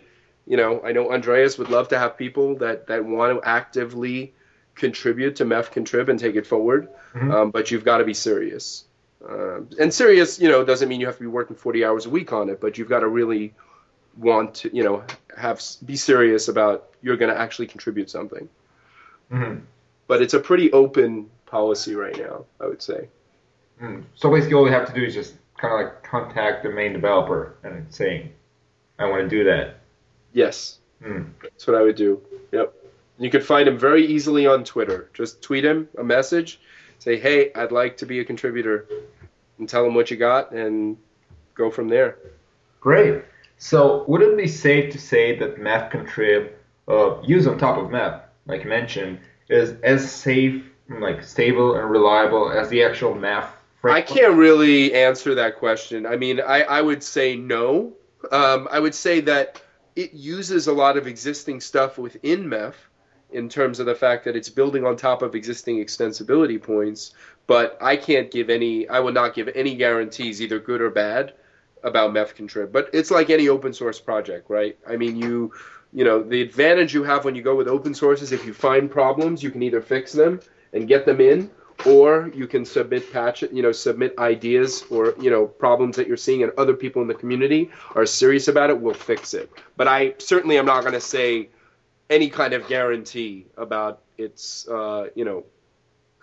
you 0.47 0.59
know, 0.59 0.83
I 0.85 0.93
know 0.93 1.13
Andreas 1.13 1.57
would 1.57 1.71
love 1.71 1.89
to 1.89 1.99
have 1.99 2.19
people 2.19 2.57
that 2.57 2.89
that 2.89 3.05
want 3.07 3.41
to 3.41 3.49
actively 3.49 4.35
contribute 4.75 5.37
to 5.37 5.47
MEF 5.47 5.73
Contrib 5.73 6.09
and 6.09 6.19
take 6.19 6.37
it 6.37 6.47
forward. 6.47 6.89
Mm-hmm. 7.15 7.31
Um, 7.31 7.51
but 7.53 7.71
you've 7.71 7.85
got 7.85 7.99
to 7.99 8.05
be 8.05 8.15
serious. 8.15 8.85
Uh, 9.25 9.61
and 9.81 9.93
serious, 9.93 10.39
you 10.39 10.49
know, 10.49 10.65
doesn't 10.65 10.89
mean 10.89 11.01
you 11.01 11.07
have 11.07 11.17
to 11.17 11.23
be 11.23 11.27
working 11.27 11.57
40 11.57 11.85
hours 11.85 12.07
a 12.07 12.11
week 12.11 12.33
on 12.33 12.49
it, 12.49 12.61
but 12.61 12.79
you've 12.79 12.89
got 12.89 13.01
to 13.01 13.09
really 13.09 13.55
want 14.17 14.55
to, 14.57 14.75
you 14.75 14.83
know, 14.83 15.05
have 15.37 15.61
be 15.85 15.97
serious 15.97 16.49
about 16.49 16.91
you're 17.03 17.17
going 17.17 17.33
to 17.33 17.39
actually 17.39 17.67
contribute 17.67 18.11
something. 18.11 18.49
Mm-hmm. 19.31 19.61
But 20.07 20.23
it's 20.23 20.35
a 20.35 20.41
pretty 20.41 20.73
open 20.73 21.31
policy 21.47 21.95
right 21.95 22.17
now, 22.17 22.45
I 22.61 22.67
would 22.67 22.83
say. 22.83 23.09
Mm. 23.81 24.05
So 24.15 24.31
basically, 24.31 24.55
all 24.55 24.65
we 24.65 24.71
have 24.71 24.87
to 24.87 24.95
do 24.95 25.05
is 25.05 25.15
just 25.15 25.35
kind 25.57 25.75
of 25.75 25.81
like 25.81 26.03
contact 26.03 26.63
the 26.63 26.71
main 26.71 26.93
developer 26.93 27.57
and 27.63 27.87
saying, 27.93 28.33
"I 28.99 29.09
want 29.09 29.23
to 29.23 29.29
do 29.29 29.45
that." 29.45 29.81
Yes, 30.33 30.79
mm. 31.03 31.29
that's 31.43 31.67
what 31.67 31.77
I 31.77 31.83
would 31.83 31.97
do. 31.97 32.21
Yep. 32.53 32.73
You 33.19 33.31
can 33.31 33.41
find 33.41 33.67
him 33.67 33.79
very 33.79 34.07
easily 34.07 34.47
on 34.47 34.65
Twitter. 34.65 35.11
Just 35.15 35.43
tweet 35.43 35.65
him 35.65 35.89
a 35.99 36.05
message, 36.05 36.61
say, 36.99 37.19
"Hey, 37.19 37.53
I'd 37.55 37.73
like 37.73 37.97
to 37.99 38.07
be 38.07 38.21
a 38.21 38.25
contributor," 38.25 38.87
and 39.59 39.69
tell 39.69 39.85
them 39.85 39.95
what 39.95 40.11
you 40.11 40.17
got, 40.17 40.53
and 40.53 40.97
go 41.55 41.71
from 41.71 41.89
there. 41.89 42.19
Great. 42.81 43.25
So, 43.59 44.05
would 44.07 44.23
it 44.23 44.37
be 44.37 44.47
safe 44.47 44.93
to 44.93 44.99
say 44.99 45.39
that 45.39 45.59
MEF 45.59 45.91
Contrib, 45.91 46.51
uh, 46.89 47.21
used 47.23 47.49
on 47.49 47.59
top 47.59 47.79
of 47.79 47.91
MEF, 47.91 48.21
like 48.47 48.65
you 48.65 48.69
mentioned, 48.69 49.19
is 49.49 49.75
as 49.83 50.11
safe, 50.11 50.63
like 50.89 51.23
stable 51.23 51.77
and 51.77 51.91
reliable 51.91 52.51
as 52.51 52.69
the 52.69 52.85
actual 52.85 53.15
MEF? 53.15 53.49
Framework? 53.81 54.11
I 54.11 54.15
can't 54.15 54.35
really 54.35 54.95
answer 54.95 55.35
that 55.35 55.57
question. 55.57 56.07
I 56.07 56.17
mean, 56.17 56.41
I, 56.41 56.63
I 56.63 56.83
would 56.83 57.03
say 57.03 57.37
no. 57.37 57.95
Um, 58.31 58.69
I 58.71 58.79
would 58.79 58.95
say 58.95 59.21
that 59.21 59.63
it 59.95 60.13
uses 60.13 60.67
a 60.67 60.73
lot 60.73 60.97
of 60.97 61.07
existing 61.07 61.61
stuff 61.61 61.97
within 61.97 62.45
MEF 62.45 62.75
in 63.31 63.49
terms 63.49 63.81
of 63.81 63.87
the 63.87 63.95
fact 63.95 64.25
that 64.25 64.37
it's 64.37 64.49
building 64.49 64.85
on 64.85 64.97
top 64.97 65.23
of 65.23 65.35
existing 65.35 65.79
extensibility 65.79 66.63
points. 66.63 67.13
But 67.47 67.79
I 67.81 67.97
can't 67.97 68.31
give 68.31 68.51
any, 68.51 68.89
I 68.89 69.01
will 69.01 69.13
not 69.13 69.35
give 69.35 69.49
any 69.55 69.77
guarantees, 69.77 70.43
either 70.43 70.59
good 70.59 70.81
or 70.81 70.91
bad, 70.91 71.35
about 71.83 72.13
MEF 72.13 72.35
Contrib. 72.35 72.73
But 72.73 72.91
it's 72.93 73.11
like 73.11 73.31
any 73.31 73.49
open 73.49 73.73
source 73.73 74.01
project, 74.01 74.51
right? 74.51 74.77
I 74.89 74.97
mean, 74.97 75.17
you, 75.17 75.53
you 75.93 76.05
know, 76.05 76.23
the 76.23 76.43
advantage 76.43 76.93
you 76.93 77.05
have 77.05 77.25
when 77.25 77.35
you 77.35 77.43
go 77.43 77.55
with 77.55 77.69
open 77.69 77.95
source 77.95 78.23
is 78.23 78.33
if 78.33 78.45
you 78.45 78.53
find 78.53 78.91
problems, 78.91 79.43
you 79.43 79.51
can 79.51 79.63
either 79.63 79.81
fix 79.81 80.13
them 80.13 80.41
and 80.73 80.89
get 80.89 81.07
them 81.07 81.21
in, 81.21 81.51
or 81.85 82.31
you 82.35 82.47
can 82.47 82.65
submit 82.65 83.13
patch, 83.13 83.43
you 83.43 83.63
know, 83.63 83.73
submit 83.73 84.19
ideas 84.19 84.85
or 84.91 85.15
you 85.21 85.31
know 85.31 85.47
problems 85.47 85.97
that 85.97 86.09
you're 86.09 86.17
seeing, 86.17 86.43
and 86.43 86.53
other 86.57 86.75
people 86.75 87.03
in 87.03 87.09
the 87.09 87.15
community 87.15 87.71
are 87.95 88.07
serious 88.07 88.49
about 88.49 88.71
it. 88.71 88.81
We'll 88.81 88.95
fix 88.95 89.35
it. 89.35 89.51
But 89.77 89.89
I 89.89 90.15
certainly 90.19 90.59
am 90.59 90.67
not 90.67 90.81
going 90.83 90.95
to 90.95 91.01
say 91.01 91.51
any 92.09 92.29
kind 92.29 92.53
of 92.53 92.67
guarantee 92.69 93.47
about 93.57 94.03
its 94.19 94.69
uh, 94.69 95.09
you 95.15 95.25
know 95.25 95.45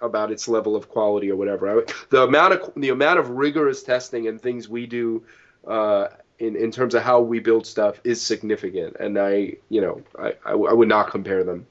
about 0.01 0.31
its 0.31 0.47
level 0.47 0.75
of 0.75 0.89
quality 0.89 1.31
or 1.31 1.36
whatever. 1.36 1.79
I, 1.79 1.93
the 2.09 2.23
amount 2.23 2.53
of 2.53 2.73
the 2.75 2.89
amount 2.89 3.19
of 3.19 3.29
rigorous 3.29 3.84
testing 3.84 4.27
and 4.27 4.41
things 4.41 4.67
we 4.67 4.86
do 4.86 5.23
uh, 5.67 6.07
in 6.39 6.55
in 6.55 6.71
terms 6.71 6.95
of 6.95 7.03
how 7.03 7.21
we 7.21 7.39
build 7.39 7.65
stuff 7.65 7.99
is 8.03 8.21
significant, 8.21 8.97
and 8.99 9.17
I 9.17 9.57
you 9.69 9.81
know 9.81 10.01
I, 10.17 10.34
I, 10.45 10.51
I 10.51 10.73
would 10.73 10.89
not 10.89 11.09
compare 11.09 11.43
them. 11.43 11.67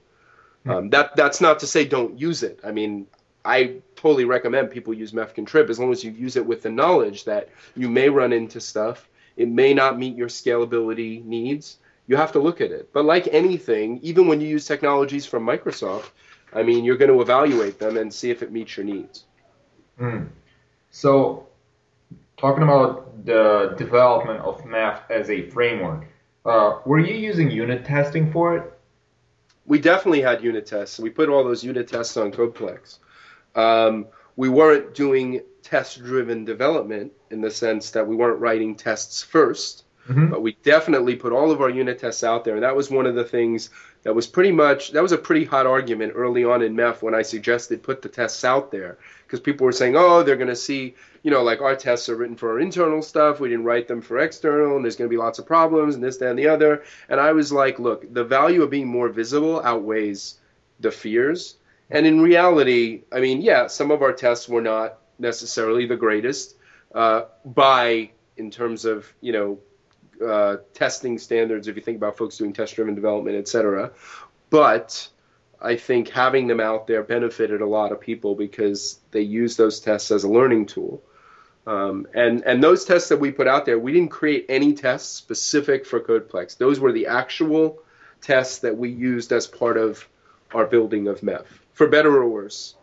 Hmm. 0.65 0.71
Um, 0.71 0.91
that 0.91 1.17
that's 1.17 1.41
not 1.41 1.61
to 1.61 1.67
say 1.67 1.85
don't 1.85 2.19
use 2.19 2.43
it. 2.43 2.61
I 2.65 2.73
mean 2.73 3.07
I 3.45 3.77
totally 3.97 4.25
recommend 4.25 4.71
people 4.71 4.95
use 4.95 5.13
MEF 5.13 5.35
Contrib 5.35 5.69
as 5.69 5.79
long 5.79 5.91
as 5.91 6.05
you 6.05 6.13
use 6.13 6.37
it 6.37 6.47
with 6.47 6.63
the 6.63 6.71
knowledge 6.71 7.25
that 7.25 7.49
you 7.75 7.89
may 7.89 8.09
run 8.09 8.33
into 8.33 8.61
stuff. 8.61 9.09
It 9.37 9.49
may 9.49 9.75
not 9.75 9.99
meet 9.99 10.17
your 10.17 10.29
scalability 10.29 11.25
needs 11.25 11.79
you 12.07 12.17
have 12.17 12.33
to 12.33 12.39
look 12.39 12.61
at 12.61 12.71
it. 12.71 12.93
But 12.93 13.05
like 13.05 13.29
anything, 13.29 14.01
even 14.03 14.27
when 14.27 14.41
you 14.41 14.49
use 14.49 14.67
technologies 14.67 15.27
from 15.27 15.47
Microsoft, 15.47 16.11
I 16.53 16.63
mean, 16.63 16.85
you're 16.85 16.97
going 16.97 17.11
to 17.11 17.21
evaluate 17.21 17.79
them 17.79 17.97
and 17.97 18.13
see 18.13 18.31
if 18.31 18.43
it 18.43 18.53
meets 18.53 18.77
your 18.77 18.85
needs. 18.85 19.25
Mm. 19.99 20.29
So, 20.91 21.47
talking 22.37 22.63
about 22.63 23.25
the 23.25 23.75
development 23.79 24.41
of 24.41 24.63
MEF 24.65 25.01
as 25.11 25.31
a 25.31 25.49
framework, 25.51 26.07
uh, 26.45 26.81
were 26.85 26.99
you 26.99 27.15
using 27.15 27.51
unit 27.51 27.85
testing 27.85 28.31
for 28.33 28.57
it? 28.57 28.79
We 29.65 29.79
definitely 29.79 30.23
had 30.23 30.43
unit 30.43 30.67
tests. 30.67 30.99
We 30.99 31.09
put 31.09 31.29
all 31.29 31.45
those 31.45 31.63
unit 31.63 31.89
tests 31.89 32.17
on 32.17 32.33
CodePlex. 32.33 32.99
Um, 33.55 34.07
we 34.37 34.49
weren't 34.49 34.95
doing 34.95 35.43
test-driven 35.63 36.45
development 36.45 37.13
in 37.31 37.41
the 37.41 37.51
sense 37.51 37.91
that 37.93 38.07
we 38.07 38.17
weren't 38.17 38.41
writing 38.41 38.75
tests 38.75 39.23
first. 39.23 39.85
Mm-hmm. 40.09 40.31
But 40.31 40.43
we 40.43 40.57
definitely 40.65 41.15
put 41.15 41.33
all 41.33 41.53
of 41.53 41.61
our 41.61 41.71
unit 41.71 42.01
tests 42.01 42.25
out 42.25 42.45
there, 42.45 42.55
and 42.55 42.65
that 42.65 42.75
was 42.75 42.91
one 42.91 43.07
of 43.07 43.15
the 43.15 43.25
things 43.25 43.71
that 44.03 44.15
was 44.15 44.27
pretty 44.27 44.51
much 44.51 44.91
that 44.93 45.03
was 45.03 45.13
a 45.13 45.19
pretty 45.19 45.45
hot 45.45 45.65
argument 45.67 46.15
early 46.17 46.45
on 46.45 46.61
in 46.61 46.75
MEF 46.75 47.03
when 47.03 47.15
I 47.15 47.23
suggested 47.23 47.85
put 47.85 48.03
the 48.03 48.09
tests 48.09 48.45
out 48.45 48.73
there 48.73 48.99
because 49.25 49.39
people 49.39 49.65
were 49.65 49.73
saying, 49.73 49.95
oh, 49.97 50.23
they're 50.23 50.37
going 50.37 50.49
to 50.49 50.57
see, 50.57 50.95
you 51.23 51.31
know, 51.31 51.43
like 51.43 51.61
our 51.61 51.77
tests 51.77 52.09
are 52.09 52.17
written 52.17 52.37
for 52.37 52.51
our 52.51 52.61
internal 52.61 53.01
stuff, 53.01 53.39
we 53.39 53.49
didn't 53.49 53.65
write 53.65 53.87
them 53.87 54.03
for 54.03 54.19
external, 54.19 54.75
and 54.75 54.85
there's 54.85 54.97
going 54.97 55.09
to 55.09 55.15
be 55.15 55.21
lots 55.21 55.39
of 55.39 55.47
problems 55.47 55.95
and 55.95 56.03
this, 56.03 56.17
that, 56.17 56.31
and 56.31 56.39
the 56.39 56.49
other. 56.49 56.83
And 57.09 57.21
I 57.21 57.33
was 57.33 57.53
like, 57.53 57.79
look, 57.79 58.13
the 58.13 58.25
value 58.25 58.63
of 58.63 58.71
being 58.71 58.89
more 58.89 59.09
visible 59.09 59.63
outweighs 59.63 60.41
the 60.81 60.91
fears. 60.91 61.57
And 61.91 62.07
in 62.07 62.21
reality, 62.21 63.03
I 63.13 63.21
mean, 63.21 63.41
yeah, 63.41 63.69
some 63.69 63.91
of 63.91 64.03
our 64.03 64.13
tests 64.13 64.49
were 64.49 64.63
not 64.63 64.99
necessarily 65.19 65.87
the 65.87 65.97
greatest 65.97 66.57
uh, 66.95 67.23
by 67.45 68.11
in 68.37 68.51
terms 68.51 68.85
of 68.85 69.13
you 69.21 69.33
know 69.33 69.59
uh, 70.23 70.57
testing 70.75 71.19
standards, 71.19 71.69
if 71.69 71.77
you 71.77 71.83
think 71.83 71.97
about 71.97 72.17
folks 72.17 72.37
doing 72.37 72.53
test 72.53 72.75
driven 72.77 72.95
development, 72.95 73.37
et 73.37 73.49
cetera. 73.49 73.93
But 74.51 75.09
I 75.61 75.77
think 75.77 76.09
having 76.09 76.47
them 76.47 76.61
out 76.61 76.87
there 76.87 77.03
benefited 77.03 77.61
a 77.61 77.67
lot 77.67 77.93
of 77.93 78.01
people 78.01 78.35
because 78.35 78.99
they 79.11 79.23
use 79.23 79.57
those 79.57 79.81
tests 79.81 80.11
as 80.11 80.25
a 80.25 80.29
learning 80.29 80.67
tool. 80.67 81.03
Um, 81.67 82.09
and 82.13 82.43
and 82.43 82.63
those 82.63 82.85
tests 82.85 83.09
that 83.11 83.21
we 83.21 83.31
put 83.31 83.47
out 83.47 83.67
there, 83.67 83.79
we 83.79 83.93
didn't 83.93 84.11
create 84.11 84.47
any 84.49 84.75
tests 84.75 85.15
specific 85.15 85.87
for 85.87 86.01
CodePlex. 86.01 86.59
Those 86.59 86.81
were 86.81 86.93
the 86.93 87.07
actual 87.07 87.79
tests 88.21 88.59
that 88.59 88.77
we 88.77 88.91
used 88.91 89.33
as 89.33 89.47
part 89.47 89.77
of 89.77 90.09
our 90.53 90.67
building 90.67 91.07
of 91.09 91.21
MEF, 91.21 91.45
for 91.73 91.87
better 91.87 92.15
or 92.17 92.29
worse. 92.29 92.75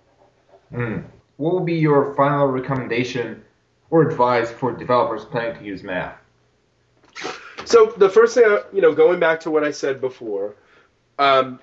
Mm. 0.71 1.03
What 1.35 1.55
would 1.55 1.65
be 1.65 1.75
your 1.75 2.15
final 2.15 2.47
recommendation 2.47 3.43
or 3.89 4.09
advice 4.09 4.49
for 4.49 4.71
developers 4.71 5.25
planning 5.25 5.57
to 5.57 5.65
use 5.65 5.81
MEF? 5.81 6.13
So 7.65 7.87
the 7.97 8.09
first 8.09 8.35
thing, 8.35 8.57
you 8.73 8.81
know, 8.81 8.93
going 8.93 9.19
back 9.19 9.41
to 9.41 9.51
what 9.51 9.63
I 9.63 9.71
said 9.71 10.01
before, 10.01 10.55
um, 11.19 11.59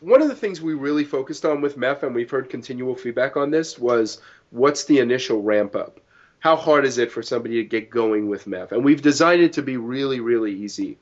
one 0.00 0.22
of 0.22 0.28
the 0.28 0.36
things 0.36 0.60
we 0.60 0.74
really 0.74 1.04
focused 1.04 1.44
on 1.44 1.60
with 1.60 1.76
MEF, 1.76 2.04
and 2.04 2.14
we've 2.14 2.30
heard 2.30 2.48
continual 2.48 2.94
feedback 2.94 3.36
on 3.36 3.50
this, 3.50 3.78
was 3.78 4.20
what's 4.50 4.84
the 4.84 5.00
initial 5.00 5.42
ramp 5.42 5.74
up? 5.74 6.00
How 6.38 6.56
hard 6.56 6.86
is 6.86 6.96
it 6.96 7.12
for 7.12 7.22
somebody 7.22 7.56
to 7.56 7.64
get 7.64 7.90
going 7.90 8.28
with 8.28 8.46
MEF? 8.46 8.72
And 8.72 8.84
we've 8.84 9.02
designed 9.02 9.42
it 9.42 9.54
to 9.54 9.62
be 9.62 9.76
really, 9.76 10.20
really 10.20 10.52
easy. 10.52 10.96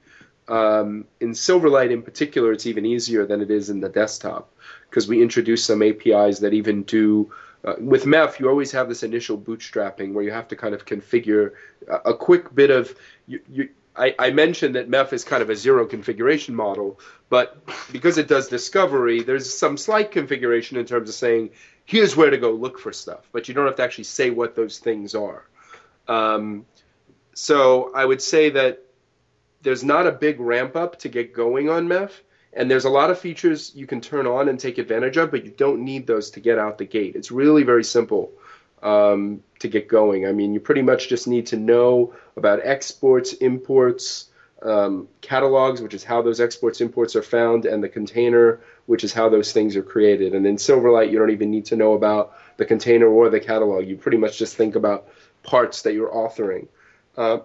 Um, 0.49 1.05
in 1.21 1.33
Silverlight, 1.33 1.91
in 1.91 2.03
particular, 2.03 2.53
it's 2.53 2.67
even 2.67 2.87
easier 2.87 3.27
than 3.27 3.43
it 3.43 3.51
is 3.51 3.69
in 3.69 3.81
the 3.81 3.91
desktop 3.91 4.51
because 4.89 5.07
we 5.07 5.23
introduced 5.23 5.67
some 5.67 5.83
APIs 5.83 6.39
that 6.41 6.55
even 6.55 6.83
do. 6.85 7.31
Uh, 7.65 7.75
with 7.79 8.05
MEF, 8.05 8.39
you 8.39 8.49
always 8.49 8.73
have 8.73 8.89
this 8.89 9.03
initial 9.03 9.37
bootstrapping 9.37 10.15
where 10.15 10.25
you 10.25 10.31
have 10.31 10.49
to 10.49 10.57
kind 10.57 10.75
of 10.75 10.87
configure 10.87 11.53
a, 11.89 12.11
a 12.11 12.17
quick 12.17 12.55
bit 12.55 12.71
of. 12.71 12.95
You, 13.27 13.41
you, 13.51 13.69
I, 13.99 14.15
I, 14.19 14.31
mentioned 14.31 14.77
that 14.77 14.89
MEF 14.89 15.13
is 15.13 15.25
kind 15.25 15.43
of 15.43 15.51
a 15.51 15.57
zero 15.57 15.85
configuration 15.87 16.55
model, 16.55 17.01
but 17.29 17.59
because 17.91 18.17
it 18.17 18.29
does 18.29 18.49
discovery, 18.49 19.23
there's 19.23 19.53
some 19.53 19.77
slight 19.77 20.13
configuration 20.13 20.77
in 20.77 20.87
terms 20.87 21.09
of 21.09 21.15
saying, 21.15 21.51
here's 21.85 22.17
where 22.17 22.31
to 22.31 22.39
go 22.39 22.53
look 22.53 22.79
for 22.79 22.93
stuff, 22.93 23.29
but 23.33 23.49
you 23.49 23.55
don't 23.55 23.67
have 23.67 23.77
to 23.77 23.83
actually 23.83 24.05
say 24.05 24.31
what 24.31 24.55
those 24.55 24.79
things 24.79 25.15
are. 25.15 25.45
Um, 26.07 26.67
so 27.35 27.93
I 27.95 28.05
would 28.05 28.23
say 28.23 28.51
that 28.51 28.85
there's 29.63 29.85
not 29.85 30.07
a 30.07 30.13
big 30.13 30.39
ramp 30.39 30.77
up 30.77 30.99
to 31.01 31.09
get 31.09 31.33
going 31.33 31.69
on 31.69 31.89
MEF, 31.89 32.13
and 32.53 32.71
there's 32.71 32.85
a 32.85 32.91
lot 32.91 33.11
of 33.11 33.19
features 33.19 33.73
you 33.75 33.87
can 33.87 34.01
turn 34.01 34.27
on 34.27 34.49
and 34.49 34.59
take 34.59 34.79
advantage 34.79 35.17
of, 35.17 35.31
but 35.31 35.45
you 35.45 35.51
don't 35.51 35.85
need 35.85 36.07
those 36.07 36.31
to 36.31 36.41
get 36.41 36.59
out 36.59 36.79
the 36.79 36.85
gate. 36.85 37.17
It's 37.17 37.31
really 37.31 37.65
very 37.65 37.85
simple 37.85 38.33
um, 38.83 39.43
to 39.61 39.69
get 39.69 39.89
going. 39.89 40.27
I 40.27 40.33
mean, 40.33 40.55
you 40.55 40.61
pretty 40.61 40.83
much 40.83 41.09
just 41.09 41.27
need 41.27 41.47
to 41.49 41.57
know 41.57 42.15
about 42.37 42.61
exports, 42.63 43.33
imports, 43.35 44.29
um, 44.63 45.09
catalogs, 45.21 45.81
which 45.81 45.95
is 45.95 46.05
how 46.05 46.23
those 46.23 46.41
exports, 46.41 46.81
imports 46.81 47.17
are 47.17 47.23
found, 47.23 47.65
and 47.65 47.83
the 47.83 47.89
container, 47.89 48.61
which 48.87 49.05
is 49.05 49.13
how 49.13 49.29
those 49.29 49.53
things 49.53 49.77
are 49.77 49.83
created. 49.83 50.35
And 50.35 50.47
in 50.47 50.57
Silverlight, 50.57 51.11
you 51.11 51.19
don't 51.19 51.31
even 51.31 51.51
need 51.51 51.67
to 51.67 51.77
know 51.77 51.95
about 51.95 52.37
the 52.57 52.65
container 52.65 53.07
or 53.07 53.31
the 53.31 53.41
catalog. 53.41 53.87
You 53.87 53.97
pretty 53.97 54.19
much 54.19 54.39
just 54.39 54.57
think 54.57 54.75
about 54.75 55.09
parts 55.43 55.83
that 55.83 55.95
you're 55.95 56.11
authoring. 56.11 56.69
Uh, 57.17 57.39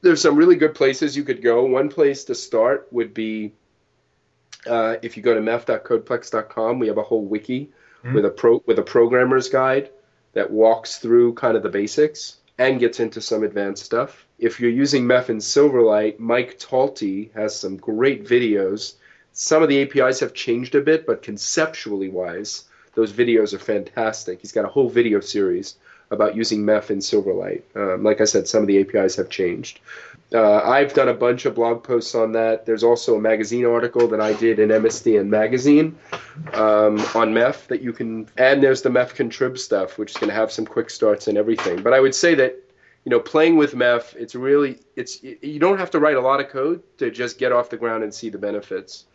there's 0.00 0.20
some 0.20 0.36
really 0.36 0.56
good 0.56 0.74
places 0.74 1.16
you 1.16 1.22
could 1.22 1.42
go. 1.42 1.64
One 1.64 1.88
place 1.88 2.24
to 2.24 2.34
start 2.34 2.88
would 2.90 3.14
be 3.14 3.52
uh, 4.66 4.96
if 5.02 5.16
you 5.16 5.22
go 5.22 5.34
to 5.34 5.40
mef.codeplex.com, 5.40 6.78
we 6.78 6.88
have 6.88 6.98
a 6.98 7.02
whole 7.02 7.24
wiki 7.24 7.70
mm-hmm. 8.04 8.14
with 8.14 8.24
a 8.24 8.30
pro 8.30 8.62
with 8.66 8.78
a 8.78 8.82
programmer's 8.82 9.48
guide 9.48 9.90
that 10.32 10.50
walks 10.50 10.98
through 10.98 11.34
kind 11.34 11.56
of 11.56 11.62
the 11.62 11.68
basics 11.68 12.38
and 12.58 12.80
gets 12.80 13.00
into 13.00 13.20
some 13.20 13.42
advanced 13.42 13.84
stuff. 13.84 14.26
If 14.38 14.60
you're 14.60 14.70
using 14.70 15.04
MEF 15.04 15.30
in 15.30 15.38
Silverlight, 15.38 16.18
Mike 16.18 16.58
Taulty 16.58 17.32
has 17.34 17.58
some 17.58 17.76
great 17.76 18.26
videos. 18.26 18.94
Some 19.32 19.62
of 19.62 19.68
the 19.68 19.82
APIs 19.82 20.20
have 20.20 20.34
changed 20.34 20.74
a 20.74 20.80
bit, 20.80 21.06
but 21.06 21.22
conceptually 21.22 22.08
wise, 22.08 22.64
those 22.94 23.12
videos 23.12 23.54
are 23.54 23.58
fantastic. 23.58 24.40
He's 24.40 24.52
got 24.52 24.64
a 24.64 24.68
whole 24.68 24.88
video 24.88 25.20
series 25.20 25.76
about 26.10 26.36
using 26.36 26.62
MEF 26.62 26.90
in 26.90 26.98
Silverlight. 26.98 27.62
Um, 27.74 28.04
like 28.04 28.20
I 28.20 28.24
said, 28.24 28.46
some 28.46 28.62
of 28.62 28.68
the 28.68 28.80
APIs 28.80 29.16
have 29.16 29.30
changed. 29.30 29.80
Uh, 30.34 30.62
I've 30.62 30.94
done 30.94 31.08
a 31.08 31.14
bunch 31.14 31.44
of 31.44 31.54
blog 31.54 31.82
posts 31.84 32.14
on 32.14 32.32
that. 32.32 32.64
There's 32.64 32.82
also 32.82 33.16
a 33.16 33.20
magazine 33.20 33.66
article 33.66 34.08
that 34.08 34.20
I 34.20 34.32
did 34.32 34.58
in 34.58 34.70
MSDN 34.70 35.26
Magazine 35.26 35.98
um, 36.54 36.98
on 37.14 37.34
MEF 37.34 37.66
that 37.66 37.82
you 37.82 37.92
can, 37.92 38.28
and 38.38 38.62
there's 38.62 38.80
the 38.80 38.88
MEF 38.88 39.14
contrib 39.14 39.58
stuff, 39.58 39.98
which 39.98 40.12
is 40.12 40.16
going 40.16 40.28
to 40.28 40.34
have 40.34 40.50
some 40.50 40.64
quick 40.64 40.88
starts 40.88 41.28
and 41.28 41.36
everything. 41.36 41.82
But 41.82 41.92
I 41.92 42.00
would 42.00 42.14
say 42.14 42.34
that 42.36 42.62
you 43.04 43.10
know, 43.10 43.18
playing 43.18 43.56
with 43.56 43.74
MEF, 43.74 44.14
it's 44.14 44.34
really 44.34 44.78
it's 44.96 45.22
you 45.22 45.58
don't 45.58 45.78
have 45.78 45.90
to 45.90 45.98
write 45.98 46.16
a 46.16 46.20
lot 46.20 46.40
of 46.40 46.48
code 46.48 46.82
to 46.98 47.10
just 47.10 47.38
get 47.38 47.52
off 47.52 47.68
the 47.68 47.76
ground 47.76 48.04
and 48.04 48.14
see 48.14 48.30
the 48.30 48.38
benefits 48.38 49.06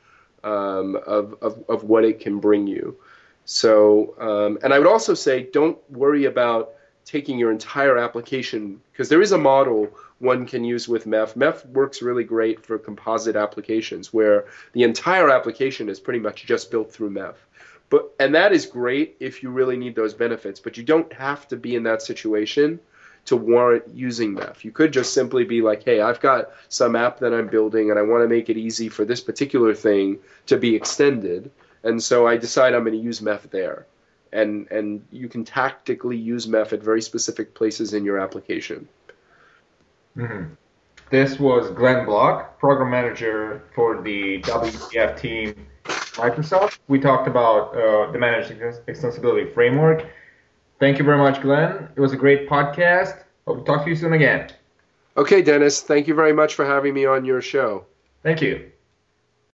um, 0.44 0.98
of, 1.08 1.36
of 1.42 1.64
of 1.70 1.84
what 1.84 2.04
it 2.04 2.20
can 2.20 2.40
bring 2.40 2.68
you. 2.68 2.98
So, 3.46 4.14
um, 4.20 4.60
and 4.62 4.74
I 4.74 4.78
would 4.78 4.88
also 4.88 5.14
say, 5.14 5.44
don't 5.44 5.78
worry 5.90 6.26
about 6.26 6.72
taking 7.08 7.40
your 7.40 7.52
entire 7.52 7.98
application 7.98 8.82
because 8.92 9.08
there 9.08 9.22
is 9.22 9.32
a 9.32 9.38
model 9.38 9.90
one 10.20 10.46
can 10.46 10.66
use 10.66 10.90
with 10.90 11.06
MEF. 11.06 11.36
MEF 11.36 11.66
works 11.68 12.02
really 12.02 12.26
great 12.26 12.66
for 12.66 12.78
composite 12.78 13.38
applications 13.38 14.12
where 14.12 14.46
the 14.74 14.84
entire 14.84 15.30
application 15.30 15.88
is 15.88 16.02
pretty 16.02 16.20
much 16.20 16.46
just 16.46 16.70
built 16.70 16.92
through 16.92 17.10
MEF. 17.10 17.36
But 17.90 18.14
and 18.20 18.36
that 18.36 18.52
is 18.52 18.66
great 18.66 19.16
if 19.22 19.42
you 19.42 19.50
really 19.50 19.78
need 19.78 19.96
those 19.96 20.14
benefits, 20.14 20.60
but 20.60 20.76
you 20.76 20.84
don't 20.84 21.12
have 21.14 21.48
to 21.48 21.56
be 21.56 21.76
in 21.76 21.84
that 21.84 22.02
situation 22.02 22.82
to 23.26 23.38
warrant 23.38 23.86
using 23.94 24.36
MEF. 24.36 24.66
You 24.66 24.72
could 24.72 24.92
just 24.92 25.14
simply 25.14 25.46
be 25.46 25.62
like, 25.62 25.84
"Hey, 25.84 26.02
I've 26.02 26.20
got 26.20 26.52
some 26.68 26.98
app 26.98 27.20
that 27.20 27.34
I'm 27.34 27.48
building 27.48 27.90
and 27.90 27.98
I 27.98 28.02
want 28.02 28.24
to 28.24 28.28
make 28.28 28.50
it 28.50 28.58
easy 28.58 28.90
for 28.90 29.06
this 29.06 29.22
particular 29.22 29.74
thing 29.74 30.20
to 30.48 30.58
be 30.58 30.76
extended." 30.76 31.52
And 31.84 32.04
so 32.04 32.28
I 32.28 32.36
decide 32.36 32.74
I'm 32.74 32.84
going 32.84 32.98
to 32.98 33.10
use 33.12 33.22
MEF 33.22 33.50
there 33.50 33.86
and 34.34 34.70
and 34.72 35.06
you 35.12 35.28
can 35.28 35.44
tactically 35.44 36.18
use 36.18 36.48
MEF 36.48 36.74
at 36.74 36.84
very 36.84 37.02
specific 37.02 37.54
places 37.54 37.94
in 37.94 38.06
your 38.06 38.20
application. 38.20 38.88
Mm-hmm. 40.16 40.54
This 41.10 41.40
was 41.40 41.72
Glenn 41.72 42.06
Block, 42.06 42.60
program 42.60 42.92
manager 42.92 43.64
for 43.74 44.02
the 44.02 44.42
WCF 44.42 45.18
team, 45.18 45.68
Microsoft. 45.86 46.80
We 46.90 47.00
talked 47.00 47.28
about 47.28 47.76
uh, 47.76 48.12
the 48.12 48.20
managed 48.20 48.52
extensibility 48.52 49.54
framework. 49.54 50.06
Thank 50.80 51.00
you 51.00 51.06
very 51.06 51.18
much, 51.18 51.42
Glenn. 51.42 51.88
It 51.96 52.02
was 52.02 52.12
a 52.12 52.18
great 52.18 52.50
podcast. 52.50 53.24
Hope 53.48 53.60
to 53.60 53.64
talk 53.64 53.84
to 53.86 53.90
you 53.90 53.96
soon 53.96 54.14
again. 54.14 54.52
Okay, 55.16 55.42
Dennis. 55.42 55.82
Thank 55.82 56.08
you 56.08 56.14
very 56.14 56.34
much 56.34 56.54
for 56.56 56.66
having 56.66 56.94
me 56.94 57.06
on 57.06 57.24
your 57.24 57.42
show. 57.42 57.86
Thank 58.22 58.42
you. 58.42 58.72